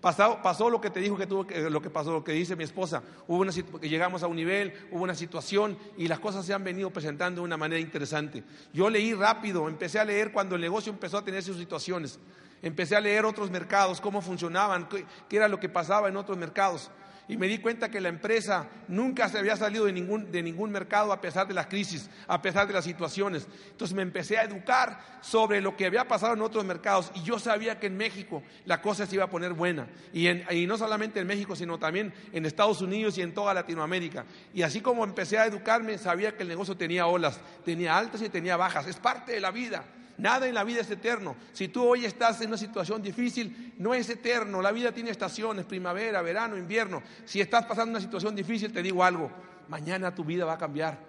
Pasó, 0.04 0.70
lo 0.70 0.82
que 0.82 0.90
te 0.90 1.00
dijo 1.00 1.16
que 1.16 1.26
tuvo 1.26 1.48
lo 1.70 1.82
que 1.82 1.90
pasó, 1.90 2.12
lo 2.12 2.26
que 2.26 2.34
dice 2.34 2.58
mi 2.58 2.66
esposa. 2.66 3.02
Hubo 3.26 3.38
una, 3.38 3.54
llegamos 3.80 4.22
a 4.22 4.28
un 4.28 4.36
nivel, 4.36 4.74
hubo 4.92 5.02
una 5.02 5.16
situación 5.16 5.78
y 5.98 6.10
las 6.10 6.20
cosas 6.20 6.46
se 6.46 6.54
han 6.54 6.62
venido 6.62 6.90
presentando 6.90 7.40
de 7.40 7.46
una 7.46 7.56
manera 7.56 7.80
interesante. 7.80 8.44
Yo 8.74 8.90
leí 8.90 9.14
rápido, 9.14 9.70
empecé 9.70 10.00
a 10.00 10.04
leer 10.04 10.34
cuando 10.34 10.56
el 10.56 10.62
negocio 10.62 10.92
empezó 10.92 11.20
a 11.20 11.24
tener 11.24 11.42
sus 11.42 11.56
situaciones. 11.56 12.20
Empecé 12.62 12.98
a 12.98 13.00
leer 13.00 13.24
otros 13.24 13.50
mercados, 13.50 14.02
cómo 14.02 14.22
funcionaban, 14.22 14.90
qué 15.30 15.38
era 15.38 15.48
lo 15.48 15.58
que 15.58 15.70
pasaba 15.70 16.10
en 16.10 16.18
otros 16.18 16.38
mercados 16.38 16.92
y 17.28 17.38
me 17.38 17.48
di 17.48 17.60
cuenta 17.60 17.90
que 17.90 18.02
la 18.02 18.10
empresa 18.10 18.68
nunca 18.88 19.30
se 19.30 19.38
había 19.38 19.56
salido 19.56 19.86
de 19.86 19.94
ningún, 19.94 20.32
de 20.32 20.44
ningún 20.44 20.72
mercado 20.72 21.14
a 21.14 21.22
pesar 21.22 21.48
de 21.48 21.54
las 21.54 21.68
crisis, 21.68 22.10
a 22.28 22.42
pesar 22.42 22.68
de 22.68 22.74
las 22.74 22.84
situaciones. 22.84 23.48
Entonces 23.72 23.96
me 23.96 24.02
empecé 24.02 24.38
a 24.38 24.44
educar 24.44 25.00
sobre 25.22 25.62
lo 25.62 25.78
que 25.78 25.86
había 25.86 26.08
pasado 26.08 26.34
en 26.34 26.42
otros 26.42 26.66
mercados 26.66 27.12
y 27.16 27.24
yo 27.24 27.40
sabía 27.40 27.80
que 27.80 27.88
en 27.88 27.96
México 27.96 28.44
la 28.66 28.82
cosa 28.82 29.06
se 29.06 29.16
iba 29.16 29.24
a 29.24 29.30
poner 29.30 29.54
buena. 29.54 29.88
Y, 30.12 30.28
y 30.30 30.68
no 30.68 30.78
solamente 30.78 31.20
en 31.20 31.28
México, 31.28 31.56
sino 31.56 31.80
también 31.80 32.14
en 32.34 32.46
Estados 32.46 32.82
Unidos 32.82 33.18
y 33.18 33.22
en 33.22 33.34
toda 33.34 33.54
Latinoamérica. 33.54 34.26
Y 34.54 34.64
así 34.64 34.82
como 34.82 35.04
empecé 35.04 35.38
a 35.38 35.46
educarme, 35.46 35.98
sabía 35.98 36.36
que 36.36 36.44
el 36.44 36.50
negocio 36.50 36.76
tenía 36.76 37.08
olas, 37.08 37.40
tenía 37.64 37.98
altas 37.98 38.22
y 38.22 38.30
tenía 38.30 38.58
bajas. 38.58 38.88
Es 38.88 38.98
parte 38.98 39.32
de 39.32 39.40
la 39.40 39.52
vida. 39.52 39.86
Nada 40.18 40.48
en 40.48 40.54
la 40.54 40.64
vida 40.64 40.82
es 40.82 40.92
eterno. 40.92 41.36
Si 41.54 41.70
tú 41.70 41.84
hoy 41.84 42.06
estás 42.06 42.40
en 42.42 42.50
una 42.50 42.58
situación 42.58 43.02
difícil, 43.02 43.74
no 43.80 43.94
es 43.94 44.10
eterno. 44.10 44.62
La 44.62 44.72
vida 44.72 44.92
tiene 44.92 45.10
estaciones, 45.10 45.66
primavera, 45.66 46.22
verano, 46.22 46.56
invierno. 46.56 47.02
Si 47.26 47.42
estás 47.42 47.66
pasando 47.66 47.92
una 47.92 48.00
situación 48.00 48.36
difícil, 48.36 48.72
te 48.72 48.84
digo 48.84 49.04
algo, 49.04 49.32
mañana 49.70 50.14
tu 50.14 50.24
vida 50.24 50.46
va 50.46 50.54
a 50.54 50.58
cambiar. 50.58 51.00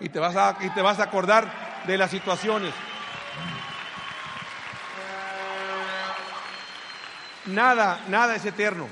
Y 0.00 0.08
te 0.08 0.18
vas 0.18 0.34
a, 0.36 0.56
y 0.60 0.70
te 0.70 0.80
vas 0.80 0.98
a 0.98 1.04
acordar 1.04 1.84
de 1.86 1.98
las 1.98 2.10
situaciones. 2.10 2.72
Nada, 7.46 8.04
nada 8.08 8.36
es 8.36 8.44
eterno. 8.46 8.88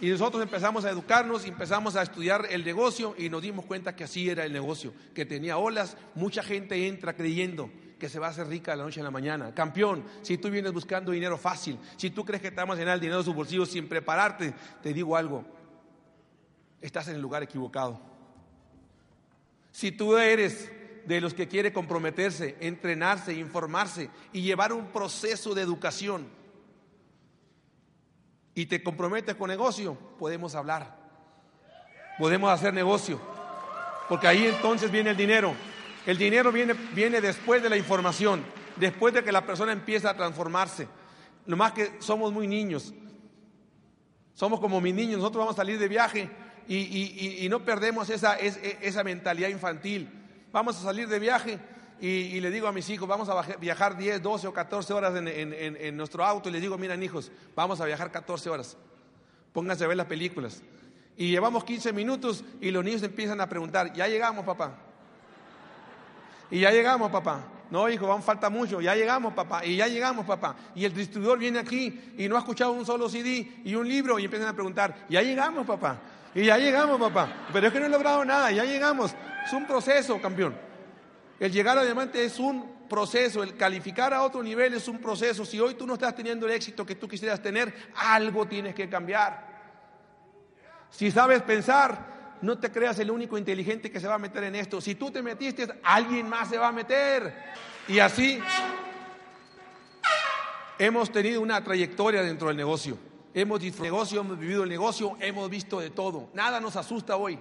Y 0.00 0.08
nosotros 0.08 0.42
empezamos 0.42 0.84
a 0.84 0.90
educarnos 0.90 1.44
y 1.44 1.50
empezamos 1.50 1.96
a 1.96 2.02
estudiar 2.02 2.46
el 2.50 2.64
negocio 2.64 3.14
y 3.18 3.28
nos 3.28 3.42
dimos 3.42 3.66
cuenta 3.66 3.94
que 3.94 4.04
así 4.04 4.28
era 4.28 4.44
el 4.44 4.52
negocio, 4.52 4.92
que 5.14 5.26
tenía 5.26 5.58
olas, 5.58 5.96
mucha 6.14 6.42
gente 6.42 6.88
entra 6.88 7.12
creyendo 7.14 7.70
que 8.02 8.08
se 8.08 8.18
va 8.18 8.26
a 8.26 8.30
hacer 8.30 8.48
rica 8.48 8.72
de 8.72 8.78
la 8.78 8.82
noche 8.82 8.98
a 8.98 9.04
la 9.04 9.12
mañana. 9.12 9.54
Campeón, 9.54 10.02
si 10.22 10.36
tú 10.36 10.50
vienes 10.50 10.72
buscando 10.72 11.12
dinero 11.12 11.38
fácil, 11.38 11.78
si 11.96 12.10
tú 12.10 12.24
crees 12.24 12.42
que 12.42 12.50
te 12.50 12.56
vamos 12.56 12.74
a 12.74 12.80
llenar 12.80 12.94
el 12.94 13.00
dinero 13.00 13.22
de 13.22 13.66
sin 13.66 13.88
prepararte, 13.88 14.52
te 14.82 14.92
digo 14.92 15.16
algo, 15.16 15.44
estás 16.80 17.06
en 17.06 17.14
el 17.14 17.22
lugar 17.22 17.44
equivocado. 17.44 18.00
Si 19.70 19.92
tú 19.92 20.16
eres 20.16 20.68
de 21.06 21.20
los 21.20 21.32
que 21.32 21.46
quiere 21.46 21.72
comprometerse, 21.72 22.56
entrenarse, 22.58 23.34
informarse 23.34 24.10
y 24.32 24.42
llevar 24.42 24.72
un 24.72 24.86
proceso 24.88 25.54
de 25.54 25.62
educación 25.62 26.26
y 28.52 28.66
te 28.66 28.82
comprometes 28.82 29.36
con 29.36 29.46
negocio, 29.46 29.96
podemos 30.18 30.56
hablar, 30.56 30.98
podemos 32.18 32.50
hacer 32.50 32.74
negocio, 32.74 33.20
porque 34.08 34.26
ahí 34.26 34.44
entonces 34.44 34.90
viene 34.90 35.10
el 35.10 35.16
dinero. 35.16 35.54
El 36.06 36.18
dinero 36.18 36.50
viene, 36.50 36.74
viene 36.94 37.20
después 37.20 37.62
de 37.62 37.70
la 37.70 37.76
información, 37.76 38.42
después 38.76 39.14
de 39.14 39.22
que 39.22 39.30
la 39.30 39.46
persona 39.46 39.72
empieza 39.72 40.10
a 40.10 40.16
transformarse. 40.16 40.88
Lo 41.46 41.56
más 41.56 41.72
que 41.72 41.92
somos 42.00 42.32
muy 42.32 42.46
niños. 42.46 42.92
Somos 44.34 44.60
como 44.60 44.80
mis 44.80 44.94
niños, 44.94 45.18
nosotros 45.18 45.40
vamos 45.40 45.54
a 45.54 45.62
salir 45.62 45.78
de 45.78 45.88
viaje 45.88 46.28
y, 46.66 47.46
no 47.50 47.64
perdemos 47.64 48.08
esa, 48.10 48.34
esa, 48.36 49.04
mentalidad 49.04 49.48
infantil. 49.48 50.08
Vamos 50.52 50.76
a 50.76 50.82
salir 50.82 51.08
de 51.08 51.18
viaje 51.18 51.58
y, 52.00 52.40
le 52.40 52.50
digo 52.50 52.66
a 52.66 52.72
mis 52.72 52.88
hijos, 52.90 53.06
vamos 53.06 53.28
a 53.28 53.42
viajar 53.58 53.96
10, 53.96 54.22
12 54.22 54.46
o 54.46 54.52
14 54.52 54.92
horas 54.92 55.14
en, 55.16 55.28
en, 55.28 55.96
nuestro 55.96 56.24
auto 56.24 56.48
y 56.48 56.52
les 56.52 56.62
digo, 56.62 56.78
miren 56.78 57.02
hijos, 57.02 57.30
vamos 57.54 57.80
a 57.80 57.84
viajar 57.84 58.10
14 58.10 58.50
horas. 58.50 58.76
Pónganse 59.52 59.84
a 59.84 59.88
ver 59.88 59.96
las 59.96 60.06
películas. 60.06 60.62
Y 61.16 61.28
llevamos 61.28 61.64
15 61.64 61.92
minutos 61.92 62.42
y 62.60 62.70
los 62.70 62.82
niños 62.82 63.02
empiezan 63.02 63.40
a 63.40 63.48
preguntar, 63.48 63.92
¿ya 63.92 64.08
llegamos 64.08 64.46
papá? 64.46 64.91
Y 66.52 66.60
ya 66.60 66.70
llegamos, 66.70 67.10
papá. 67.10 67.40
No, 67.70 67.88
hijo, 67.88 68.12
aún 68.12 68.22
falta 68.22 68.50
mucho. 68.50 68.82
Ya 68.82 68.94
llegamos, 68.94 69.32
papá. 69.32 69.64
Y 69.64 69.76
ya 69.76 69.88
llegamos, 69.88 70.26
papá. 70.26 70.54
Y 70.74 70.84
el 70.84 70.92
distribuidor 70.92 71.38
viene 71.38 71.58
aquí 71.58 72.12
y 72.18 72.28
no 72.28 72.36
ha 72.36 72.40
escuchado 72.40 72.72
un 72.72 72.84
solo 72.84 73.08
CD 73.08 73.62
y 73.64 73.74
un 73.74 73.88
libro 73.88 74.18
y 74.18 74.24
empiezan 74.26 74.48
a 74.48 74.52
preguntar, 74.52 75.06
ya 75.08 75.22
llegamos, 75.22 75.66
papá. 75.66 75.98
Y 76.34 76.44
ya 76.44 76.58
llegamos, 76.58 77.00
papá. 77.00 77.46
Pero 77.54 77.66
es 77.66 77.72
que 77.72 77.80
no 77.80 77.86
he 77.86 77.88
logrado 77.88 78.22
nada, 78.26 78.52
ya 78.52 78.64
llegamos. 78.64 79.14
Es 79.46 79.52
un 79.54 79.66
proceso, 79.66 80.20
campeón. 80.20 80.54
El 81.40 81.50
llegar 81.50 81.78
a 81.78 81.84
diamante 81.84 82.22
es 82.22 82.38
un 82.38 82.86
proceso, 82.86 83.42
el 83.42 83.56
calificar 83.56 84.12
a 84.12 84.22
otro 84.22 84.42
nivel 84.42 84.74
es 84.74 84.86
un 84.88 84.98
proceso. 84.98 85.46
Si 85.46 85.58
hoy 85.58 85.72
tú 85.72 85.86
no 85.86 85.94
estás 85.94 86.14
teniendo 86.14 86.44
el 86.44 86.52
éxito 86.52 86.84
que 86.84 86.96
tú 86.96 87.08
quisieras 87.08 87.40
tener, 87.40 87.74
algo 87.96 88.46
tienes 88.46 88.74
que 88.74 88.90
cambiar. 88.90 89.50
Si 90.90 91.10
sabes 91.10 91.40
pensar, 91.40 92.11
no 92.42 92.58
te 92.58 92.70
creas 92.70 92.98
el 92.98 93.10
único 93.10 93.38
inteligente 93.38 93.90
que 93.90 94.00
se 94.00 94.08
va 94.08 94.14
a 94.14 94.18
meter 94.18 94.44
en 94.44 94.56
esto. 94.56 94.80
Si 94.80 94.96
tú 94.96 95.10
te 95.10 95.22
metiste, 95.22 95.66
alguien 95.82 96.28
más 96.28 96.48
se 96.48 96.58
va 96.58 96.68
a 96.68 96.72
meter. 96.72 97.32
Y 97.88 98.00
así 98.00 98.40
hemos 100.78 101.10
tenido 101.10 101.40
una 101.40 101.62
trayectoria 101.62 102.22
dentro 102.22 102.48
del 102.48 102.56
negocio. 102.56 102.98
Hemos 103.32 103.62
el 103.62 103.80
negocio, 103.80 104.20
hemos 104.20 104.38
vivido 104.38 104.64
el 104.64 104.68
negocio, 104.68 105.16
hemos 105.20 105.48
visto 105.48 105.80
de 105.80 105.90
todo. 105.90 106.28
Nada 106.34 106.60
nos 106.60 106.76
asusta 106.76 107.16
hoy. 107.16 107.38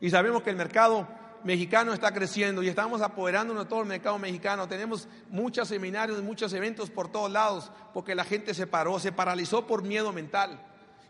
Y 0.00 0.10
sabemos 0.10 0.42
que 0.42 0.50
el 0.50 0.56
mercado 0.56 1.06
mexicano 1.44 1.92
está 1.92 2.12
creciendo 2.12 2.62
y 2.62 2.68
estamos 2.68 3.00
apoderándonos 3.02 3.64
de 3.64 3.68
todo 3.68 3.82
el 3.82 3.86
mercado 3.86 4.18
mexicano. 4.18 4.66
Tenemos 4.66 5.06
muchos 5.28 5.68
seminarios, 5.68 6.22
muchos 6.22 6.52
eventos 6.52 6.90
por 6.90 7.12
todos 7.12 7.30
lados, 7.30 7.70
porque 7.92 8.14
la 8.14 8.24
gente 8.24 8.54
se 8.54 8.66
paró, 8.66 8.98
se 8.98 9.12
paralizó 9.12 9.66
por 9.66 9.82
miedo 9.82 10.12
mental. 10.12 10.60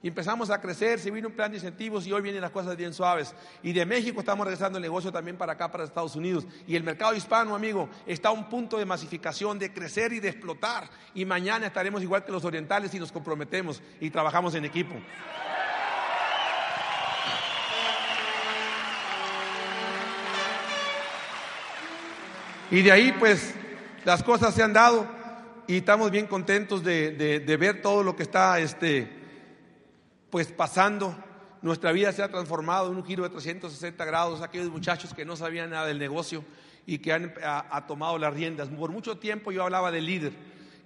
Y 0.01 0.09
empezamos 0.09 0.49
a 0.51 0.61
crecer, 0.61 1.01
se 1.01 1.11
vino 1.11 1.27
un 1.27 1.35
plan 1.35 1.51
de 1.51 1.57
incentivos 1.57 2.07
y 2.07 2.13
hoy 2.13 2.23
vienen 2.23 2.41
las 2.41 2.53
cosas 2.53 2.77
bien 2.77 2.95
suaves. 2.95 3.35
Y 3.65 3.73
de 3.73 3.85
México 3.85 4.21
estamos 4.21 4.47
regresando 4.47 4.79
el 4.79 4.83
negocio 4.83 5.11
también 5.11 5.37
para 5.37 5.55
acá, 5.55 5.73
para 5.73 5.83
Estados 5.83 6.15
Unidos. 6.15 6.47
Y 6.69 6.77
el 6.77 6.85
mercado 6.85 7.17
hispano, 7.17 7.53
amigo, 7.53 7.89
está 8.07 8.29
a 8.29 8.33
un 8.33 8.49
punto 8.49 8.79
de 8.79 8.87
masificación, 8.87 9.59
de 9.59 9.73
crecer 9.73 10.13
y 10.13 10.21
de 10.21 10.29
explotar. 10.29 10.89
Y 11.15 11.25
mañana 11.25 11.67
estaremos 11.67 12.01
igual 12.03 12.25
que 12.25 12.31
los 12.31 12.45
orientales 12.45 12.95
y 12.95 13.01
nos 13.01 13.11
comprometemos 13.11 13.83
y 14.01 14.11
trabajamos 14.11 14.55
en 14.55 14.67
equipo. 14.67 14.95
Y 22.71 22.83
de 22.83 22.93
ahí, 22.93 23.13
pues, 23.19 23.53
las 24.05 24.23
cosas 24.23 24.55
se 24.55 24.63
han 24.63 24.75
dado 24.75 25.09
y 25.67 25.79
estamos 25.79 26.13
bien 26.13 26.29
contentos 26.29 26.85
de, 26.85 27.13
de 27.13 27.57
ver 27.57 27.83
todo 27.83 28.05
lo 28.05 28.15
que 28.15 28.23
está 28.23 28.61
este, 28.61 29.18
pues 30.31 30.53
pasando, 30.53 31.17
nuestra 31.63 31.93
vida 31.93 32.13
se 32.13 32.23
ha 32.23 32.29
transformado 32.29 32.91
en 32.91 32.97
un 32.97 33.05
giro 33.05 33.25
de 33.25 33.31
360 33.31 34.05
grados. 34.05 34.43
Aquellos 34.43 34.71
muchachos 34.71 35.15
que 35.15 35.25
no 35.25 35.37
sabían 35.37 35.71
nada 35.71 35.87
del 35.87 35.99
negocio 35.99 36.45
y 36.87 36.99
que 36.99 37.13
han 37.13 37.35
tomado 37.87 38.19
las 38.19 38.33
riendas. 38.33 38.69
Por 38.69 38.91
mucho 38.91 39.19
tiempo 39.19 39.53
yo 39.53 39.63
hablaba 39.63 39.91
del 39.91 40.07
líder 40.07 40.33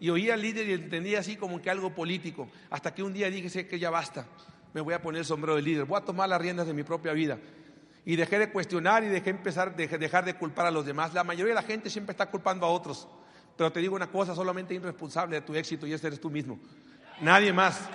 y 0.01 0.11
oía 0.11 0.35
al 0.35 0.43
líder 0.43 0.69
y 0.69 0.73
entendía 0.73 1.21
así 1.21 1.37
como 1.37 1.63
que 1.63 1.71
algo 1.71 1.95
político. 1.95 2.49
Hasta 2.71 2.95
que 2.95 3.03
un 3.03 3.13
día 3.13 3.31
dije, 3.31 3.49
sé 3.49 3.69
que 3.69 3.79
ya 3.79 3.91
basta, 3.91 4.27
me 4.75 4.81
voy 4.81 4.95
a 4.95 5.01
poner 5.01 5.21
el 5.21 5.25
sombrero 5.25 5.55
de 5.55 5.63
líder, 5.63 5.85
voy 5.85 5.99
a 5.99 6.05
tomar 6.05 6.29
las 6.29 6.41
riendas 6.41 6.67
de 6.67 6.75
mi 6.75 6.83
propia 6.83 7.13
vida. 7.13 7.39
Y 8.05 8.17
dejé 8.17 8.41
de 8.41 8.51
cuestionar 8.51 9.05
y 9.05 9.07
dejé 9.07 9.31
empezar, 9.31 9.77
de 9.77 9.87
dejar 9.87 10.25
de 10.25 10.35
culpar 10.35 10.67
a 10.67 10.73
los 10.73 10.85
demás. 10.85 11.15
La 11.15 11.23
mayoría 11.23 11.55
de 11.55 11.61
la 11.61 11.67
gente 11.67 11.89
siempre 11.89 12.11
está 12.11 12.27
culpando 12.27 12.67
a 12.67 12.71
otros. 12.71 13.07
Pero 13.57 13.71
te 13.71 13.79
digo 13.79 13.95
una 13.95 14.11
cosa, 14.11 14.35
solamente 14.35 14.75
irresponsable 14.75 15.37
de 15.37 15.43
tu 15.43 15.55
éxito 15.55 15.87
y 15.87 15.93
ese 15.93 16.09
eres 16.09 16.21
tú 16.21 16.31
mismo. 16.31 16.59
Nadie 17.21 17.53
más. 17.53 17.89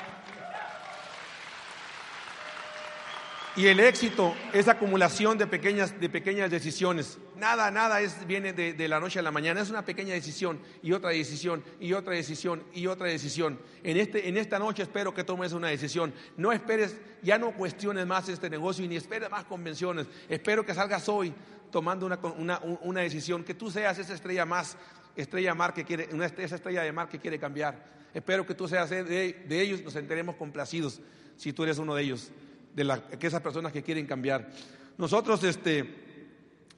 Y 3.58 3.66
el 3.66 3.80
éxito 3.80 4.36
es 4.54 4.68
acumulación 4.68 5.36
de 5.36 5.48
pequeñas, 5.48 6.00
de 6.00 6.10
pequeñas 6.10 6.52
decisiones. 6.52 7.18
Nada, 7.38 7.72
nada 7.72 8.02
es, 8.02 8.28
viene 8.28 8.54
de, 8.54 8.88
la 8.88 9.00
noche 9.00 9.18
a 9.18 9.24
la 9.24 9.32
mañana. 9.32 9.62
Es 9.62 9.72
una 9.72 9.84
pequeña 9.84 10.14
decisión 10.14 10.60
y 10.84 10.92
otra 10.92 11.10
decisión 11.10 11.64
y 11.80 11.94
otra 11.94 12.14
decisión 12.14 12.64
y 12.72 12.86
otra 12.86 13.08
decisión. 13.08 13.60
En, 13.82 13.98
este, 13.98 14.30
en 14.30 14.38
esta 14.38 14.60
noche 14.60 14.84
espero 14.84 15.12
que 15.12 15.24
tomes 15.24 15.54
una 15.54 15.70
decisión. 15.70 16.14
No 16.38 16.52
esperes, 16.52 16.98
ya 17.24 17.40
no 17.40 17.52
cuestiones 17.52 18.06
más 18.06 18.30
este 18.30 18.48
negocio 18.48 18.86
y 18.86 18.90
ni 18.90 18.96
esperes 18.96 19.32
más 19.32 19.46
convenciones. 19.46 20.06
Espero 20.30 20.64
que 20.64 20.76
salgas 20.76 21.10
hoy 21.10 21.34
tomando 21.72 22.06
una, 22.06 22.60
una, 22.84 23.02
decisión, 23.02 23.44
que 23.44 23.56
tú 23.56 23.72
seas 23.72 23.98
esa 23.98 24.14
estrella 24.14 24.46
más, 24.46 24.78
estrella 25.16 25.56
mar 25.56 25.74
que 25.74 25.84
quiere, 25.84 26.10
una, 26.14 26.28
esa 26.28 26.56
estrella 26.56 26.84
de 26.84 26.92
mar 26.92 27.10
que 27.10 27.18
quiere 27.18 27.40
cambiar. 27.40 27.84
Espero 28.14 28.46
que 28.46 28.54
tú 28.54 28.68
seas 28.68 28.92
de, 28.92 29.04
de 29.04 29.62
ellos, 29.62 29.82
nos 29.82 29.96
enteremos 29.96 30.36
complacidos 30.36 31.02
si 31.38 31.54
tú 31.54 31.64
eres 31.64 31.80
uno 31.80 31.96
de 31.96 32.04
ellos 32.04 32.32
de 32.78 32.84
la, 32.84 33.02
que 33.02 33.26
esas 33.26 33.42
personas 33.42 33.74
que 33.74 33.82
quieren 33.82 34.06
cambiar. 34.06 34.52
Nosotros, 35.00 35.44
este, 35.44 35.84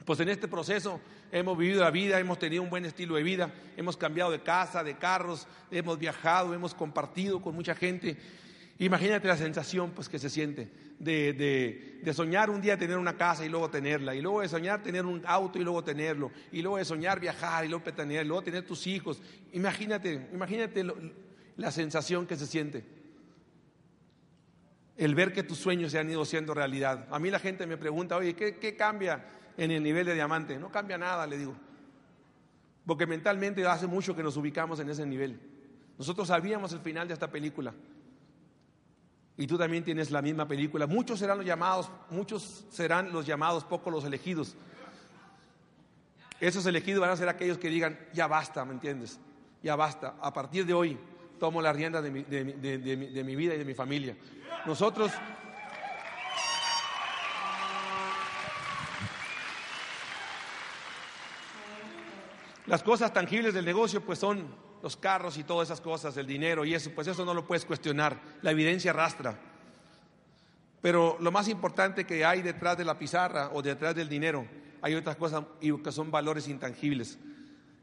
pues 0.05 0.17
en 0.21 0.29
este 0.29 0.47
proceso 0.47 1.01
hemos 1.29 1.57
vivido 1.57 1.83
la 1.83 1.91
vida, 1.91 2.17
hemos 2.17 2.39
tenido 2.39 2.63
un 2.63 2.69
buen 2.69 2.85
estilo 2.85 3.15
de 3.15 3.23
vida, 3.23 3.51
hemos 3.75 3.97
cambiado 3.97 4.31
de 4.31 4.39
casa, 4.39 4.81
de 4.81 4.97
carros, 4.97 5.45
hemos 5.69 5.99
viajado, 5.99 6.53
hemos 6.53 6.73
compartido 6.73 7.41
con 7.41 7.53
mucha 7.53 7.75
gente. 7.75 8.15
Imagínate 8.77 9.27
la 9.27 9.35
sensación 9.35 9.91
pues, 9.91 10.07
que 10.07 10.19
se 10.19 10.29
siente 10.29 10.71
de, 10.99 11.33
de, 11.33 11.99
de, 12.01 12.13
soñar 12.13 12.49
un 12.49 12.61
día 12.61 12.77
tener 12.77 12.97
una 12.97 13.17
casa 13.17 13.45
y 13.45 13.49
luego 13.49 13.69
tenerla, 13.69 14.15
y 14.15 14.21
luego 14.21 14.39
de 14.39 14.47
soñar 14.47 14.81
tener 14.81 15.05
un 15.05 15.21
auto 15.25 15.59
y 15.59 15.63
luego 15.63 15.83
tenerlo, 15.83 16.31
y 16.53 16.61
luego 16.61 16.77
de 16.77 16.85
soñar 16.85 17.19
viajar 17.19 17.65
y 17.65 17.67
luego 17.67 17.83
tenerlo, 17.91 18.29
luego 18.29 18.43
tener 18.43 18.65
tus 18.65 18.87
hijos. 18.87 19.21
Imagínate, 19.51 20.29
imagínate 20.31 20.85
la 21.57 21.71
sensación 21.71 22.25
que 22.25 22.37
se 22.37 22.47
siente 22.47 22.98
el 24.99 25.15
ver 25.15 25.31
que 25.31 25.43
tus 25.43 25.57
sueños 25.57 25.93
se 25.93 25.99
han 25.99 26.09
ido 26.09 26.25
siendo 26.25 26.53
realidad. 26.53 27.07
A 27.09 27.19
mí 27.19 27.31
la 27.31 27.39
gente 27.39 27.65
me 27.65 27.77
pregunta, 27.77 28.17
oye, 28.17 28.35
¿qué, 28.35 28.75
cambia 28.75 29.25
en 29.55 29.71
el 29.71 29.81
nivel 29.81 30.05
de 30.05 30.13
diamante? 30.13 30.59
No 30.59 30.69
cambia 30.69 30.97
nada, 30.97 31.25
le 31.25 31.37
digo. 31.37 31.55
Porque 32.85 33.07
mentalmente 33.07 33.65
hace 33.65 33.87
mucho 33.87 34.13
que 34.13 34.21
nos 34.21 34.35
ubicamos 34.35 34.77
en 34.81 34.89
ese 34.89 35.05
nivel. 35.05 35.39
Nosotros 35.97 36.27
sabíamos 36.27 36.73
el 36.73 36.81
final 36.81 37.07
de 37.07 37.13
esta 37.13 37.31
película. 37.31 37.73
Y 39.37 39.47
tú 39.47 39.57
también 39.57 39.85
tienes 39.85 40.11
la 40.11 40.21
misma 40.21 40.45
película. 40.49 40.85
Muchos 40.85 41.17
serán 41.17 41.37
los 41.37 41.47
llamados, 41.47 41.89
muchos 42.09 42.65
serán 42.69 43.13
los 43.13 43.25
llamados, 43.25 43.63
pocos 43.63 43.93
los 43.93 44.03
elegidos. 44.03 44.57
Esos 46.41 46.65
elegidos 46.65 46.99
van 46.99 47.11
a 47.11 47.15
ser 47.15 47.29
aquellos 47.29 47.57
que 47.57 47.69
digan, 47.69 47.97
ya 48.11 48.27
basta, 48.27 48.65
¿me 48.65 48.73
entiendes? 48.73 49.17
Ya 49.63 49.77
basta. 49.77 50.15
A 50.19 50.33
partir 50.33 50.65
de 50.65 50.73
hoy 50.73 50.99
tomo 51.39 51.61
la 51.61 51.73
rienda 51.73 52.01
de 52.01 52.11
mi, 52.11 52.23
de 52.23 53.23
mi 53.23 53.35
vida 53.35 53.55
y 53.55 53.57
de 53.57 53.65
mi 53.65 53.73
familia. 53.73 54.15
Nosotros 54.65 55.11
las 62.67 62.83
cosas 62.83 63.11
tangibles 63.13 63.53
del 63.53 63.65
negocio 63.65 64.01
pues 64.01 64.19
son 64.19 64.47
los 64.83 64.95
carros 64.95 65.37
y 65.37 65.43
todas 65.43 65.67
esas 65.67 65.81
cosas, 65.81 66.15
el 66.17 66.27
dinero 66.27 66.65
y 66.65 66.73
eso, 66.73 66.91
pues 66.93 67.07
eso 67.07 67.25
no 67.25 67.33
lo 67.33 67.45
puedes 67.45 67.65
cuestionar, 67.65 68.19
la 68.41 68.51
evidencia 68.51 68.91
arrastra. 68.91 69.39
Pero 70.81 71.17
lo 71.19 71.31
más 71.31 71.47
importante 71.49 72.05
que 72.05 72.23
hay 72.23 72.41
detrás 72.41 72.77
de 72.77 72.85
la 72.85 72.97
pizarra 72.97 73.49
o 73.53 73.61
detrás 73.61 73.95
del 73.95 74.07
dinero, 74.07 74.45
hay 74.81 74.95
otras 74.95 75.17
cosas 75.17 75.43
que 75.59 75.91
son 75.91 76.11
valores 76.11 76.47
intangibles, 76.47 77.17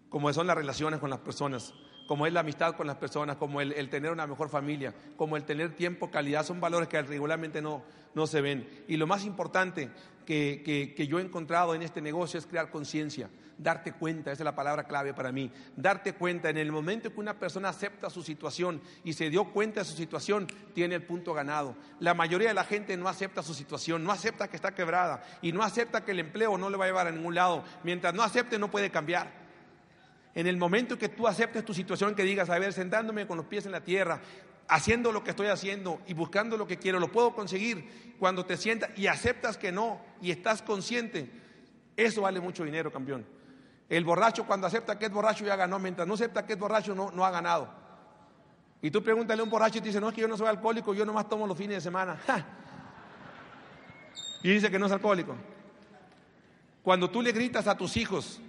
como 0.09 0.33
son 0.33 0.47
las 0.47 0.57
relaciones 0.57 1.01
con 1.01 1.11
las 1.11 1.19
personas 1.19 1.75
como 2.07 2.27
es 2.27 2.33
la 2.33 2.40
amistad 2.40 2.77
con 2.77 2.87
las 2.87 2.97
personas, 2.97 3.37
como 3.37 3.61
el, 3.61 3.88
tener 3.90 4.12
una 4.12 4.27
mejor 4.27 4.49
familia, 4.49 4.95
como 5.16 5.37
el 5.37 5.45
tener 5.45 5.75
tiempo, 5.75 6.11
calidad, 6.11 6.45
son 6.45 6.61
valores 6.61 6.88
que 6.88 7.01
regularmente 7.03 7.61
no, 7.61 7.83
no 8.14 8.27
se 8.27 8.40
ven. 8.40 8.85
Y 8.88 8.97
lo 8.97 9.07
más 9.07 9.25
importante 9.25 9.90
que, 10.25 10.92
que, 10.97 11.07
yo 11.07 11.19
he 11.19 11.23
encontrado 11.23 11.75
en 11.75 11.83
este 11.83 12.01
negocio 12.01 12.38
es 12.38 12.47
crear 12.47 12.71
conciencia, 12.71 13.29
darte 13.59 13.92
cuenta, 13.92 14.33
esa 14.33 14.42
es 14.42 14.45
la 14.45 14.55
palabra 14.55 14.85
clave 14.85 15.14
para 15.14 15.33
mí, 15.33 15.51
darte 15.77 16.14
cuenta 16.14 16.51
en 16.51 16.59
el 16.59 16.73
momento 16.73 17.12
que 17.12 17.21
una 17.21 17.38
persona 17.38 17.69
acepta 17.69 18.11
su 18.11 18.23
situación 18.23 18.81
y 19.05 19.12
se 19.12 19.31
dio 19.31 19.53
cuenta 19.53 19.81
de 19.81 19.87
su 19.87 19.97
situación, 19.97 20.47
tiene 20.75 20.97
el 20.97 21.03
punto 21.03 21.33
ganado. 21.33 21.77
La 22.01 22.14
mayoría 22.14 22.49
de 22.49 22.55
la 22.55 22.64
gente 22.64 22.97
no 22.97 23.09
acepta 23.09 23.42
su 23.42 23.55
situación, 23.55 24.05
no 24.05 24.12
acepta 24.12 24.49
que 24.49 24.57
está 24.57 24.75
quebrada 24.75 25.23
y 25.42 25.53
no 25.53 25.62
acepta 25.62 26.05
que 26.05 26.12
el 26.12 26.21
empleo 26.21 26.59
no 26.59 26.71
le 26.71 26.77
va 26.77 26.85
a 26.85 26.88
llevar 26.88 27.07
a 27.07 27.12
ningún 27.12 27.35
lado. 27.35 27.64
Mientras 27.85 28.12
no 28.14 28.23
acepte 28.23 28.59
no 28.59 28.71
puede 28.71 28.90
cambiar. 28.90 29.45
En 30.37 30.46
el 30.46 30.59
momento 30.59 30.99
que 30.99 31.09
tú 31.09 31.27
aceptes 31.27 31.64
tu 31.64 31.72
situación, 31.72 32.14
que 32.14 32.22
digas, 32.22 32.51
a 32.51 32.59
ver, 32.59 32.75
sentándome 32.75 33.27
con 33.27 33.38
los 33.38 33.46
pies 33.46 33.64
en 33.64 33.72
la 33.72 33.83
tierra, 33.83 34.20
haciendo 34.68 35.11
lo 35.11 35.25
que 35.25 35.31
estoy 35.31 35.46
haciendo 35.46 36.03
y 36.07 36.12
buscando 36.12 36.59
lo 36.59 36.66
que 36.66 36.77
quiero, 36.77 37.01
lo 37.01 37.11
puedo 37.11 37.35
conseguir. 37.35 38.14
Cuando 38.18 38.44
te 38.44 38.59
sientas 38.59 38.90
y 38.96 39.07
aceptas 39.07 39.57
que 39.57 39.72
no 39.72 39.99
y 40.20 40.31
estás 40.31 40.61
consciente, 40.61 41.31
eso 41.96 42.20
vale 42.20 42.38
mucho 42.38 42.64
dinero, 42.64 42.92
campeón. 42.92 43.27
El 43.88 44.05
borracho 44.05 44.46
cuando 44.46 44.66
acepta 44.66 44.99
que 44.99 45.07
es 45.07 45.11
borracho 45.11 45.46
ya 45.46 45.57
ganó, 45.57 45.79
mientras 45.79 46.07
no 46.07 46.12
acepta 46.12 46.44
que 46.44 46.53
es 46.53 46.59
borracho 46.59 46.94
no, 46.94 47.11
no 47.11 47.25
ha 47.25 47.31
ganado. 47.31 47.70
Y 48.83 48.90
tú 48.90 49.03
pregúntale 49.03 49.40
a 49.40 49.42
un 49.44 49.49
borracho 49.49 49.79
y 49.79 49.81
te 49.81 49.87
dice, 49.87 50.03
no 50.03 50.11
es 50.11 50.14
que 50.14 50.20
yo 50.20 50.29
no 50.29 50.37
soy 50.37 50.49
alcohólico, 50.49 50.92
yo 50.92 51.07
nomás 51.07 51.31
tomo 51.31 51.46
los 51.46 51.57
fines 51.57 51.79
de 51.79 51.81
semana. 51.81 52.20
Y 54.42 54.51
dice 54.51 54.70
que 54.70 54.79
no 54.79 54.87
es 54.87 54.92
alcohólico. 54.92 55.35
Cuando 56.83 57.11
tú 57.11 57.20
le 57.20 57.33
gritas 57.33 57.66
a 57.66 57.77
tus 57.77 57.96
hijos, 57.96 58.40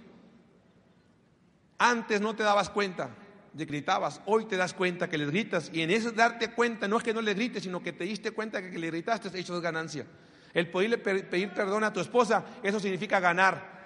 antes 1.78 2.20
no 2.20 2.34
te 2.34 2.42
dabas 2.42 2.70
cuenta 2.70 3.10
de 3.52 3.64
gritabas, 3.64 4.20
hoy 4.26 4.44
te 4.44 4.56
das 4.56 4.74
cuenta 4.74 5.08
que 5.08 5.18
le 5.18 5.26
gritas 5.26 5.70
y 5.72 5.82
en 5.82 5.90
ese 5.90 6.12
darte 6.12 6.52
cuenta 6.52 6.86
no 6.86 6.98
es 6.98 7.02
que 7.02 7.14
no 7.14 7.20
le 7.22 7.34
grites, 7.34 7.62
sino 7.62 7.82
que 7.82 7.92
te 7.92 8.04
diste 8.04 8.30
cuenta 8.32 8.60
que, 8.62 8.78
le 8.78 8.88
gritaste, 8.88 9.28
eso 9.38 9.56
es 9.56 9.62
ganancia. 9.62 10.06
El 10.54 10.70
poderle 10.70 10.98
pedir 10.98 11.52
perdón 11.52 11.84
a 11.84 11.92
tu 11.92 12.00
esposa, 12.00 12.44
eso 12.62 12.80
significa 12.80 13.20
ganar. 13.20 13.78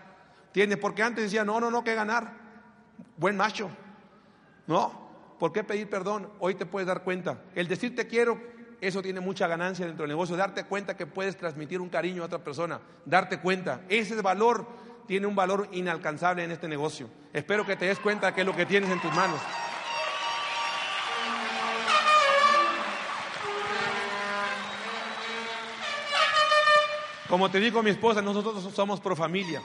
¿Entiendes? 0.49 0.79
Porque 0.79 1.03
antes 1.03 1.25
decía, 1.25 1.45
no, 1.45 1.61
no, 1.61 1.71
no, 1.71 1.83
que 1.83 1.95
ganar. 1.95 2.33
Buen 3.17 3.37
macho. 3.37 3.71
¿No? 4.67 5.37
¿Por 5.39 5.53
qué 5.53 5.65
pedir 5.65 5.89
perdón? 5.89 6.31
Hoy 6.39 6.55
te 6.55 6.67
puedes 6.67 6.87
dar 6.87 7.03
cuenta. 7.03 7.43
El 7.55 7.67
decirte 7.67 8.07
quiero, 8.07 8.41
eso 8.81 9.03
tiene 9.03 9.21
mucha 9.21 9.47
ganancia 9.49 9.87
dentro 9.87 10.05
del 10.05 10.11
negocio. 10.11 10.37
Darte 10.37 10.65
cuenta 10.65 10.97
que 10.97 11.07
puedes 11.07 11.37
transmitir 11.37 11.81
un 11.81 11.89
cariño 11.89 12.23
a 12.23 12.27
otra 12.27 12.45
persona. 12.45 12.81
Darte 13.05 13.41
cuenta. 13.41 13.81
Ese 13.89 14.15
es 14.15 14.23
valor 14.23 14.67
tiene 15.07 15.27
un 15.27 15.35
valor 15.35 15.69
inalcanzable 15.73 16.45
en 16.45 16.51
este 16.51 16.69
negocio. 16.69 17.09
Espero 17.33 17.67
que 17.67 17.77
te 17.77 17.87
des 17.87 17.99
cuenta 17.99 18.35
que 18.35 18.43
es 18.43 18.47
lo 18.47 18.55
que 18.55 18.67
tienes 18.67 18.91
en 18.91 19.01
tus 19.01 19.15
manos. 19.15 19.41
Como 27.29 27.51
te 27.51 27.61
digo 27.61 27.83
mi 27.83 27.91
esposa, 27.91 28.21
nosotros 28.21 28.75
somos 28.75 29.01
pro 29.01 29.17
familia. 29.17 29.63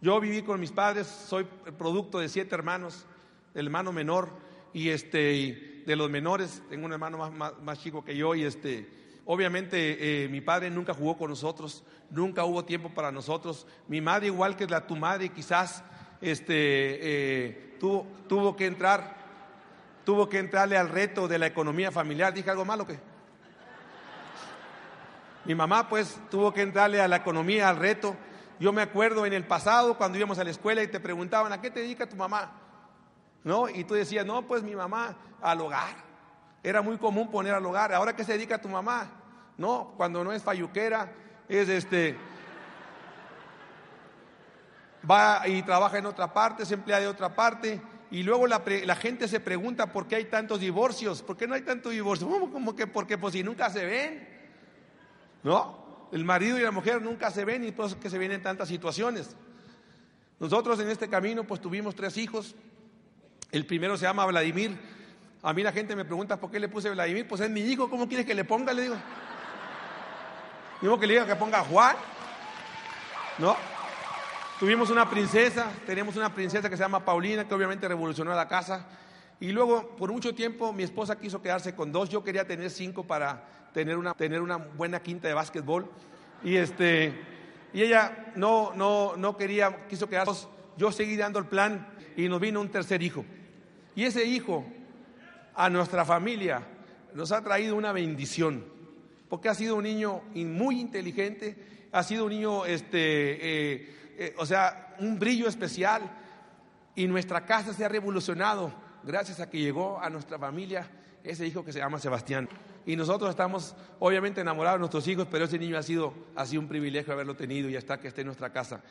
Yo 0.00 0.18
viví 0.18 0.42
con 0.42 0.58
mis 0.58 0.72
padres, 0.72 1.06
soy 1.06 1.44
producto 1.78 2.18
de 2.18 2.28
siete 2.28 2.56
hermanos, 2.56 3.06
el 3.54 3.66
hermano 3.66 3.92
menor 3.92 4.30
y 4.72 4.88
este 4.88 5.84
de 5.86 5.96
los 5.96 6.10
menores, 6.10 6.62
tengo 6.68 6.86
un 6.86 6.92
hermano 6.92 7.18
más, 7.18 7.52
más 7.62 7.78
chico 7.80 8.04
que 8.04 8.16
yo 8.16 8.34
y 8.34 8.42
este 8.42 8.88
Obviamente 9.24 10.24
eh, 10.24 10.28
mi 10.28 10.40
padre 10.40 10.70
nunca 10.70 10.94
jugó 10.94 11.16
con 11.16 11.30
nosotros, 11.30 11.84
nunca 12.10 12.44
hubo 12.44 12.64
tiempo 12.64 12.90
para 12.90 13.12
nosotros. 13.12 13.66
Mi 13.86 14.00
madre, 14.00 14.26
igual 14.26 14.56
que 14.56 14.66
la 14.66 14.86
tu 14.86 14.96
madre, 14.96 15.28
quizás 15.28 15.84
este, 16.20 16.54
eh, 16.54 17.76
tuvo, 17.78 18.06
tuvo 18.28 18.56
que 18.56 18.66
entrar, 18.66 19.16
tuvo 20.04 20.28
que 20.28 20.38
entrarle 20.38 20.76
al 20.76 20.88
reto 20.88 21.28
de 21.28 21.38
la 21.38 21.46
economía 21.46 21.92
familiar. 21.92 22.34
¿Dije 22.34 22.50
algo 22.50 22.64
malo 22.64 22.86
que? 22.86 22.98
Mi 25.44 25.54
mamá 25.54 25.88
pues 25.88 26.20
tuvo 26.30 26.52
que 26.52 26.62
entrarle 26.62 27.00
a 27.00 27.08
la 27.08 27.16
economía, 27.16 27.68
al 27.68 27.76
reto. 27.76 28.16
Yo 28.60 28.72
me 28.72 28.82
acuerdo 28.82 29.26
en 29.26 29.32
el 29.32 29.44
pasado 29.44 29.96
cuando 29.96 30.18
íbamos 30.18 30.38
a 30.38 30.44
la 30.44 30.50
escuela 30.50 30.82
y 30.82 30.88
te 30.88 31.00
preguntaban, 31.00 31.52
¿a 31.52 31.60
qué 31.60 31.70
te 31.70 31.80
dedica 31.80 32.08
tu 32.08 32.16
mamá? 32.16 32.52
¿No? 33.42 33.68
Y 33.68 33.82
tú 33.84 33.94
decías, 33.94 34.24
no, 34.24 34.46
pues 34.46 34.62
mi 34.62 34.76
mamá 34.76 35.16
al 35.40 35.60
hogar. 35.60 36.11
Era 36.62 36.80
muy 36.80 36.96
común 36.96 37.30
poner 37.30 37.54
al 37.54 37.66
hogar. 37.66 37.92
¿Ahora 37.92 38.14
qué 38.14 38.24
se 38.24 38.32
dedica 38.32 38.60
tu 38.60 38.68
mamá? 38.68 39.10
No, 39.58 39.94
cuando 39.96 40.22
no 40.22 40.32
es 40.32 40.42
falluquera, 40.42 41.12
es 41.48 41.68
este. 41.68 42.16
Va 45.08 45.46
y 45.48 45.62
trabaja 45.62 45.98
en 45.98 46.06
otra 46.06 46.32
parte, 46.32 46.64
se 46.64 46.74
emplea 46.74 47.00
de 47.00 47.08
otra 47.08 47.34
parte. 47.34 47.82
Y 48.12 48.22
luego 48.22 48.46
la, 48.46 48.60
gente 48.94 49.26
se 49.26 49.40
pregunta 49.40 49.90
por 49.90 50.06
qué 50.06 50.16
hay 50.16 50.26
tantos 50.26 50.60
divorcios. 50.60 51.22
¿Por 51.22 51.36
qué 51.36 51.48
no 51.48 51.54
hay 51.54 51.62
tantos 51.62 51.92
divorcios? 51.92 52.30
Como 52.52 52.76
que 52.76 52.86
porque 52.86 53.18
pues 53.18 53.32
si 53.32 53.42
nunca 53.42 53.70
se 53.70 53.84
ven. 53.84 54.28
¿No? 55.42 56.08
El 56.12 56.24
marido 56.24 56.58
y 56.58 56.62
la 56.62 56.70
mujer 56.70 57.00
nunca 57.00 57.30
se 57.30 57.44
ven 57.44 57.64
y 57.64 57.72
por 57.72 57.86
eso 57.86 57.96
es 57.96 58.00
que 58.02 58.10
se 58.10 58.18
vienen 58.18 58.42
tantas 58.42 58.68
situaciones. 58.68 59.34
Nosotros 60.38 60.78
en 60.80 60.90
este 60.90 61.08
camino 61.08 61.44
pues 61.44 61.60
tuvimos 61.60 61.94
tres 61.96 62.16
hijos. 62.18 62.54
El 63.50 63.66
primero 63.66 63.96
se 63.96 64.04
llama 64.04 64.26
Vladimir 64.26 64.78
a 65.42 65.52
mí 65.52 65.62
la 65.62 65.72
gente 65.72 65.96
me 65.96 66.04
pregunta 66.04 66.38
por 66.38 66.50
qué 66.50 66.60
le 66.60 66.68
puse 66.68 66.88
Vladimir, 66.90 67.26
pues 67.26 67.40
es 67.40 67.50
mi 67.50 67.60
hijo, 67.60 67.90
¿cómo 67.90 68.06
quieres 68.06 68.24
que 68.24 68.34
le 68.34 68.44
ponga? 68.44 68.72
Le 68.72 68.82
digo. 68.82 68.96
Digo 70.80 70.98
que 70.98 71.06
le 71.06 71.14
diga 71.14 71.26
que 71.26 71.36
ponga 71.36 71.60
Juan. 71.64 71.96
¿No? 73.38 73.56
Tuvimos 74.60 74.90
una 74.90 75.10
princesa, 75.10 75.72
tenemos 75.84 76.16
una 76.16 76.32
princesa 76.32 76.70
que 76.70 76.76
se 76.76 76.82
llama 76.84 77.04
Paulina, 77.04 77.48
que 77.48 77.54
obviamente 77.54 77.88
revolucionó 77.88 78.32
la 78.34 78.46
casa. 78.46 78.86
Y 79.40 79.50
luego, 79.50 79.96
por 79.96 80.12
mucho 80.12 80.32
tiempo, 80.32 80.72
mi 80.72 80.84
esposa 80.84 81.18
quiso 81.18 81.42
quedarse 81.42 81.74
con 81.74 81.90
dos. 81.90 82.08
Yo 82.08 82.22
quería 82.22 82.46
tener 82.46 82.70
cinco 82.70 83.02
para 83.02 83.44
tener 83.72 83.96
una, 83.96 84.14
tener 84.14 84.40
una 84.40 84.58
buena 84.58 85.02
quinta 85.02 85.26
de 85.26 85.34
básquetbol. 85.34 85.90
Y, 86.44 86.54
este, 86.54 87.20
y 87.72 87.82
ella 87.82 88.32
no, 88.36 88.72
no, 88.76 89.16
no 89.16 89.36
quería, 89.36 89.88
quiso 89.88 90.08
quedarse. 90.08 90.46
Yo 90.76 90.92
seguí 90.92 91.16
dando 91.16 91.40
el 91.40 91.46
plan 91.46 91.88
y 92.16 92.28
nos 92.28 92.40
vino 92.40 92.60
un 92.60 92.68
tercer 92.68 93.02
hijo. 93.02 93.24
Y 93.96 94.04
ese 94.04 94.24
hijo 94.24 94.64
a 95.54 95.68
nuestra 95.70 96.04
familia 96.04 96.62
nos 97.14 97.32
ha 97.32 97.42
traído 97.42 97.76
una 97.76 97.92
bendición, 97.92 98.64
porque 99.28 99.48
ha 99.48 99.54
sido 99.54 99.76
un 99.76 99.84
niño 99.84 100.22
muy 100.34 100.80
inteligente, 100.80 101.88
ha 101.92 102.02
sido 102.02 102.24
un 102.24 102.30
niño, 102.30 102.64
este, 102.64 102.98
eh, 102.98 103.96
eh, 104.18 104.34
o 104.38 104.46
sea, 104.46 104.94
un 104.98 105.18
brillo 105.18 105.48
especial, 105.48 106.02
y 106.94 107.06
nuestra 107.06 107.44
casa 107.46 107.72
se 107.72 107.84
ha 107.84 107.88
revolucionado 107.88 108.72
gracias 109.02 109.40
a 109.40 109.48
que 109.48 109.58
llegó 109.58 110.00
a 110.00 110.10
nuestra 110.10 110.38
familia 110.38 110.88
ese 111.24 111.46
hijo 111.46 111.64
que 111.64 111.72
se 111.72 111.78
llama 111.78 111.98
Sebastián. 111.98 112.48
Y 112.84 112.96
nosotros 112.96 113.30
estamos 113.30 113.76
obviamente 114.00 114.40
enamorados 114.40 114.76
de 114.76 114.80
nuestros 114.80 115.06
hijos, 115.08 115.28
pero 115.30 115.44
ese 115.44 115.58
niño 115.58 115.78
ha 115.78 115.82
sido, 115.82 116.12
ha 116.34 116.44
sido 116.44 116.60
un 116.60 116.68
privilegio 116.68 117.12
haberlo 117.12 117.36
tenido 117.36 117.70
y 117.70 117.76
hasta 117.76 117.98
que 117.98 118.08
esté 118.08 118.22
en 118.22 118.26
nuestra 118.26 118.52
casa. 118.52 118.82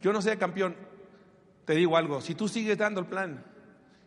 Yo 0.00 0.12
no 0.12 0.20
sé, 0.20 0.36
campeón, 0.36 0.74
te 1.64 1.74
digo 1.74 1.96
algo, 1.96 2.20
si 2.20 2.34
tú 2.34 2.48
sigues 2.48 2.76
dando 2.76 3.00
el 3.00 3.06
plan 3.06 3.44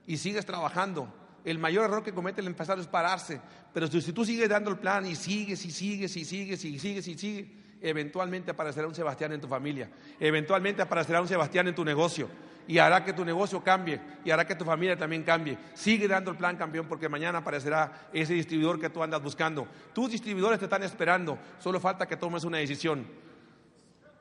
y 0.05 0.17
sigues 0.17 0.45
trabajando, 0.45 1.07
el 1.45 1.59
mayor 1.59 1.85
error 1.85 2.03
que 2.03 2.13
comete 2.13 2.41
el 2.41 2.47
empresario 2.47 2.81
es 2.81 2.87
pararse, 2.87 3.39
pero 3.73 3.87
si, 3.87 4.13
tú 4.13 4.25
sigues 4.25 4.47
dando 4.47 4.69
el 4.69 4.77
plan 4.77 5.05
y 5.05 5.15
sigues 5.15 5.65
y 5.65 5.71
sigues 5.71 6.15
y 6.15 6.25
sigues 6.25 6.63
y 6.63 6.79
sigues 6.79 7.07
y 7.07 7.17
sigues, 7.17 7.47
eventualmente 7.81 8.51
aparecerá 8.51 8.87
un 8.87 8.95
Sebastián 8.95 9.33
en 9.33 9.41
tu 9.41 9.47
familia, 9.47 9.89
eventualmente 10.19 10.81
aparecerá 10.81 11.21
un 11.21 11.27
Sebastián 11.27 11.67
en 11.67 11.75
tu 11.75 11.83
negocio 11.83 12.29
y 12.67 12.77
hará 12.77 13.03
que 13.03 13.11
tu 13.11 13.25
negocio 13.25 13.61
cambie 13.61 13.99
y 14.23 14.31
hará 14.31 14.47
que 14.47 14.55
tu 14.55 14.63
familia 14.63 14.97
también 14.97 15.23
cambie. 15.23 15.57
Sigue 15.73 16.07
dando 16.07 16.31
el 16.31 16.37
plan 16.37 16.55
campeón 16.55 16.87
porque 16.87 17.09
mañana 17.09 17.39
aparecerá 17.39 18.07
ese 18.13 18.33
distribuidor 18.33 18.79
que 18.79 18.89
tú 18.89 19.03
andas 19.03 19.21
buscando. 19.21 19.67
Tus 19.93 20.11
distribuidores 20.11 20.59
te 20.59 20.65
están 20.65 20.83
esperando, 20.83 21.37
solo 21.59 21.79
falta 21.79 22.07
que 22.07 22.15
tomes 22.15 22.45
una 22.45 22.59
decisión. 22.59 23.05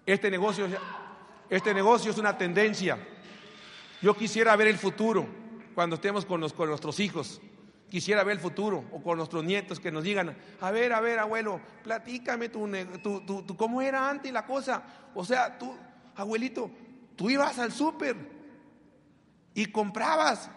Este 0.05 0.29
negocio, 0.29 0.67
este 1.49 1.73
negocio 1.73 2.11
es 2.11 2.19
una 2.19 2.37
tendencia. 2.37 2.99
Yo 4.01 4.17
quisiera 4.17 4.57
ver 4.57 4.67
el 4.67 4.79
futuro 4.79 5.42
cuando 5.75 5.97
estemos 5.97 6.25
con, 6.25 6.41
nuestros 6.41 7.01
hijos. 7.01 7.41
Quisiera 7.91 8.25
ver 8.25 8.37
el 8.37 8.41
futuro 8.41 8.85
o 8.91 9.03
con 9.03 9.19
nuestros 9.19 9.45
nietos 9.45 9.79
que 9.79 9.93
nos 9.93 10.03
digan, 10.03 10.35
a 10.61 10.71
ver, 10.71 10.95
a 10.95 11.01
ver, 11.01 11.19
abuelo, 11.19 11.61
platícame 11.83 12.49
tu, 12.49 12.67
tu, 13.03 13.57
cómo 13.57 13.83
era 13.83 14.09
antes 14.09 14.33
la 14.33 14.47
cosa. 14.47 14.83
O 15.15 15.25
sea, 15.25 15.59
tú, 15.59 15.77
abuelito, 16.17 16.71
tú 17.17 17.29
ibas 17.29 17.59
al 17.59 17.71
súper 17.71 18.17
y 19.55 19.67
comprabas 19.67 20.51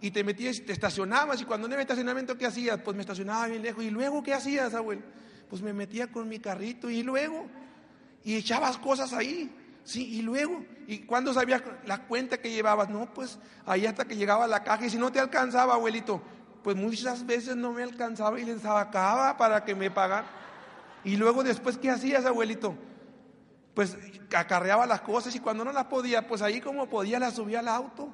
y 0.00 0.10
te 0.10 0.24
metías, 0.24 0.64
te 0.64 0.72
estacionabas 0.72 1.40
y 1.40 1.44
cuando 1.44 1.68
no 1.68 1.74
había 1.74 1.82
estacionamiento, 1.82 2.36
¿qué 2.36 2.46
hacías? 2.46 2.80
Pues 2.80 2.96
me 2.96 3.02
estacionaba 3.02 3.46
bien 3.46 3.62
lejos. 3.62 3.84
¿Y 3.84 3.90
luego 3.90 4.22
qué 4.22 4.34
hacías, 4.34 4.74
abuelo? 4.74 5.02
Pues 5.48 5.62
me 5.62 5.72
metía 5.72 6.10
con 6.10 6.28
mi 6.28 6.40
carrito 6.40 6.90
y 6.90 7.04
luego, 7.04 7.46
y 8.24 8.34
echabas 8.34 8.78
cosas 8.78 9.12
ahí. 9.12 9.48
Sí, 9.84 10.18
y 10.18 10.22
luego, 10.22 10.64
¿y 10.86 11.00
cuándo 11.00 11.32
sabías 11.32 11.62
la 11.86 12.06
cuenta 12.06 12.38
que 12.38 12.50
llevabas? 12.50 12.88
No, 12.88 13.12
pues 13.12 13.38
ahí 13.66 13.86
hasta 13.86 14.04
que 14.04 14.16
llegaba 14.16 14.46
la 14.46 14.62
caja 14.62 14.86
y 14.86 14.90
si 14.90 14.98
no 14.98 15.10
te 15.10 15.20
alcanzaba, 15.20 15.74
abuelito, 15.74 16.22
pues 16.62 16.76
muchas 16.76 17.24
veces 17.26 17.56
no 17.56 17.72
me 17.72 17.82
alcanzaba 17.82 18.38
y 18.38 18.44
les 18.44 18.62
sacaba 18.62 19.36
para 19.36 19.64
que 19.64 19.74
me 19.74 19.90
pagaran. 19.90 20.30
Y 21.04 21.16
luego 21.16 21.42
después, 21.42 21.78
¿qué 21.78 21.90
hacías, 21.90 22.26
abuelito? 22.26 22.74
Pues 23.74 23.96
acarreaba 24.36 24.86
las 24.86 25.00
cosas 25.00 25.34
y 25.34 25.40
cuando 25.40 25.64
no 25.64 25.72
las 25.72 25.86
podía, 25.86 26.26
pues 26.26 26.42
ahí 26.42 26.60
como 26.60 26.88
podía 26.88 27.18
las 27.18 27.34
subía 27.34 27.60
al 27.60 27.68
auto. 27.68 28.10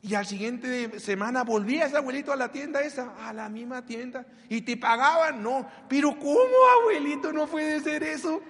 Y 0.00 0.14
al 0.14 0.26
siguiente 0.26 1.00
semana 1.00 1.42
volvías, 1.42 1.92
abuelito, 1.94 2.32
a 2.32 2.36
la 2.36 2.52
tienda 2.52 2.80
esa, 2.82 3.14
a 3.26 3.32
la 3.32 3.48
misma 3.48 3.84
tienda, 3.84 4.24
y 4.48 4.60
te 4.60 4.76
pagaban, 4.76 5.42
no. 5.42 5.68
Pero 5.88 6.16
¿cómo, 6.18 6.54
abuelito? 6.80 7.32
No 7.32 7.46
puede 7.48 7.80
ser 7.80 8.04
eso. 8.04 8.40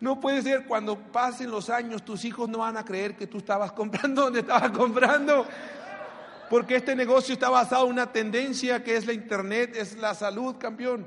No 0.00 0.20
puede 0.20 0.42
ser 0.42 0.66
cuando 0.66 0.98
pasen 0.98 1.50
los 1.50 1.70
años, 1.70 2.04
tus 2.04 2.24
hijos 2.24 2.48
no 2.48 2.58
van 2.58 2.76
a 2.76 2.84
creer 2.84 3.16
que 3.16 3.26
tú 3.26 3.38
estabas 3.38 3.72
comprando 3.72 4.22
donde 4.22 4.40
estabas 4.40 4.70
comprando. 4.70 5.46
Porque 6.50 6.76
este 6.76 6.94
negocio 6.94 7.32
está 7.32 7.48
basado 7.48 7.86
en 7.86 7.92
una 7.92 8.12
tendencia 8.12 8.84
que 8.84 8.96
es 8.96 9.06
la 9.06 9.12
internet, 9.12 9.74
es 9.74 9.96
la 9.96 10.14
salud, 10.14 10.56
campeón. 10.58 11.06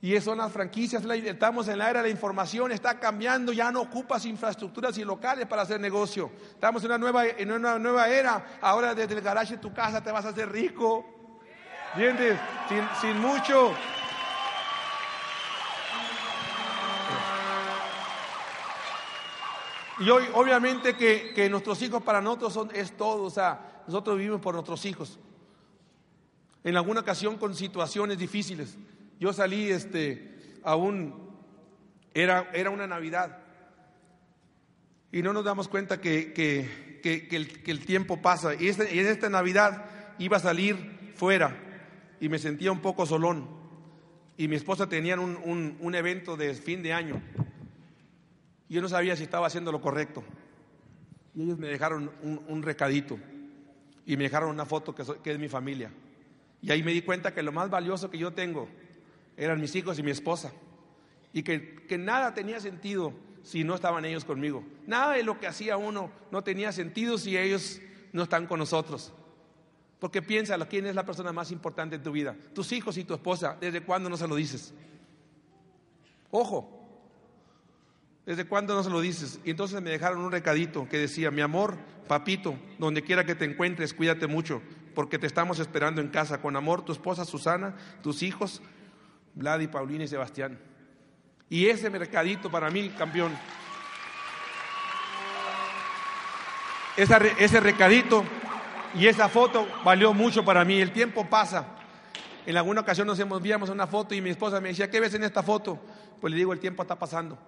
Y 0.00 0.14
eso 0.14 0.30
son 0.30 0.38
las 0.38 0.52
franquicias, 0.52 1.04
estamos 1.04 1.66
en 1.66 1.78
la 1.78 1.90
era 1.90 2.00
de 2.00 2.08
la 2.08 2.12
información, 2.12 2.70
está 2.70 3.00
cambiando, 3.00 3.52
ya 3.52 3.72
no 3.72 3.80
ocupas 3.80 4.24
infraestructuras 4.26 4.96
y 4.96 5.04
locales 5.04 5.46
para 5.46 5.62
hacer 5.62 5.80
negocio. 5.80 6.30
Estamos 6.50 6.82
en 6.84 6.90
una 6.90 6.98
nueva, 6.98 7.26
en 7.26 7.50
una 7.50 7.78
nueva 7.80 8.08
era, 8.08 8.58
ahora 8.60 8.94
desde 8.94 9.14
el 9.14 9.20
garaje 9.20 9.54
de 9.54 9.60
tu 9.60 9.72
casa 9.72 10.00
te 10.00 10.12
vas 10.12 10.24
a 10.24 10.28
hacer 10.28 10.50
rico. 10.50 11.04
¿Entiendes? 11.94 12.38
Sin, 12.68 12.84
sin 13.00 13.20
mucho. 13.20 13.72
Y 20.00 20.10
hoy, 20.10 20.24
obviamente 20.32 20.94
que, 20.94 21.48
nuestros 21.50 21.82
hijos 21.82 22.02
para 22.02 22.20
nosotros 22.20 22.52
son, 22.52 22.70
es 22.74 22.96
todo, 22.96 23.24
o 23.24 23.30
sea, 23.30 23.82
nosotros 23.86 24.16
vivimos 24.16 24.40
por 24.40 24.54
nuestros 24.54 24.84
hijos. 24.84 25.18
En 26.62 26.76
alguna 26.76 27.00
ocasión 27.00 27.36
con 27.36 27.54
situaciones 27.54 28.18
difíciles. 28.18 28.76
Yo 29.18 29.32
salí, 29.32 29.68
este, 29.70 30.60
aún, 30.62 31.14
era, 32.14 32.48
era 32.52 32.70
una 32.70 32.86
Navidad. 32.86 33.38
Y 35.10 35.22
no 35.22 35.32
nos 35.32 35.44
damos 35.44 35.66
cuenta 35.66 36.00
que, 36.00 36.32
que, 36.32 37.28
el, 37.66 37.84
tiempo 37.84 38.22
pasa. 38.22 38.54
Y, 38.54 38.68
este, 38.68 39.00
en 39.00 39.06
esta 39.06 39.28
Navidad 39.28 39.86
iba 40.18 40.36
a 40.36 40.40
salir 40.40 41.12
fuera 41.16 41.56
y 42.20 42.28
me 42.28 42.38
sentía 42.38 42.70
un 42.70 42.80
poco 42.80 43.04
solón. 43.04 43.48
Y 44.36 44.46
mi 44.46 44.54
esposa 44.54 44.88
tenía 44.88 45.18
un, 45.18 45.76
un 45.80 45.94
evento 45.96 46.36
de 46.36 46.54
fin 46.54 46.82
de 46.84 46.92
año. 46.92 47.20
Yo 48.68 48.82
no 48.82 48.88
sabía 48.88 49.16
si 49.16 49.22
estaba 49.22 49.46
haciendo 49.46 49.72
lo 49.72 49.80
correcto. 49.80 50.22
Y 51.34 51.42
ellos 51.42 51.58
me 51.58 51.68
dejaron 51.68 52.10
un, 52.22 52.62
recadito 52.62 53.18
y 54.04 54.16
me 54.16 54.24
dejaron 54.24 54.50
una 54.50 54.66
foto 54.66 54.94
que, 54.94 55.04
que, 55.22 55.32
es 55.32 55.38
mi 55.38 55.48
familia. 55.48 55.90
Y 56.60 56.70
ahí 56.70 56.82
me 56.82 56.92
di 56.92 57.02
cuenta 57.02 57.32
que 57.32 57.42
lo 57.42 57.52
más 57.52 57.70
valioso 57.70 58.10
que 58.10 58.18
yo 58.18 58.32
tengo 58.32 58.68
eran 59.36 59.60
mis 59.60 59.74
hijos 59.76 59.98
y 59.98 60.02
mi 60.02 60.10
esposa. 60.10 60.52
Y 61.32 61.42
que, 61.42 61.86
que 61.86 61.96
nada 61.96 62.34
tenía 62.34 62.60
sentido 62.60 63.12
si 63.42 63.64
no 63.64 63.74
estaban 63.74 64.04
ellos 64.04 64.24
conmigo. 64.24 64.64
Nada 64.86 65.14
de 65.14 65.22
lo 65.22 65.38
que 65.38 65.46
hacía 65.46 65.76
uno 65.76 66.10
no 66.30 66.42
tenía 66.42 66.72
sentido 66.72 67.18
si 67.18 67.38
ellos 67.38 67.80
no 68.12 68.24
están 68.24 68.46
con 68.46 68.58
nosotros. 68.58 69.12
Porque 69.98 70.22
piénsalo, 70.22 70.68
¿quién 70.68 70.86
es 70.86 70.94
la 70.94 71.04
persona 71.04 71.32
más 71.32 71.50
importante 71.50 71.96
en 71.96 72.02
tu 72.02 72.12
vida? 72.12 72.36
Tus 72.54 72.72
hijos 72.72 72.96
y 72.98 73.04
tu 73.04 73.14
esposa. 73.14 73.56
¿Desde 73.60 73.82
cuándo 73.82 74.08
no 74.08 74.16
se 74.16 74.28
lo 74.28 74.36
dices? 74.36 74.72
Ojo, 76.30 76.77
¿Desde 78.28 78.44
cuándo 78.44 78.74
no 78.74 78.82
se 78.82 78.90
lo 78.90 79.00
dices? 79.00 79.40
Y 79.42 79.52
entonces 79.52 79.80
me 79.80 79.88
dejaron 79.88 80.20
un 80.20 80.30
recadito 80.30 80.86
que 80.86 80.98
decía, 80.98 81.30
mi 81.30 81.40
amor, 81.40 81.78
papito, 82.06 82.58
donde 82.78 83.02
quiera 83.02 83.24
que 83.24 83.34
te 83.34 83.46
encuentres, 83.46 83.94
cuídate 83.94 84.26
mucho, 84.26 84.60
porque 84.94 85.18
te 85.18 85.26
estamos 85.26 85.60
esperando 85.60 86.02
en 86.02 86.08
casa. 86.08 86.42
Con 86.42 86.54
amor, 86.54 86.84
tu 86.84 86.92
esposa 86.92 87.24
Susana, 87.24 87.74
tus 88.02 88.22
hijos, 88.22 88.60
Vlad 89.34 89.60
y 89.60 89.68
Paulina 89.68 90.04
y 90.04 90.08
Sebastián. 90.08 90.58
Y 91.48 91.68
ese 91.68 91.88
recadito 91.88 92.50
para 92.50 92.68
mí, 92.68 92.90
campeón, 92.90 93.32
ese 96.98 97.60
recadito 97.60 98.24
y 98.94 99.06
esa 99.06 99.30
foto 99.30 99.66
valió 99.86 100.12
mucho 100.12 100.44
para 100.44 100.66
mí. 100.66 100.78
El 100.82 100.92
tiempo 100.92 101.24
pasa. 101.30 101.64
En 102.44 102.58
alguna 102.58 102.82
ocasión 102.82 103.06
nos 103.06 103.18
enviamos 103.18 103.70
una 103.70 103.86
foto 103.86 104.14
y 104.14 104.20
mi 104.20 104.28
esposa 104.28 104.60
me 104.60 104.68
decía, 104.68 104.90
¿qué 104.90 105.00
ves 105.00 105.14
en 105.14 105.24
esta 105.24 105.42
foto? 105.42 105.80
Pues 106.20 106.30
le 106.30 106.36
digo, 106.36 106.52
el 106.52 106.60
tiempo 106.60 106.82
está 106.82 106.98
pasando. 106.98 107.38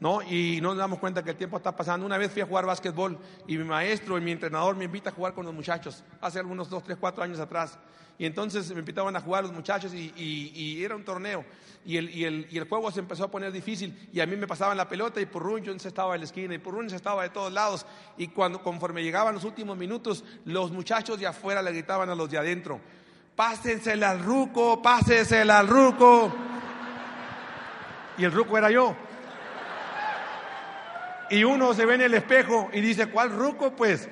¿No? 0.00 0.22
Y 0.22 0.60
no 0.62 0.70
nos 0.70 0.78
damos 0.78 0.98
cuenta 0.98 1.22
que 1.22 1.30
el 1.30 1.36
tiempo 1.36 1.58
está 1.58 1.76
pasando. 1.76 2.04
Una 2.06 2.18
vez 2.18 2.32
fui 2.32 2.42
a 2.42 2.46
jugar 2.46 2.66
básquetbol 2.66 3.18
y 3.46 3.56
mi 3.58 3.64
maestro 3.64 4.18
y 4.18 4.22
mi 4.22 4.32
entrenador 4.32 4.74
me 4.74 4.86
invita 4.86 5.10
a 5.10 5.12
jugar 5.12 5.34
con 5.34 5.44
los 5.44 5.54
muchachos, 5.54 6.02
hace 6.20 6.38
algunos 6.38 6.68
dos, 6.68 6.82
tres, 6.82 6.96
cuatro 6.98 7.22
años 7.22 7.38
atrás. 7.38 7.78
Y 8.18 8.26
entonces 8.26 8.70
me 8.72 8.80
invitaban 8.80 9.16
a 9.16 9.20
jugar 9.20 9.44
los 9.44 9.52
muchachos 9.52 9.94
y, 9.94 10.82
era 10.82 10.94
un 10.96 11.04
torneo. 11.04 11.44
Y 11.86 11.96
el, 11.96 12.14
y, 12.14 12.24
el, 12.24 12.46
y 12.50 12.58
el, 12.58 12.68
juego 12.68 12.90
se 12.90 13.00
empezó 13.00 13.24
a 13.24 13.30
poner 13.30 13.50
difícil 13.50 14.10
y 14.12 14.20
a 14.20 14.26
mí 14.26 14.36
me 14.36 14.46
pasaban 14.46 14.76
la 14.76 14.86
pelota 14.86 15.18
y 15.22 15.24
Purrún 15.24 15.62
yo 15.62 15.72
estaba 15.72 16.14
en 16.14 16.20
la 16.20 16.26
esquina 16.26 16.54
y 16.54 16.58
Purrún 16.58 16.86
estaba 16.86 17.22
de 17.22 17.30
todos 17.30 17.50
lados. 17.50 17.86
Y 18.18 18.28
cuando, 18.28 18.62
conforme 18.62 19.02
llegaban 19.02 19.34
los 19.34 19.44
últimos 19.44 19.78
minutos, 19.78 20.22
los 20.44 20.70
muchachos 20.70 21.18
de 21.18 21.26
afuera 21.26 21.62
le 21.62 21.72
gritaban 21.72 22.10
a 22.10 22.14
los 22.14 22.30
de 22.30 22.36
adentro, 22.36 22.78
pásensela 23.34 24.10
al 24.10 24.22
ruco, 24.22 24.82
pásensela 24.82 25.58
al 25.58 25.68
ruco. 25.68 26.30
Y 28.18 28.24
el 28.24 28.32
ruco 28.32 28.58
era 28.58 28.70
yo. 28.70 28.94
Y 31.30 31.44
uno 31.44 31.72
se 31.74 31.86
ve 31.86 31.94
en 31.94 32.02
el 32.02 32.14
espejo 32.14 32.68
y 32.72 32.80
dice, 32.80 33.06
¿cuál 33.06 33.30
ruco 33.30 33.74
pues? 33.76 34.08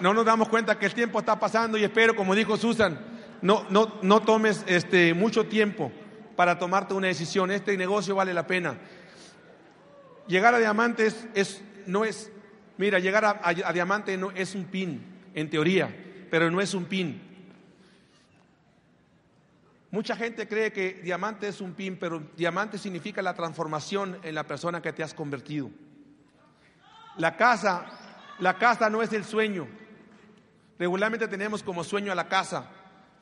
No 0.00 0.14
nos 0.14 0.24
damos 0.24 0.48
cuenta 0.48 0.78
que 0.78 0.86
el 0.86 0.94
tiempo 0.94 1.18
está 1.18 1.38
pasando 1.38 1.76
y 1.76 1.84
espero, 1.84 2.16
como 2.16 2.34
dijo 2.34 2.56
Susan, 2.56 2.98
no, 3.42 3.66
no, 3.68 3.98
no 4.02 4.22
tomes 4.22 4.64
este, 4.66 5.12
mucho 5.14 5.46
tiempo 5.46 5.92
para 6.36 6.58
tomarte 6.58 6.94
una 6.94 7.08
decisión. 7.08 7.50
Este 7.50 7.76
negocio 7.76 8.14
vale 8.14 8.32
la 8.32 8.46
pena. 8.46 8.78
Llegar 10.26 10.54
a 10.54 10.58
diamantes 10.58 11.26
es, 11.34 11.62
no 11.86 12.04
es, 12.04 12.32
mira, 12.78 12.98
llegar 12.98 13.24
a, 13.24 13.40
a 13.42 13.72
diamante 13.72 14.16
no 14.16 14.30
es 14.30 14.54
un 14.54 14.64
pin, 14.64 15.02
en 15.34 15.50
teoría, 15.50 15.94
pero 16.30 16.50
no 16.50 16.60
es 16.60 16.72
un 16.72 16.86
pin. 16.86 17.31
Mucha 19.92 20.16
gente 20.16 20.48
cree 20.48 20.72
que 20.72 20.94
diamante 21.04 21.46
es 21.46 21.60
un 21.60 21.74
pin, 21.74 21.98
pero 21.98 22.18
diamante 22.34 22.78
significa 22.78 23.20
la 23.20 23.34
transformación 23.34 24.18
en 24.22 24.34
la 24.34 24.46
persona 24.46 24.80
que 24.80 24.94
te 24.94 25.02
has 25.02 25.12
convertido. 25.12 25.70
La 27.18 27.36
casa, 27.36 27.84
la 28.38 28.56
casa 28.56 28.88
no 28.88 29.02
es 29.02 29.12
el 29.12 29.22
sueño. 29.22 29.68
Regularmente 30.78 31.28
tenemos 31.28 31.62
como 31.62 31.84
sueño 31.84 32.10
a 32.10 32.14
la 32.14 32.26
casa 32.26 32.70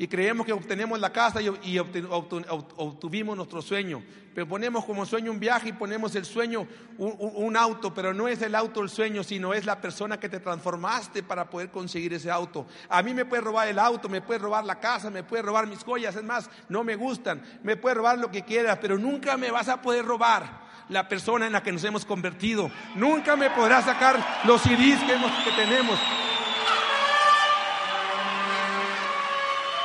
y 0.00 0.08
creemos 0.08 0.46
que 0.46 0.52
obtenemos 0.54 0.98
la 0.98 1.12
casa 1.12 1.42
y, 1.42 1.78
obtuvimos 1.78 3.36
nuestro 3.36 3.60
sueño. 3.60 4.02
Pero 4.34 4.48
ponemos 4.48 4.86
como 4.86 5.04
sueño 5.04 5.30
un 5.30 5.38
viaje 5.38 5.68
y 5.68 5.72
ponemos 5.74 6.14
el 6.14 6.24
sueño 6.24 6.66
un, 6.96 7.54
auto, 7.54 7.92
pero 7.92 8.14
no 8.14 8.26
es 8.26 8.40
el 8.40 8.54
auto 8.54 8.80
el 8.80 8.88
sueño, 8.88 9.22
sino 9.22 9.52
es 9.52 9.66
la 9.66 9.78
persona 9.78 10.18
que 10.18 10.30
te 10.30 10.40
transformaste 10.40 11.22
para 11.22 11.50
poder 11.50 11.70
conseguir 11.70 12.14
ese 12.14 12.30
auto. 12.30 12.66
A 12.88 13.02
mí 13.02 13.12
me 13.12 13.26
puede 13.26 13.42
robar 13.42 13.68
el 13.68 13.78
auto, 13.78 14.08
me 14.08 14.22
puede 14.22 14.38
robar 14.38 14.64
la 14.64 14.80
casa, 14.80 15.10
me 15.10 15.22
puede 15.22 15.42
robar 15.42 15.66
mis 15.66 15.84
joyas, 15.84 16.16
es 16.16 16.24
más, 16.24 16.48
no 16.70 16.82
me 16.82 16.96
gustan, 16.96 17.42
me 17.62 17.76
puede 17.76 17.96
robar 17.96 18.16
lo 18.16 18.30
que 18.30 18.42
quieras, 18.42 18.78
pero 18.80 18.96
nunca 18.96 19.36
me 19.36 19.50
vas 19.50 19.68
a 19.68 19.82
poder 19.82 20.06
robar 20.06 20.62
la 20.88 21.08
persona 21.08 21.46
en 21.46 21.52
la 21.52 21.62
que 21.62 21.72
nos 21.72 21.84
hemos 21.84 22.06
convertido. 22.06 22.70
Nunca 22.94 23.36
me 23.36 23.50
podrás 23.50 23.84
sacar 23.84 24.18
los 24.46 24.62
CDs 24.62 24.98
que, 25.00 25.12
que 25.44 25.56
tenemos. 25.56 25.98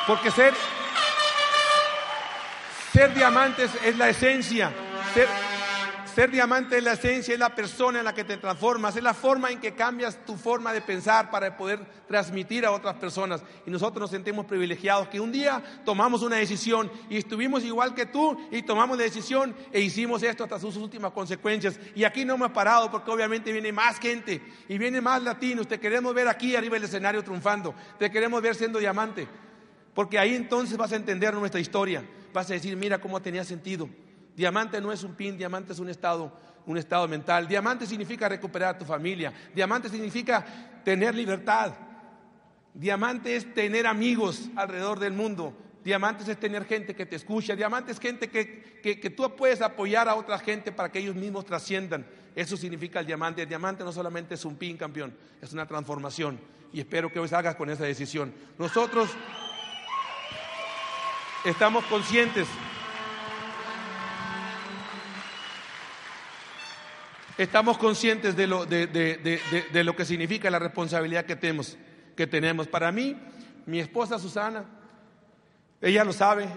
Porque 0.07 0.29
ser, 0.29 0.53
ser 2.93 3.13
diamantes 3.15 3.71
es 3.83 3.97
la 3.97 4.09
esencia. 4.09 4.71
Ser, 5.13 5.27
ser 6.13 6.29
diamante 6.29 6.77
es 6.77 6.83
la 6.83 6.93
esencia, 6.93 7.33
es 7.33 7.39
la 7.39 7.55
persona 7.55 7.99
en 7.99 8.05
la 8.05 8.13
que 8.13 8.23
te 8.23 8.37
transformas, 8.37 8.95
es 8.95 9.01
la 9.01 9.15
forma 9.15 9.49
en 9.49 9.59
que 9.59 9.73
cambias 9.73 10.23
tu 10.23 10.37
forma 10.37 10.71
de 10.73 10.81
pensar 10.81 11.31
para 11.31 11.57
poder 11.57 11.79
transmitir 12.07 12.67
a 12.67 12.71
otras 12.71 12.95
personas. 12.95 13.43
Y 13.65 13.71
nosotros 13.71 14.01
nos 14.01 14.11
sentimos 14.11 14.45
privilegiados 14.45 15.07
que 15.07 15.19
un 15.19 15.31
día 15.31 15.61
tomamos 15.83 16.21
una 16.21 16.35
decisión 16.35 16.91
y 17.09 17.17
estuvimos 17.17 17.63
igual 17.63 17.95
que 17.95 18.05
tú 18.05 18.39
y 18.51 18.61
tomamos 18.61 18.97
la 18.97 19.03
decisión 19.05 19.55
e 19.73 19.81
hicimos 19.81 20.21
esto 20.21 20.43
hasta 20.43 20.59
sus 20.59 20.77
últimas 20.77 21.13
consecuencias. 21.13 21.79
Y 21.95 22.03
aquí 22.03 22.23
no 22.23 22.35
hemos 22.35 22.51
parado 22.51 22.91
porque 22.91 23.09
obviamente 23.09 23.51
viene 23.51 23.71
más 23.71 23.97
gente 23.99 24.39
y 24.69 24.77
viene 24.77 25.01
más 25.01 25.23
latinos. 25.23 25.67
Te 25.67 25.79
queremos 25.79 26.13
ver 26.13 26.27
aquí 26.27 26.55
arriba 26.55 26.75
del 26.75 26.83
escenario 26.83 27.23
triunfando. 27.23 27.73
Te 27.97 28.11
queremos 28.11 28.39
ver 28.41 28.53
siendo 28.53 28.77
diamante. 28.77 29.27
Porque 29.95 30.19
ahí 30.19 30.35
entonces 30.35 30.77
vas 30.77 30.91
a 30.91 30.97
entender 30.97 31.33
nuestra 31.33 31.59
historia. 31.59 32.03
Vas 32.33 32.51
a 32.51 32.53
decir, 32.53 32.75
mira 32.75 32.99
cómo 32.99 33.21
tenía 33.21 33.45
sentido. 33.45 33.89
Diamante 34.35 34.81
no 34.81 34.91
es 34.91 35.03
un 35.03 35.15
pin, 35.15 35.37
diamante 35.37 35.71
es 35.71 35.79
un 35.79 35.89
estado, 35.89 36.37
un 36.65 36.77
estado 36.77 37.07
mental. 37.07 37.47
Diamante 37.47 37.87
significa 37.87 38.27
recuperar 38.27 38.75
a 38.75 38.77
tu 38.77 38.83
familia. 38.83 39.33
Diamante 39.55 39.89
significa 39.89 40.45
tener 40.83 41.15
libertad. 41.15 41.73
Diamante 42.73 43.37
es 43.37 43.53
tener 43.53 43.87
amigos 43.87 44.49
alrededor 44.57 44.99
del 44.99 45.13
mundo. 45.13 45.53
Diamantes 45.85 46.27
es 46.27 46.37
tener 46.37 46.65
gente 46.65 46.93
que 46.93 47.05
te 47.05 47.15
escucha. 47.15 47.55
Diamante 47.55 47.93
es 47.93 47.99
gente 47.99 48.29
que, 48.29 48.81
que, 48.83 48.99
que, 48.99 49.09
tú 49.09 49.33
puedes 49.35 49.61
apoyar 49.61 50.09
a 50.09 50.15
otra 50.15 50.39
gente 50.39 50.73
para 50.73 50.91
que 50.91 50.99
ellos 50.99 51.15
mismos 51.15 51.45
trasciendan. 51.45 52.05
Eso 52.35 52.57
significa 52.57 52.99
el 52.99 53.05
diamante. 53.05 53.43
El 53.43 53.47
diamante 53.47 53.83
no 53.85 53.93
solamente 53.93 54.33
es 54.33 54.43
un 54.43 54.57
pin, 54.57 54.75
campeón, 54.75 55.15
es 55.41 55.53
una 55.53 55.65
transformación. 55.65 56.37
Y 56.73 56.81
espero 56.81 57.09
que 57.09 57.19
hoy 57.19 57.29
salgas 57.29 57.55
con 57.55 57.69
esa 57.69 57.85
decisión. 57.85 58.33
Nosotros 58.57 59.11
estamos 61.45 61.85
conscientes. 61.85 62.47
Estamos 67.37 67.77
conscientes 67.77 68.35
de 68.35 68.47
lo, 68.47 68.65
de, 68.65 69.83
lo, 69.83 69.95
que 69.95 70.05
significa 70.05 70.49
la 70.49 70.59
responsabilidad 70.59 71.25
que 71.25 71.35
tenemos, 71.35 71.77
que 72.15 72.27
tenemos. 72.27 72.67
Para 72.67 72.91
mí, 72.91 73.15
mi 73.65 73.79
esposa 73.79 74.17
Susana, 74.17 74.65
ella 75.81 76.03
lo 76.03 76.13
sabe, 76.13 76.47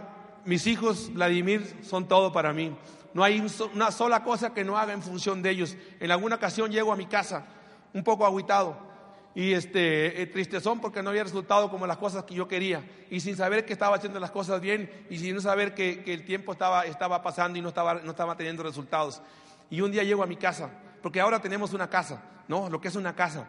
mis 0.45 0.67
hijos, 0.67 1.13
Vladimir, 1.13 1.67
son 1.83 2.07
todo 2.07 2.33
para 2.33 2.53
mí. 2.53 2.75
No 3.13 3.25
hay 3.25 3.45
una 3.75 3.91
sola 3.91 4.23
cosa 4.23 4.55
que 4.55 4.65
no 4.65 4.79
haga 4.79 4.93
en 4.93 5.03
función 5.03 5.43
de 5.43 5.51
ellos. 5.51 5.77
En 6.01 6.11
alguna 6.11 6.37
ocasión 6.37 6.71
llego 6.71 6.93
a 6.93 6.97
mi 6.97 7.07
casa 7.07 7.45
un 7.93 8.05
poco 8.05 8.25
aguitado 8.25 8.88
y 9.35 9.53
este, 9.53 10.21
eh, 10.21 10.27
tristezón 10.27 10.81
porque 10.81 11.03
no 11.03 11.11
había 11.11 11.23
resultado 11.23 11.71
como 11.71 11.87
las 11.87 11.99
cosas 11.99 12.25
que 12.25 12.35
yo 12.35 12.49
quería 12.49 12.85
y 13.11 13.21
sin 13.21 13.37
saber 13.37 13.65
que 13.65 13.73
estaba 13.73 13.97
haciendo 13.97 14.19
las 14.19 14.31
cosas 14.31 14.61
bien 14.61 14.91
y 15.11 15.19
sin 15.19 15.41
saber 15.41 15.75
que, 15.75 16.03
el 16.07 16.25
tiempo 16.25 16.53
estaba, 16.53 16.85
estaba 16.87 17.23
pasando 17.23 17.59
y 17.59 17.63
no 17.63 17.69
estaba, 17.69 17.95
no 17.95 18.11
estaba 18.11 18.37
teniendo 18.37 18.63
resultados. 18.63 19.23
Y 19.71 19.81
un 19.81 19.93
día 19.93 20.03
llego 20.03 20.23
a 20.23 20.27
mi 20.27 20.37
casa, 20.37 20.71
porque 21.03 21.21
ahora 21.21 21.41
tenemos 21.41 21.73
una 21.73 21.89
casa, 21.89 22.23
¿no? 22.49 22.71
Lo 22.71 22.81
que 22.81 22.89
es 22.89 22.97
una 22.97 23.15
casa, 23.15 23.47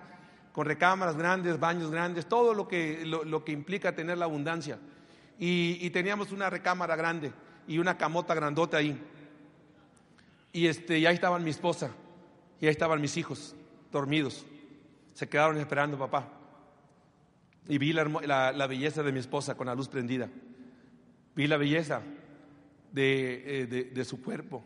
con 0.52 0.66
recámaras 0.66 1.16
grandes, 1.16 1.60
baños 1.60 1.92
grandes, 1.92 2.28
todo 2.28 2.54
lo 2.54 2.68
que, 2.68 3.06
lo, 3.06 3.44
que 3.46 3.52
implica 3.52 3.96
tener 3.96 4.18
la 4.18 4.26
abundancia. 4.26 4.78
Y, 5.40 5.78
y, 5.80 5.90
teníamos 5.92 6.34
una 6.34 6.50
recámara 6.50 6.98
grande 6.98 7.32
y 7.66 7.78
una 7.78 7.98
camota 7.98 8.36
grandota 8.36 8.78
ahí. 8.78 9.02
Y, 10.52 10.68
este, 10.68 11.00
y 11.00 11.06
ahí 11.06 11.16
estaban 11.16 11.44
mi 11.44 11.52
esposa 11.52 11.92
y 12.60 12.66
ahí 12.66 12.72
estaban 12.72 13.00
mis 13.00 13.16
hijos 13.16 13.56
dormidos 13.92 14.46
se 15.20 15.28
quedaron 15.28 15.58
esperando 15.58 16.00
papá. 16.00 16.30
Y 17.68 17.78
vi 17.78 17.92
la, 17.92 18.68
belleza 18.68 19.04
de 19.04 19.12
mi 19.12 19.20
esposa 19.20 19.54
con 19.56 19.68
la 19.68 19.76
luz 19.76 19.90
prendida. 19.90 20.30
Vi 21.36 21.46
la 21.46 21.58
belleza 21.58 22.02
de, 22.94 23.92
eh, 23.94 24.06
su 24.06 24.22
cuerpo. 24.22 24.64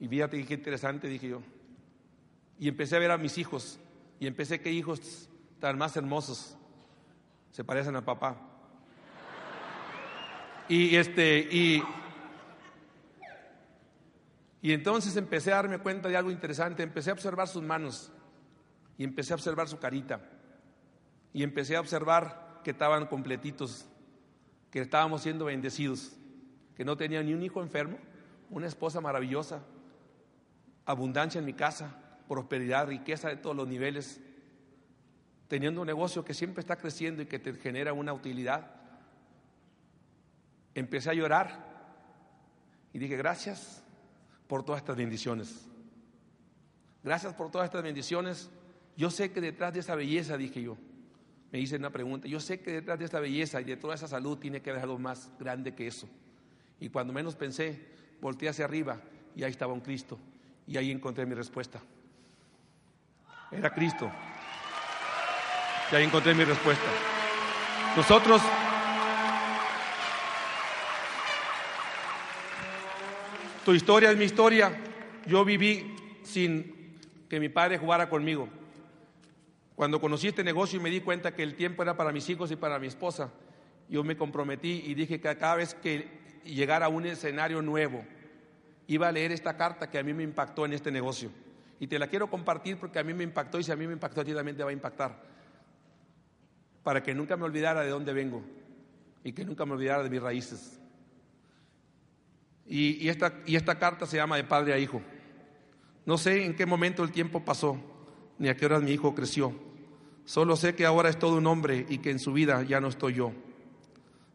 Y 0.00 0.08
fíjate 0.08 0.44
qué 0.44 0.54
interesante, 0.54 1.06
dije 1.06 1.28
yo. 1.28 1.40
Y 2.58 2.66
empecé 2.66 2.96
a 2.96 2.98
ver 2.98 3.12
a 3.12 3.16
mis 3.16 3.38
hijos. 3.38 3.78
Y 4.18 4.26
empecé 4.26 4.60
que 4.60 4.72
hijos 4.72 5.28
tan 5.60 5.78
más 5.78 5.96
hermosos 5.96 6.56
se 7.52 7.62
parecen 7.62 7.94
a 7.94 8.04
papá. 8.04 8.38
Y 10.68 10.96
este, 10.96 11.38
y, 11.48 11.80
y 14.62 14.72
entonces 14.72 15.14
empecé 15.14 15.52
a 15.52 15.56
darme 15.56 15.78
cuenta 15.78 16.08
de 16.08 16.16
algo 16.16 16.32
interesante. 16.32 16.82
Empecé 16.82 17.10
a 17.10 17.12
observar 17.12 17.46
sus 17.46 17.62
manos 17.62 18.10
y 19.00 19.04
empecé 19.04 19.32
a 19.32 19.36
observar 19.36 19.66
su 19.66 19.78
carita 19.78 20.20
y 21.32 21.42
empecé 21.42 21.74
a 21.74 21.80
observar 21.80 22.60
que 22.62 22.72
estaban 22.72 23.06
completitos, 23.06 23.86
que 24.70 24.82
estábamos 24.82 25.22
siendo 25.22 25.46
bendecidos, 25.46 26.12
que 26.74 26.84
no 26.84 26.98
tenía 26.98 27.22
ni 27.22 27.32
un 27.32 27.42
hijo 27.42 27.62
enfermo, 27.62 27.96
una 28.50 28.66
esposa 28.66 29.00
maravillosa, 29.00 29.62
abundancia 30.84 31.38
en 31.38 31.46
mi 31.46 31.54
casa, 31.54 31.96
prosperidad, 32.28 32.88
riqueza 32.88 33.30
de 33.30 33.38
todos 33.38 33.56
los 33.56 33.66
niveles, 33.66 34.20
teniendo 35.48 35.80
un 35.80 35.86
negocio 35.86 36.22
que 36.22 36.34
siempre 36.34 36.60
está 36.60 36.76
creciendo 36.76 37.22
y 37.22 37.26
que 37.26 37.38
te 37.38 37.54
genera 37.54 37.94
una 37.94 38.12
utilidad. 38.12 38.70
Empecé 40.74 41.08
a 41.08 41.14
llorar 41.14 41.64
y 42.92 42.98
dije, 42.98 43.16
gracias 43.16 43.82
por 44.46 44.62
todas 44.62 44.82
estas 44.82 44.96
bendiciones. 44.96 45.66
Gracias 47.02 47.32
por 47.32 47.50
todas 47.50 47.64
estas 47.64 47.82
bendiciones 47.82 48.50
yo 49.00 49.10
sé 49.10 49.32
que 49.32 49.40
detrás 49.40 49.72
de 49.72 49.80
esa 49.80 49.94
belleza, 49.94 50.36
dije 50.36 50.60
yo, 50.60 50.76
me 51.50 51.58
hice 51.58 51.76
una 51.76 51.88
pregunta, 51.88 52.28
yo 52.28 52.38
sé 52.38 52.60
que 52.60 52.70
detrás 52.70 52.98
de 52.98 53.06
esta 53.06 53.18
belleza 53.18 53.58
y 53.58 53.64
de 53.64 53.78
toda 53.78 53.94
esa 53.94 54.06
salud 54.06 54.36
tiene 54.36 54.60
que 54.60 54.68
haber 54.68 54.82
algo 54.82 54.98
más 54.98 55.30
grande 55.38 55.74
que 55.74 55.86
eso. 55.86 56.06
Y 56.78 56.90
cuando 56.90 57.10
menos 57.14 57.34
pensé, 57.34 57.80
volteé 58.20 58.50
hacia 58.50 58.66
arriba 58.66 59.00
y 59.34 59.42
ahí 59.42 59.52
estaba 59.52 59.72
un 59.72 59.80
Cristo. 59.80 60.18
Y 60.66 60.76
ahí 60.76 60.90
encontré 60.90 61.24
mi 61.24 61.34
respuesta. 61.34 61.80
Era 63.50 63.72
Cristo. 63.72 64.12
Y 65.90 65.94
ahí 65.94 66.04
encontré 66.04 66.34
mi 66.34 66.44
respuesta. 66.44 66.84
Nosotros 67.96 68.42
Tu 73.64 73.72
historia 73.72 74.10
es 74.10 74.18
mi 74.18 74.24
historia. 74.24 74.78
Yo 75.24 75.42
viví 75.42 75.96
sin 76.22 76.98
que 77.30 77.40
mi 77.40 77.48
padre 77.48 77.78
jugara 77.78 78.10
conmigo. 78.10 78.59
Cuando 79.80 79.98
conocí 79.98 80.28
este 80.28 80.44
negocio 80.44 80.78
y 80.78 80.82
me 80.82 80.90
di 80.90 81.00
cuenta 81.00 81.34
que 81.34 81.42
el 81.42 81.54
tiempo 81.54 81.82
era 81.82 81.96
para 81.96 82.12
mis 82.12 82.28
hijos 82.28 82.50
y 82.50 82.56
para 82.56 82.78
mi 82.78 82.86
esposa, 82.86 83.32
yo 83.88 84.04
me 84.04 84.14
comprometí 84.14 84.82
y 84.84 84.92
dije 84.92 85.22
que 85.22 85.36
cada 85.38 85.54
vez 85.54 85.72
que 85.72 86.06
llegara 86.44 86.84
a 86.84 86.88
un 86.90 87.06
escenario 87.06 87.62
nuevo, 87.62 88.04
iba 88.88 89.08
a 89.08 89.12
leer 89.12 89.32
esta 89.32 89.56
carta 89.56 89.88
que 89.88 89.98
a 89.98 90.02
mí 90.02 90.12
me 90.12 90.22
impactó 90.22 90.66
en 90.66 90.74
este 90.74 90.90
negocio. 90.90 91.30
Y 91.78 91.86
te 91.86 91.98
la 91.98 92.08
quiero 92.08 92.28
compartir 92.28 92.76
porque 92.76 92.98
a 92.98 93.02
mí 93.02 93.14
me 93.14 93.24
impactó 93.24 93.58
y 93.58 93.64
si 93.64 93.72
a 93.72 93.76
mí 93.76 93.86
me 93.86 93.94
impactó 93.94 94.20
a 94.20 94.24
ti 94.26 94.34
también 94.34 94.54
te 94.54 94.62
va 94.62 94.68
a 94.68 94.74
impactar. 94.74 95.18
Para 96.82 97.02
que 97.02 97.14
nunca 97.14 97.38
me 97.38 97.44
olvidara 97.44 97.80
de 97.80 97.88
dónde 97.88 98.12
vengo 98.12 98.42
y 99.24 99.32
que 99.32 99.46
nunca 99.46 99.64
me 99.64 99.72
olvidara 99.72 100.02
de 100.02 100.10
mis 100.10 100.20
raíces. 100.20 100.78
Y, 102.66 103.08
esta, 103.08 103.32
y 103.46 103.56
esta 103.56 103.78
carta 103.78 104.04
se 104.04 104.18
llama 104.18 104.36
de 104.36 104.44
padre 104.44 104.74
a 104.74 104.78
hijo. 104.78 105.00
No 106.04 106.18
sé 106.18 106.44
en 106.44 106.54
qué 106.54 106.66
momento 106.66 107.02
el 107.02 107.12
tiempo 107.12 107.42
pasó, 107.42 107.80
ni 108.38 108.50
a 108.50 108.56
qué 108.58 108.66
horas 108.66 108.82
mi 108.82 108.90
hijo 108.90 109.14
creció. 109.14 109.69
Solo 110.30 110.54
sé 110.54 110.76
que 110.76 110.86
ahora 110.86 111.08
es 111.08 111.18
todo 111.18 111.38
un 111.38 111.46
hombre 111.48 111.86
y 111.88 111.98
que 111.98 112.12
en 112.12 112.20
su 112.20 112.32
vida 112.32 112.62
ya 112.62 112.80
no 112.80 112.86
estoy 112.86 113.14
yo. 113.14 113.32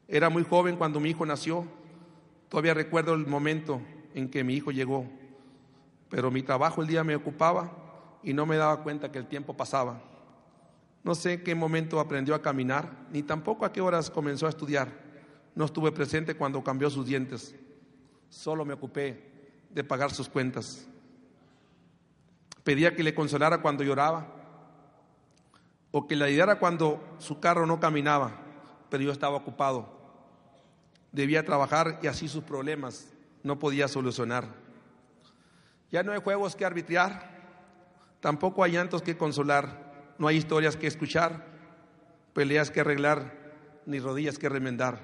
Era 0.09 0.29
muy 0.29 0.43
joven 0.43 0.75
cuando 0.75 0.99
mi 0.99 1.11
hijo 1.11 1.25
nació. 1.25 1.65
Todavía 2.49 2.73
recuerdo 2.73 3.13
el 3.13 3.25
momento 3.25 3.81
en 4.13 4.29
que 4.29 4.43
mi 4.43 4.55
hijo 4.55 4.71
llegó, 4.71 5.05
pero 6.09 6.31
mi 6.31 6.43
trabajo 6.43 6.81
el 6.81 6.89
día 6.89 7.05
me 7.05 7.15
ocupaba 7.15 8.19
y 8.23 8.33
no 8.33 8.45
me 8.45 8.57
daba 8.57 8.83
cuenta 8.83 9.09
que 9.09 9.19
el 9.19 9.27
tiempo 9.27 9.55
pasaba. 9.55 10.01
No 11.05 11.15
sé 11.15 11.43
qué 11.43 11.55
momento 11.55 12.01
aprendió 12.01 12.35
a 12.35 12.41
caminar, 12.41 13.07
ni 13.09 13.23
tampoco 13.23 13.63
a 13.63 13.71
qué 13.71 13.79
horas 13.79 14.09
comenzó 14.09 14.47
a 14.47 14.49
estudiar. 14.49 14.89
No 15.55 15.63
estuve 15.63 15.93
presente 15.93 16.35
cuando 16.35 16.61
cambió 16.61 16.89
sus 16.89 17.05
dientes. 17.05 17.55
Solo 18.27 18.65
me 18.65 18.73
ocupé 18.73 19.31
de 19.69 19.85
pagar 19.85 20.11
sus 20.11 20.27
cuentas. 20.27 20.89
Pedía 22.65 22.93
que 22.93 23.03
le 23.03 23.15
consolara 23.15 23.61
cuando 23.61 23.85
lloraba 23.85 24.34
o 25.97 26.07
que 26.07 26.17
le 26.17 26.25
ayudara 26.25 26.59
cuando 26.59 27.01
su 27.19 27.39
carro 27.39 27.65
no 27.65 27.79
caminaba, 27.79 28.33
pero 28.89 29.01
yo 29.01 29.13
estaba 29.13 29.37
ocupado. 29.37 29.87
Debía 31.13 31.45
trabajar 31.45 31.99
y 32.03 32.07
así 32.07 32.27
sus 32.27 32.43
problemas 32.43 33.13
no 33.43 33.59
podía 33.59 33.87
solucionar. 33.87 34.45
Ya 35.89 36.03
no 36.03 36.11
hay 36.11 36.19
juegos 36.19 36.53
que 36.57 36.65
arbitrar, 36.65 37.31
tampoco 38.19 38.61
hay 38.61 38.73
llantos 38.73 39.03
que 39.03 39.15
consolar, 39.15 40.13
no 40.17 40.27
hay 40.27 40.35
historias 40.35 40.75
que 40.75 40.85
escuchar, 40.85 41.45
peleas 42.33 42.71
que 42.71 42.81
arreglar, 42.81 43.53
ni 43.85 43.99
rodillas 43.99 44.37
que 44.37 44.49
remendar. 44.49 44.99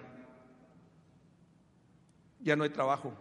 Ya 2.41 2.57
no 2.57 2.65
hay 2.65 2.69
trabajo. 2.69 3.13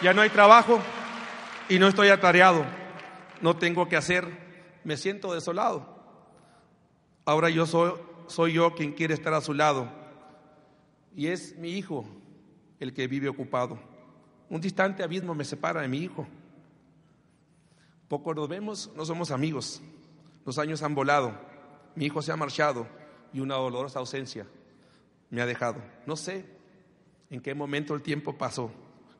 Ya 0.00 0.14
no 0.14 0.22
hay 0.22 0.30
trabajo 0.30 0.80
y 1.68 1.78
no 1.78 1.88
estoy 1.88 2.08
atareado. 2.08 2.64
No 3.40 3.56
tengo 3.56 3.88
que 3.88 3.96
hacer. 3.96 4.26
Me 4.84 4.96
siento 4.96 5.34
desolado. 5.34 5.98
Ahora 7.24 7.50
yo 7.50 7.66
soy, 7.66 8.52
yo 8.52 8.74
quien 8.74 8.92
quiere 8.92 9.14
estar 9.14 9.34
a 9.34 9.40
su 9.40 9.54
lado. 9.54 9.90
Y 11.16 11.26
es 11.26 11.56
mi 11.58 11.72
hijo 11.72 12.04
el 12.78 12.94
que 12.94 13.08
vive 13.08 13.28
ocupado. 13.28 13.78
Un 14.48 14.60
distante 14.60 15.02
abismo 15.02 15.34
me 15.34 15.44
separa 15.44 15.82
de 15.82 15.88
mi 15.88 15.98
hijo. 15.98 16.28
Poco 18.06 18.32
nos 18.34 18.48
vemos, 18.48 18.92
no 18.94 19.04
somos 19.04 19.32
amigos. 19.32 19.82
Los 20.46 20.58
años 20.58 20.82
han 20.82 20.94
volado. 20.94 21.34
Mi 21.96 22.06
hijo 22.06 22.22
se 22.22 22.30
ha 22.30 22.36
marchado 22.36 22.86
y 23.32 23.40
una 23.40 23.56
dolorosa 23.56 23.98
ausencia 23.98 24.46
me 25.28 25.42
ha 25.42 25.46
dejado. 25.46 25.82
No 26.06 26.16
sé 26.16 26.46
en 27.30 27.40
qué 27.40 27.52
momento 27.54 27.94
el 27.94 28.02
tiempo 28.02 28.38
pasó 28.38 28.70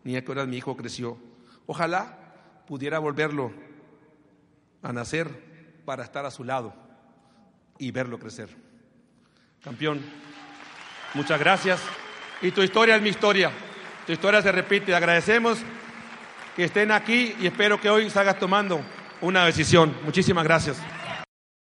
ni 0.05 0.17
a 0.17 0.25
qué 0.25 0.31
hora 0.31 0.47
mi 0.47 0.57
hijo 0.57 0.77
creció. 0.77 1.19
Ojalá 1.67 2.19
pudiera 2.67 2.99
volverlo 2.99 3.53
a 4.83 4.93
nacer 4.93 5.83
para 5.85 6.05
estar 6.05 6.27
a 6.27 6.31
su 6.31 6.45
lado 6.45 6.75
y 7.79 7.91
verlo 7.91 8.19
crecer. 8.19 8.49
Campeón, 9.63 10.01
muchas 11.15 11.39
gracias. 11.41 11.81
Y 12.43 12.51
tu 12.51 12.63
historia 12.63 12.97
es 12.97 13.03
mi 13.03 13.09
historia. 13.09 13.51
Tu 14.07 14.13
historia 14.13 14.43
se 14.43 14.53
repite. 14.53 14.95
Agradecemos 14.95 15.59
que 16.57 16.65
estén 16.65 16.91
aquí 16.93 17.35
y 17.41 17.47
espero 17.47 17.81
que 17.81 17.91
hoy 17.91 18.11
salgas 18.11 18.39
tomando 18.39 18.81
una 19.21 19.45
decisión. 19.45 19.95
Muchísimas 20.05 20.45
gracias. 20.45 20.79